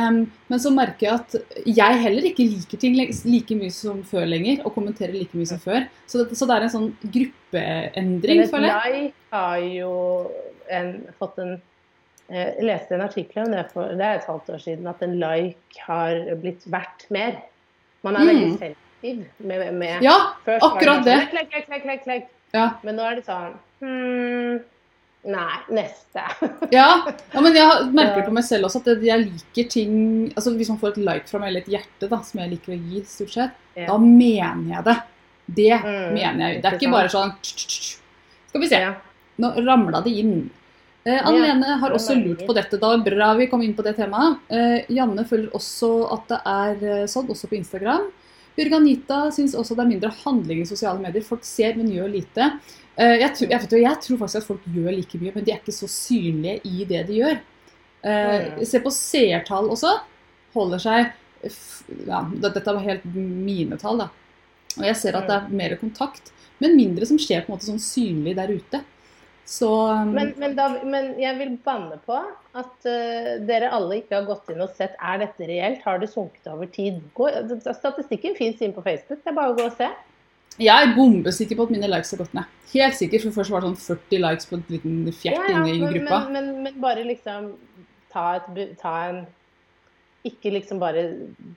Men 0.53 0.61
så 0.61 0.77
merker 0.77 1.09
jeg 1.09 1.19
at 1.25 1.61
jeg 1.64 2.01
heller 2.05 2.33
ikke 2.35 2.53
liker 2.53 2.85
ting 2.85 3.01
like 3.01 3.57
mye 3.57 3.73
som 3.73 4.05
før 4.05 4.29
lenger, 4.29 4.61
og 4.69 4.77
kommenterer 4.77 5.17
like 5.17 5.33
mye 5.33 5.49
som 5.49 5.61
før. 5.62 5.88
Så 6.05 6.21
det, 6.21 6.37
så 6.37 6.45
det 6.49 6.61
er 6.61 6.69
en 6.69 6.79
sånn 6.79 6.90
gruppeendring, 7.01 8.45
Men 8.45 8.51
et 8.51 8.53
føler 8.53 8.75
like 8.93 9.14
har 9.33 9.62
jo 9.73 9.95
en, 10.69 10.99
fått 11.17 11.40
en 11.40 11.57
Jeg 12.30 12.62
leste 12.64 12.94
en 12.96 13.02
artikkel 13.04 13.42
om 13.44 13.50
det 13.52 13.66
for 13.72 13.88
det 13.92 14.00
er 14.00 14.14
et 14.18 14.24
halvt 14.26 14.48
år 14.54 14.60
siden, 14.62 14.87
at 14.88 15.02
en 15.04 15.18
like 15.20 15.80
har 15.87 16.20
blitt 16.40 16.62
verdt 16.72 17.04
mer. 17.10 17.37
Man 18.02 18.16
er 18.16 18.20
Mm. 18.20 18.28
veldig 18.28 18.58
selektiv 18.58 19.24
med, 19.44 19.74
med 19.74 20.02
Ja, 20.02 20.32
Først 20.46 20.62
akkurat 20.64 21.02
sånn, 21.02 21.04
det. 21.04 21.18
Sånn, 21.20 21.28
klikk, 21.50 21.66
klikk, 21.66 21.82
klikk, 21.82 22.02
klikk. 22.04 22.26
ja. 22.54 22.70
Men 22.82 22.96
nå 22.96 23.02
er 23.10 23.14
det 23.16 23.24
sånn 23.26 23.54
hmm, 23.80 24.62
Nei, 25.26 25.58
neste. 25.72 26.20
Ja, 26.72 27.06
ja, 27.32 27.40
men 27.40 27.54
jeg 27.54 27.87
merker 27.96 28.16
det 28.20 28.26
på 28.26 28.32
meg 28.37 28.44
selv 28.44 28.64
også 28.68 28.82
at 28.82 29.02
jeg 29.02 29.22
liker 29.24 29.68
ting 29.72 29.94
altså 30.37 30.52
Hvis 30.56 30.68
man 30.68 30.78
får 30.78 30.88
et 30.92 30.96
like 31.04 31.28
fra 31.30 31.38
meg, 31.40 31.48
eller 31.48 31.60
et 31.64 31.70
hjerte, 31.72 32.08
da, 32.10 32.18
som 32.20 32.40
jeg 32.40 32.50
liker 32.50 32.72
å 32.74 32.80
gi, 32.90 33.00
stort 33.08 33.30
sett, 33.32 33.50
Ja. 33.76 33.87
da 33.87 33.96
mener 33.98 34.68
jeg 34.76 34.84
det. 34.84 34.96
Det 35.54 35.72
Mm, 35.80 36.12
mener 36.14 36.48
jeg. 36.52 36.62
Det 36.62 36.72
er 36.72 36.76
ikke 36.78 36.90
bare 36.92 37.08
sånn. 37.08 37.32
Skal 38.48 38.60
vi 38.60 38.68
se. 38.68 38.78
Ja. 38.80 38.94
Nå 39.40 39.50
ramla 39.66 40.00
det 40.04 40.12
inn. 40.12 40.50
Eh, 41.05 41.21
Anne 41.21 41.40
Lene 41.43 41.77
har 41.81 41.93
også 41.93 42.17
lurt 42.17 42.45
på 42.49 42.55
dette. 42.57 42.81
Da 42.81 42.95
bra 43.05 43.33
vi 43.37 43.49
kom 43.51 43.62
inn 43.64 43.75
på 43.77 43.85
det 43.85 43.97
temaet. 43.99 44.40
Eh, 44.49 44.93
Janne 44.97 45.27
føler 45.29 45.53
også 45.57 45.90
at 46.14 46.31
det 46.31 46.38
er 46.53 46.87
eh, 46.93 47.09
sånn, 47.11 47.29
også 47.29 47.51
på 47.51 47.59
Instagram. 47.59 48.07
Birganita 48.55 49.27
syns 49.35 49.57
også 49.59 49.77
det 49.77 49.85
er 49.85 49.90
mindre 49.90 50.12
handling 50.23 50.62
i 50.62 50.69
sosiale 50.69 51.03
medier. 51.03 51.27
Folk 51.27 51.45
ser, 51.45 51.77
men 51.77 51.93
gjør 51.93 52.09
lite. 52.14 52.49
Eh, 52.97 53.19
jeg, 53.21 53.35
tror, 53.37 53.51
jeg, 53.51 53.64
vet, 53.67 53.77
jeg 53.85 54.01
tror 54.07 54.23
faktisk 54.23 54.40
at 54.40 54.49
folk 54.49 54.71
gjør 54.73 54.97
like 54.97 55.21
mye, 55.21 55.35
men 55.35 55.45
de 55.45 55.53
er 55.53 55.61
ikke 55.61 55.77
så 55.77 55.90
synlige 55.90 56.62
i 56.71 56.88
det 56.88 57.05
de 57.11 57.21
gjør. 57.21 57.43
Se 58.05 58.81
på 58.85 58.90
seertall 58.93 59.71
også. 59.73 59.95
Holder 60.53 60.83
seg 60.83 61.07
ja, 62.05 62.19
Dette 62.40 62.64
var 62.67 62.85
helt 62.85 63.05
mine 63.14 63.79
tall, 63.81 64.03
da. 64.03 64.11
Og 64.77 64.85
jeg 64.85 64.99
ser 65.01 65.17
at 65.17 65.29
det 65.29 65.37
er 65.37 65.55
mer 65.57 65.75
kontakt, 65.81 66.33
men 66.61 66.77
mindre 66.77 67.07
som 67.09 67.21
skjer 67.21 67.45
på 67.45 67.51
en 67.51 67.57
måte 67.57 67.69
sånn 67.69 67.83
synlig 67.83 68.37
der 68.38 68.53
ute. 68.53 68.81
Så 69.44 69.68
um, 69.92 70.14
Men, 70.16 70.33
men, 70.40 70.54
da, 70.57 70.70
men 70.88 71.12
jeg 71.20 71.37
vil 71.37 71.52
banne 71.64 71.98
på 72.07 72.16
at 72.16 72.87
uh, 72.88 73.35
dere 73.44 73.68
alle 73.76 74.00
ikke 74.00 74.16
har 74.16 74.28
gått 74.28 74.48
inn 74.52 74.64
og 74.64 74.72
sett 74.78 74.96
er 74.96 75.20
dette 75.20 75.48
reelt. 75.48 75.85
Har 75.85 76.00
det 76.00 76.09
sunket 76.12 76.48
over 76.50 76.70
tid? 76.72 77.02
Gå, 77.16 77.28
statistikken 77.66 78.37
fins 78.38 78.62
inn 78.64 78.72
på 78.76 78.85
Facebook. 78.87 79.20
Det 79.20 79.33
er 79.33 79.37
bare 79.37 79.52
å 79.52 79.59
gå 79.59 79.68
og 79.68 79.76
se. 79.76 79.90
jeg 80.57 80.72
er 80.72 80.96
bombesikker 80.96 81.59
på 81.59 81.68
at 81.68 81.74
mine 81.76 81.90
likes 81.92 82.14
har 82.14 82.22
gått 82.24 82.37
ned. 82.38 82.57
Helt 82.72 82.96
sikker, 82.98 83.22
for 83.26 83.37
først 83.37 83.52
var 83.52 83.62
det 83.62 83.70
sånn 83.74 83.98
40 84.00 84.24
likes 84.24 84.50
på 84.50 84.59
et 84.59 84.74
liten 84.78 84.98
fjert 85.12 85.52
inne 85.52 85.70
i 85.70 85.78
gruppa. 85.83 86.24
Men, 86.24 86.35
men, 86.35 86.62
men 86.64 86.80
bare 86.83 87.04
liksom 87.07 87.52
ta, 88.14 88.26
et, 88.40 88.76
ta 88.80 88.94
en 89.11 89.24
Ikke 90.24 90.54
liksom 90.54 90.80
bare 90.80 91.04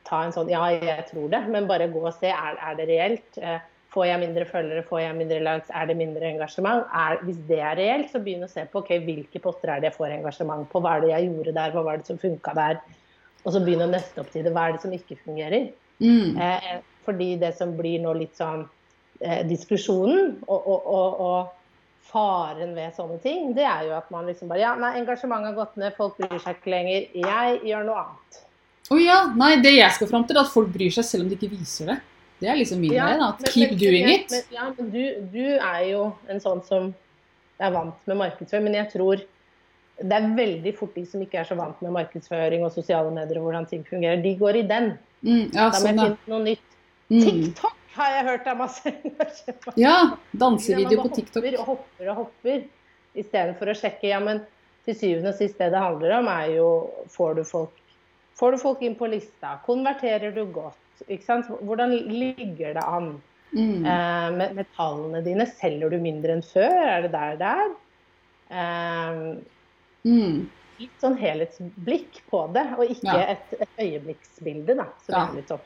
ta 0.03 0.25
en 0.25 0.35
sånn 0.35 0.51
Ja, 0.51 0.65
jeg 0.75 1.07
tror 1.07 1.31
det, 1.31 1.39
men 1.47 1.69
bare 1.71 1.87
gå 1.93 2.03
og 2.03 2.13
se. 2.19 2.33
Er, 2.35 2.59
er 2.59 2.75
det 2.75 2.91
reelt? 2.91 3.39
Eh, 3.39 3.63
Får 3.93 4.05
jeg 4.09 4.19
mindre 4.19 4.45
følgere? 4.49 4.83
Får 4.87 4.99
jeg 4.99 5.15
mindre 5.15 5.39
likes? 5.45 5.71
Er 5.71 5.87
det 5.87 5.95
mindre 5.97 6.27
engasjement? 6.27 6.85
Er, 6.91 7.21
hvis 7.23 7.39
det 7.47 7.59
er 7.63 7.77
reelt, 7.79 8.09
så 8.11 8.19
begynn 8.23 8.43
å 8.45 8.51
se 8.51 8.65
på 8.67 8.81
okay, 8.83 8.99
hvilke 9.05 9.39
poster 9.43 9.71
er 9.71 9.83
det 9.83 9.91
jeg 9.91 9.97
får 9.97 10.15
engasjement 10.17 10.67
på. 10.71 10.81
Hva 10.83 10.97
er 10.97 11.05
det 11.05 11.11
jeg 11.13 11.29
gjorde 11.29 11.53
der? 11.55 11.75
Hva 11.75 11.83
var 11.87 11.99
det 12.01 12.09
som 12.09 12.19
funka 12.21 12.55
der? 12.57 12.81
Og 13.45 13.53
så 13.55 13.61
begynn 13.63 13.85
å 13.85 13.91
nøste 13.91 14.23
opp 14.23 14.33
til 14.33 14.43
det. 14.43 14.51
Hva 14.55 14.67
er 14.67 14.75
det 14.75 14.83
som 14.83 14.95
ikke 14.95 15.19
fungerer? 15.23 15.69
Mm. 16.03 16.35
Eh, 16.35 16.73
fordi 17.07 17.29
det 17.39 17.53
som 17.57 17.71
blir 17.77 18.03
nå 18.03 18.11
litt 18.17 18.35
sånn 18.37 18.65
eh, 19.21 19.45
diskusjonen 19.47 20.35
og, 20.43 20.59
og, 20.59 20.89
og, 20.97 21.21
og 21.27 22.11
faren 22.11 22.75
ved 22.75 22.95
sånne 22.95 23.21
ting, 23.23 23.53
det 23.55 23.65
er 23.67 23.87
jo 23.87 23.95
at 23.97 24.11
man 24.13 24.27
liksom 24.27 24.51
bare 24.51 24.65
Ja, 24.65 24.75
nei, 24.79 24.97
engasjementet 24.99 25.53
har 25.53 25.57
gått 25.57 25.79
ned, 25.79 25.95
folk 25.95 26.19
bryr 26.19 26.43
seg 26.43 26.59
ikke 26.59 26.75
lenger. 26.75 27.07
Jeg 27.23 27.63
gjør 27.71 27.87
noe 27.87 28.03
annet. 28.03 28.43
Å 28.87 28.99
ja, 28.99 29.17
nei, 29.35 29.55
det 29.63 29.73
jeg 29.77 29.95
skal 29.95 30.11
fram 30.11 30.27
til, 30.27 30.37
er 30.37 30.45
at 30.45 30.53
folk 30.53 30.69
bryr 30.75 30.93
seg 30.93 31.07
selv 31.07 31.25
om 31.25 31.31
de 31.31 31.39
ikke 31.39 31.51
viser 31.55 31.91
det. 31.91 31.97
Det 32.39 32.49
er 32.49 32.55
liksom 32.59 32.79
min 32.79 32.91
Ja, 32.93 33.05
vei. 33.07 33.17
da, 33.17 33.31
men- 33.39 33.51
Keep 33.51 33.69
men- 33.71 33.79
doing 33.79 34.09
it. 34.09 34.31
Men, 34.31 34.41
ja, 34.51 34.71
men 34.77 34.89
du, 34.91 35.21
du 35.33 35.45
er 35.57 35.83
jo 35.91 36.15
en 36.29 36.39
sånn 36.39 36.63
som 36.65 36.93
er 37.59 37.71
vant 37.71 37.95
med 38.07 38.17
markedsføring, 38.17 38.63
men 38.63 38.73
jeg 38.73 38.91
tror 38.93 39.21
det 39.97 40.13
er 40.13 40.27
veldig 40.37 40.75
fort 40.77 40.93
de 40.93 41.05
som 41.05 41.21
ikke 41.21 41.39
er 41.41 41.43
så 41.49 41.55
vant 41.57 41.79
med 41.81 41.91
markedsføring 41.91 42.63
og 42.63 42.71
sosiale 42.71 43.09
medier 43.11 43.39
og 43.39 43.47
hvordan 43.47 43.65
ting 43.67 43.83
fungerer, 43.83 44.21
de 44.21 44.35
går 44.37 44.55
i 44.59 44.61
den. 44.69 44.91
Mm, 45.23 45.51
ja, 45.53 45.69
Da 45.71 45.79
må 45.79 45.81
sånn, 45.81 45.97
jeg 45.97 45.97
finne 45.97 46.17
noe 46.27 46.43
nytt. 46.43 46.59
Mm. 47.09 47.23
TikTok 47.23 47.73
har 47.95 48.11
jeg 48.11 48.25
hørt 48.27 48.47
er 48.47 48.55
masse. 48.55 48.93
Ja, 49.75 49.87
Ja, 49.87 50.17
dansevideo 50.37 51.01
på 51.01 51.15
TikTok. 51.15 51.43
Hopper 51.43 51.57
og 51.59 51.65
hopper 51.65 52.09
og 52.11 52.15
hopper 52.21 52.63
istedenfor 53.15 53.71
å 53.73 53.75
sjekke. 53.79 54.03
Ja, 54.11 54.19
men 54.19 54.45
til 54.85 54.93
syvende 54.93 55.29
og 55.33 55.35
sist 55.39 55.57
det 55.57 55.71
det 55.71 55.81
handler 55.81 56.19
om, 56.19 56.27
er 56.27 56.51
jo 56.57 56.89
får 57.09 57.35
du 57.35 57.43
folk 57.43 57.71
Får 58.37 58.51
du 58.53 58.57
folk 58.61 58.81
inn 58.85 58.93
på 58.93 59.07
lista? 59.09 59.55
Konverterer 59.65 60.29
du 60.35 60.43
godt? 60.45 60.77
Hvordan 61.05 61.91
ligger 62.09 62.73
det 62.73 62.83
an 62.83 63.21
Mm. 63.55 63.85
eh, 63.85 64.31
med, 64.37 64.55
med 64.55 64.65
tallene 64.75 65.23
dine? 65.23 65.45
Selger 65.47 65.89
du 65.89 65.97
mindre 66.03 66.33
enn 66.35 66.41
før? 66.43 66.73
Er 66.97 67.01
det 67.05 67.11
der 67.13 67.37
det 67.37 67.47
er? 67.47 67.69
Eh, 68.51 69.37
Mm. 70.05 70.49
litt 70.79 71.01
sånn 71.01 71.17
helhetsblikk 71.17 72.21
på 72.29 72.53
det, 72.53 72.65
og 72.77 72.85
ikke 72.87 73.03
Ja. 73.03 73.33
et, 73.33 73.53
et 73.59 73.69
øyeblikksbilde, 73.81 74.75
da, 74.77 74.85
som 75.05 75.15
Ja. 75.15 75.27
er 75.31 75.35
litt 75.35 75.51
opp. 75.51 75.65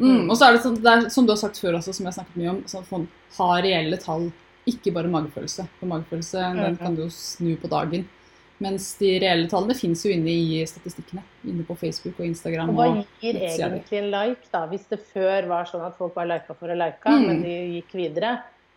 Mm. 0.00 0.30
Og 0.30 0.36
så 0.36 0.48
er 0.48 0.52
det, 0.52 0.62
sånn, 0.62 0.76
det 0.82 0.86
er, 0.86 1.08
som 1.10 1.26
du 1.26 1.32
har 1.32 1.36
sagt 1.36 1.60
før 1.60 1.76
også, 1.76 1.92
som 1.94 2.04
jeg 2.06 2.12
har 2.14 2.24
snakket 2.24 2.36
mye 2.36 2.50
om, 2.50 2.62
sånn 2.64 2.82
at 2.82 2.90
man 2.92 3.08
har 3.38 3.62
reelle 3.62 3.96
tall, 3.98 4.32
ikke 4.66 4.92
bare 4.92 5.08
magefølelse. 5.08 5.68
For 5.78 5.86
magefølelse 5.86 6.32
den 6.56 6.72
Mhm. 6.74 6.78
kan 6.78 6.94
du 6.96 7.08
snu 7.10 7.56
på 7.56 7.68
dagen. 7.68 8.08
Mens 8.60 8.90
de 9.00 9.14
reelle 9.22 9.48
tallene 9.48 9.74
fins 9.74 10.02
jo 10.04 10.10
inne 10.12 10.28
i 10.28 10.58
statistikkene. 10.68 11.22
Inne 11.48 11.64
på 11.64 11.76
Facebook 11.80 12.18
og 12.20 12.26
Instagram. 12.28 12.72
Og 12.74 12.76
hva 12.76 12.88
gir 13.22 13.38
og 13.40 13.46
egentlig 13.48 14.00
en 14.02 14.10
like, 14.12 14.50
da? 14.52 14.66
Hvis 14.68 14.84
det 14.90 15.00
før 15.14 15.48
var 15.48 15.70
sånn 15.70 15.86
at 15.86 15.96
folk 15.96 16.12
bare 16.18 16.34
lika 16.34 16.56
for 16.58 16.68
å 16.68 16.76
like, 16.76 17.00
Mm. 17.08 17.26
men 17.26 17.42
de 17.42 17.54
gikk 17.78 17.94
videre, 17.96 18.34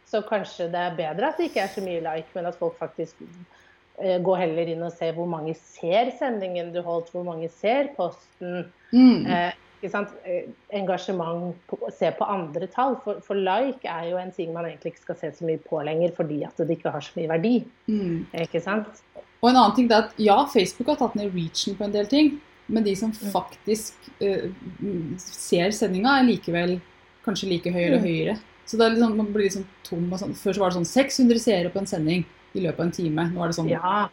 så 0.07 0.21
kanskje 0.23 0.69
det 0.71 0.79
er 0.79 0.95
bedre 0.95 1.27
at 1.27 1.37
det 1.37 1.49
ikke 1.49 1.65
er 1.65 1.73
så 1.73 1.83
mye 1.83 2.03
like, 2.05 2.29
men 2.35 2.45
at 2.45 2.55
folk 2.55 2.77
faktisk 2.79 3.19
gå 3.19 4.23
går 4.23 4.37
heller 4.37 4.69
inn 4.73 4.81
og 4.81 4.93
ser 4.95 5.13
hvor 5.13 5.27
mange 5.29 5.53
ser 5.55 6.09
sendingen 6.17 6.71
du 6.73 6.81
holdt, 6.81 7.11
hvor 7.13 7.23
mange 7.27 7.49
ser 7.49 7.91
posten. 7.97 8.71
mm. 8.91 9.27
Eh? 9.27 9.51
Eh, 9.83 10.45
Engasjement, 10.71 11.55
på, 11.67 11.77
se 11.91 12.09
på 12.15 12.23
andre 12.23 12.67
tall. 12.71 12.95
For, 13.03 13.19
for 13.19 13.35
like 13.35 13.83
er 13.83 14.05
jo 14.09 14.17
en 14.17 14.31
ting 14.31 14.53
man 14.53 14.65
egentlig 14.65 14.93
ikke 14.93 15.03
skal 15.03 15.17
se 15.19 15.31
så 15.35 15.45
mye 15.45 15.59
på 15.59 15.81
lenger, 15.83 16.13
fordi 16.15 16.43
at 16.47 16.55
det 16.57 16.77
ikke 16.77 16.93
har 16.93 17.03
så 17.03 17.11
mye 17.19 17.27
verdi. 17.33 17.65
Mm. 17.91 18.25
Ikke 18.45 18.61
sant? 18.63 19.03
Og 19.43 19.49
en 19.49 19.57
annen 19.59 19.75
ting 19.75 19.89
er 19.91 20.05
at 20.05 20.13
ja, 20.23 20.37
Facebook 20.47 20.87
har 20.87 20.95
tatt 21.01 21.15
ned 21.19 21.33
reachen 21.35 21.75
på 21.75 21.83
en 21.83 21.91
del 21.91 22.07
ting, 22.07 22.39
men 22.69 22.83
de 22.85 22.95
som 22.95 23.11
Mm. 23.11 23.31
faktisk 23.33 23.93
mm, 24.21 25.19
ser 25.19 25.69
sendinga, 25.75 26.13
er 26.19 26.23
likevel 26.29 26.79
kanskje 27.25 27.49
like 27.49 27.65
høy 27.71 27.83
eller 27.85 27.99
Mm. 27.99 28.05
høyere. 28.07 28.39
Så 28.65 28.79
er 28.79 28.91
liksom, 28.95 29.17
man 29.17 29.33
blir 29.33 29.43
liksom 29.49 29.65
tom 29.83 30.09
sånn. 30.11 30.33
Før 30.33 30.53
så 30.55 30.59
var 30.59 30.69
det 30.71 30.77
sånn 30.79 30.87
600 30.87 31.39
seere 31.39 31.69
på 31.69 31.79
en 31.79 31.85
sending 31.85 32.23
i 32.55 32.59
løpet 32.61 32.79
av 32.79 32.85
en 32.85 32.91
time. 32.91 33.29
Nå 33.33 33.43
er 33.43 33.47
det 33.47 33.55
sånn 33.55 33.69
Ja. 33.69 34.07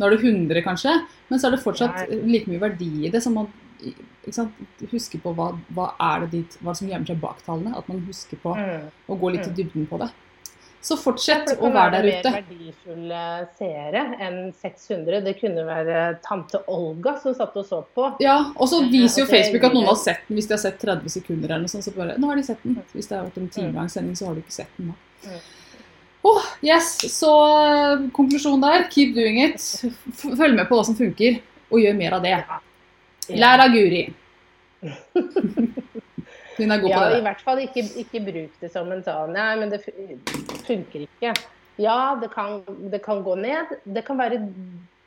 Nå 0.00 0.06
er 0.06 0.16
det 0.16 0.20
100 0.24 0.62
kanskje, 0.64 1.06
men 1.28 1.38
så 1.38 1.48
er 1.48 1.50
det 1.56 1.62
fortsatt 1.64 2.08
like 2.26 2.46
mye 2.48 2.58
verdi 2.58 3.04
i 3.06 3.10
det. 3.10 3.20
Så 3.22 3.30
man 3.30 3.48
husker 4.90 5.20
på 5.20 5.34
hva, 5.34 5.58
hva 5.74 5.92
er 6.00 6.20
det 6.26 6.30
dit, 6.30 6.56
hva 6.64 6.74
som 6.76 6.88
gjemmer 6.88 7.06
seg 7.06 7.20
bak 7.20 7.42
tallene. 7.44 7.76
At 7.76 7.88
man 7.88 8.00
husker 8.06 8.36
på 8.42 8.56
Mm. 8.56 8.90
å 9.08 9.18
gå 9.20 9.32
litt 9.32 9.46
i 9.46 9.50
dybden 9.62 9.86
på 9.88 9.98
det. 9.98 10.10
Så 10.82 10.96
fortsett 10.96 11.44
for 11.44 11.50
det 11.50 11.58
å 11.58 11.62
kan 11.66 11.72
være 11.74 11.90
være 11.92 12.02
der 12.02 12.20
ute. 12.20 12.30
mer 12.30 12.42
verdifulle 12.42 13.24
seere 13.58 14.02
enn 14.24 14.38
600. 14.62 15.20
Det 15.26 15.34
kunne 15.40 15.64
være 15.68 15.96
tante 16.24 16.62
Olga 16.72 17.18
som 17.20 17.34
satt 17.36 17.56
og 17.60 17.66
så 17.68 17.82
på. 17.94 18.06
Ja, 18.24 18.38
og 18.56 18.68
så 18.70 18.78
viser 18.88 19.22
jo 19.22 19.26
Facebook 19.28 19.64
at 19.68 19.74
noen 19.76 19.90
har 19.90 19.98
sett 20.00 20.22
den 20.28 20.38
hvis 20.38 20.48
de 20.48 20.54
har 20.56 20.62
sett 20.62 20.78
30 20.80 21.12
sekunder 21.12 21.50
eller 21.52 21.66
noe 21.66 21.72
sånt. 21.74 21.84
Så 21.84 21.92
bare 21.92 22.16
Nå 22.16 22.26
har 22.30 22.36
de 22.40 22.42
sett 22.48 22.62
den. 22.64 22.78
Hvis 22.94 23.08
det 23.10 23.18
har 23.18 23.26
vært 23.28 23.36
en 23.42 23.48
time 23.48 23.68
Mm. 23.70 23.74
lang 23.76 23.88
sending, 23.92 24.16
så 24.16 24.26
har 24.26 24.34
du 24.34 24.40
ikke 24.40 24.56
sett 24.56 24.72
den 24.78 24.94
da. 24.94 25.30
Oh, 26.22 26.42
yes, 26.62 26.98
Så 27.12 27.28
konklusjon 28.12 28.60
konklusjonen 28.60 28.60
der 28.62 28.88
keep 28.90 29.14
doing 29.14 29.38
it. 29.40 29.56
Følg 30.16 30.54
med 30.56 30.66
på 30.68 30.76
hva 30.76 30.84
som 30.84 30.94
funker, 30.96 31.40
og 31.70 31.78
gjør 31.80 31.96
mer 31.96 32.12
av 32.12 32.22
det. 32.22 32.44
Lær 33.36 33.60
av 33.60 33.70
Guri. 33.72 34.02
Hun 36.60 36.74
er 36.74 36.82
god 36.82 36.90
Ja, 36.92 37.00
på 37.08 37.18
i 37.18 37.24
hvert 37.24 37.40
fall 37.46 37.62
ikke, 37.64 37.84
ikke 38.04 38.20
bruk 38.26 38.60
det 38.60 38.70
som 38.72 38.90
en 38.92 39.02
sånn 39.06 39.32
Nei, 39.36 39.48
men 39.60 39.72
det 39.72 39.80
funker 40.66 41.06
ikke. 41.06 41.34
Ja, 41.80 42.14
det 42.20 42.30
kan, 42.34 42.60
det 42.92 43.00
kan 43.04 43.22
gå 43.24 43.34
ned. 43.40 43.70
Det 43.88 44.04
kan 44.04 44.18
være 44.20 44.40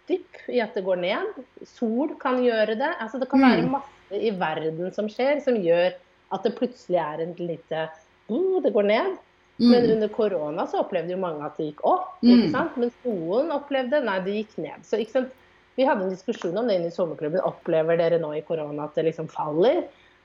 dypp 0.10 0.40
i 0.50 0.60
at 0.64 0.74
det 0.76 0.84
går 0.84 0.98
ned. 1.04 1.44
Sol 1.70 2.16
kan 2.20 2.40
gjøre 2.44 2.76
det. 2.80 2.90
Altså, 3.00 3.20
det 3.22 3.30
kan 3.30 3.40
Mm. 3.40 3.50
være 3.52 3.70
masse 3.70 4.18
i 4.20 4.32
verden 4.32 4.94
som 4.96 5.08
skjer, 5.08 5.42
som 5.44 5.56
gjør 5.56 5.94
at 6.34 6.44
det 6.44 6.56
plutselig 6.58 6.98
er 7.00 7.22
en 7.24 7.36
lite 7.38 7.86
uh, 8.30 8.62
Det 8.64 8.74
går 8.74 8.84
ned. 8.90 9.18
Men 9.60 9.84
Mm. 9.86 9.92
under 9.94 10.08
korona 10.10 10.66
så 10.66 10.80
opplevde 10.82 11.12
jo 11.14 11.18
mange 11.22 11.46
at 11.46 11.58
det 11.58 11.68
gikk 11.76 11.84
opp. 11.86 12.18
Mm. 12.24 12.30
ikke 12.32 12.52
sant? 12.52 12.78
Mens 12.78 12.94
noen 13.06 13.52
opplevde 13.54 14.04
nei, 14.04 14.20
det 14.26 14.34
gikk 14.34 14.58
ned. 14.58 14.82
Så 14.84 14.98
ikke 14.98 15.12
sant? 15.12 15.30
Vi 15.78 15.86
hadde 15.86 16.04
en 16.04 16.10
diskusjon 16.10 16.58
om 16.58 16.68
det 16.68 16.76
inne 16.80 16.88
i 16.90 16.94
sommerklubben. 16.94 17.42
Opplever 17.42 17.98
dere 17.98 18.20
nå 18.20 18.34
i 18.38 18.42
korona 18.42 18.84
at 18.86 18.96
det 18.96 19.06
liksom 19.06 19.28
faller? 19.30 19.84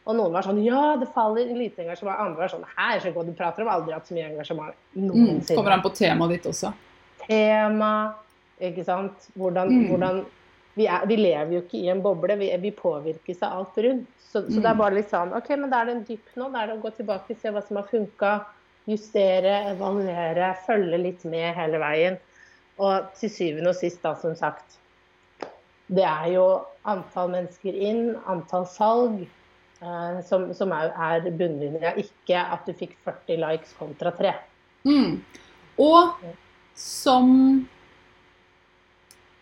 Og 0.08 0.16
noen 0.16 0.32
var 0.32 0.42
sånn 0.46 0.62
ja, 0.64 0.96
det 0.96 1.10
faller 1.12 1.50
lite 1.52 1.82
engasjement. 1.84 2.16
Andre 2.24 2.40
var 2.46 2.48
sånn 2.54 2.64
her, 2.76 2.98
så 3.04 3.12
godt 3.12 3.26
du 3.28 3.34
prater 3.36 3.62
om. 3.62 3.68
Aldri 3.68 3.92
hatt 3.92 4.06
så 4.08 4.14
mye 4.16 4.30
engasjement 4.30 4.74
Mm. 4.96 5.04
noensinne. 5.10 5.56
Kommer 5.58 5.74
an 5.76 5.82
på 5.84 5.92
temaet 5.94 6.30
ditt 6.32 6.46
også. 6.48 6.72
Tema, 7.26 8.14
ikke 8.60 8.84
sant. 8.86 9.28
Hvordan, 9.36 9.68
Mm. 9.68 9.88
hvordan 9.90 10.24
vi, 10.76 10.86
er, 10.86 11.04
vi 11.06 11.16
lever 11.16 11.52
jo 11.52 11.60
ikke 11.60 11.82
i 11.84 11.88
en 11.92 12.00
boble. 12.02 12.36
Vi, 12.38 12.48
vi 12.62 12.70
påvirkes 12.70 13.42
av 13.42 13.58
alt 13.58 13.76
rundt. 13.76 14.06
Så, 14.18 14.42
så 14.48 14.60
det 14.60 14.64
Mm. 14.64 14.70
er 14.70 14.74
bare 14.74 14.94
litt 14.94 15.10
sånn 15.10 15.36
OK, 15.36 15.48
men 15.56 15.70
da 15.70 15.80
er 15.82 15.84
det 15.86 15.96
en 15.96 16.04
dypp 16.04 16.36
nå. 16.36 16.52
Da 16.52 16.62
er 16.62 16.66
det 16.66 16.78
å 16.78 16.82
gå 16.82 16.90
tilbake 16.96 17.36
se 17.36 17.48
hva 17.50 17.62
som 17.66 17.76
har 17.76 17.84
funka. 17.84 18.44
Justere, 18.88 19.74
evaluere, 19.76 20.56
følge 20.66 20.98
litt 21.02 21.24
med 21.24 21.54
hele 21.54 21.78
veien. 21.78 22.18
Og 22.78 23.12
til 23.18 23.28
syvende 23.28 23.68
og 23.68 23.74
sist, 23.76 24.00
da, 24.02 24.14
som 24.14 24.34
sagt 24.34 24.76
Det 25.90 26.04
er 26.04 26.32
jo 26.34 26.64
antall 26.84 27.28
mennesker 27.30 27.74
inn, 27.74 28.16
antall 28.26 28.66
salg, 28.66 29.26
som, 30.26 30.48
som 30.54 30.72
er, 30.74 31.30
bunnlinja. 31.30 31.94
Ikke 32.00 32.42
at 32.42 32.66
du 32.66 32.74
fikk 32.76 32.96
40 33.06 33.42
likes 33.44 33.74
kontra 33.78 34.12
3. 34.16 34.34
Mm. 34.88 35.18
Og 35.78 36.30
som 36.78 37.28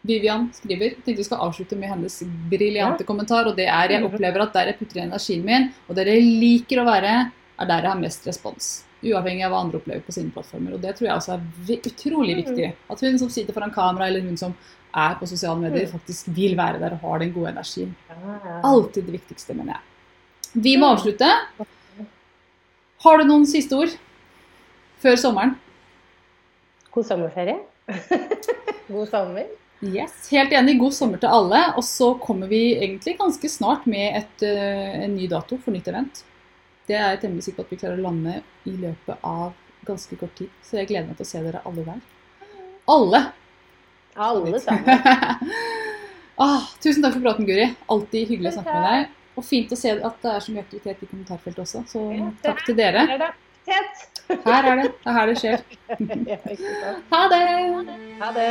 Vivian 0.07 0.47
skriver, 0.55 0.93
Jeg 0.93 1.03
tenkte 1.03 1.19
vi 1.19 1.27
skal 1.27 1.43
avslutte 1.43 1.77
med 1.79 1.91
hennes 1.91 2.21
briljante 2.51 3.05
kommentar, 3.05 3.49
og 3.51 3.57
det 3.59 3.67
er 3.67 3.97
jeg 3.97 4.05
opplever 4.07 4.45
at 4.45 4.55
der 4.55 4.71
jeg 4.71 4.79
putter 4.79 5.01
inn 5.01 5.09
energien 5.11 5.43
min, 5.47 5.71
og 5.89 5.99
der 5.99 6.13
jeg 6.13 6.23
liker 6.23 6.83
å 6.83 6.87
være, 6.87 7.15
er 7.57 7.71
der 7.71 7.89
jeg 7.89 7.91
har 7.91 7.99
mest 8.01 8.29
respons. 8.29 8.69
Uavhengig 9.07 9.45
av 9.47 9.53
hva 9.53 9.65
andre 9.65 9.81
opplever 9.81 10.05
på 10.07 10.15
sine 10.15 10.33
plattformer. 10.35 10.77
Og 10.77 10.85
det 10.85 10.95
tror 10.97 11.09
jeg 11.09 11.17
også 11.17 11.35
er 11.37 11.91
utrolig 11.91 12.39
viktig. 12.39 12.71
At 12.93 13.03
hun 13.03 13.19
som 13.21 13.33
sitter 13.33 13.57
foran 13.57 13.75
kamera, 13.75 14.09
eller 14.09 14.25
hun 14.25 14.39
som 14.41 14.55
er 14.97 15.19
på 15.19 15.29
sosiale 15.29 15.61
medier, 15.61 15.91
faktisk 15.91 16.31
vil 16.37 16.57
være 16.59 16.81
der 16.81 16.97
og 16.97 17.05
har 17.05 17.21
den 17.25 17.35
gode 17.35 17.53
energien. 17.53 17.93
Alltid 18.65 19.09
det 19.09 19.19
viktigste, 19.19 19.57
mener 19.59 19.77
jeg. 19.77 19.96
Vi 20.57 20.73
må 20.81 20.89
avslutte. 20.95 21.29
Har 23.05 23.19
du 23.21 23.27
noen 23.29 23.45
siste 23.49 23.77
ord 23.77 23.93
før 25.03 25.19
sommeren? 25.21 25.53
God 26.95 27.05
sommerferie. 27.05 27.59
God 28.89 29.11
sommer. 29.11 29.51
Yes, 29.85 30.31
Helt 30.33 30.55
enig. 30.57 30.79
God 30.81 30.95
sommer 30.97 31.21
til 31.21 31.29
alle. 31.29 31.61
Og 31.77 31.85
så 31.85 32.15
kommer 32.23 32.49
vi 32.49 32.71
egentlig 32.79 33.19
ganske 33.19 33.51
snart 33.53 33.85
med 33.91 34.17
et, 34.23 34.47
uh, 34.49 34.95
en 35.05 35.13
ny 35.19 35.29
dato 35.29 35.59
for 35.61 35.77
nytt 35.77 35.91
event. 35.93 36.23
Det 36.89 36.97
er 36.97 37.13
jeg 37.13 37.27
temmelig 37.27 37.45
sikker 37.45 37.61
på 37.61 37.67
at 37.67 37.75
vi 37.75 37.81
klarer 37.83 38.01
å 38.01 38.07
lande 38.07 38.39
i 38.65 38.73
løpet 38.79 39.29
av 39.29 39.53
ganske 39.85 40.17
kort 40.17 40.33
tid. 40.41 40.49
Så 40.65 40.81
jeg 40.81 40.89
gleder 40.89 41.11
meg 41.11 41.21
til 41.21 41.29
å 41.29 41.33
se 41.35 41.45
dere 41.45 41.61
alle 41.69 41.85
der. 41.91 42.01
Alle! 42.97 43.23
Alle 44.17 44.65
sammen. 44.65 45.05
ah, 46.47 46.65
tusen 46.81 47.05
takk 47.05 47.19
for 47.19 47.29
praten, 47.29 47.45
Guri. 47.45 47.69
Alltid 47.93 48.33
hyggelig 48.33 48.55
å 48.55 48.59
snakke 48.63 48.81
med 48.81 48.89
deg. 48.89 49.13
Og 49.37 49.45
fint 49.45 49.73
å 49.73 49.77
se 49.79 49.93
at 49.93 50.23
det 50.23 50.33
er 50.33 50.45
så 50.45 50.53
mye 50.55 50.65
aktivitet 50.65 51.03
i 51.05 51.09
kommentarfeltet 51.11 51.65
også. 51.67 51.83
Så 51.91 52.05
takk 52.45 52.65
til 52.67 52.79
dere. 52.79 53.05
Her 53.07 53.19
er 53.19 53.25
det. 53.27 53.33
Her 53.67 54.71
er 54.71 54.83
det. 54.83 54.93
Det 54.93 55.11
er 55.11 55.19
her 55.21 55.33
det 55.33 55.41
skjer. 55.43 55.67
Ja. 56.27 56.95
Ha 57.13 57.27
det! 57.33 57.43
Ha 58.21 58.33
det. 58.35 58.51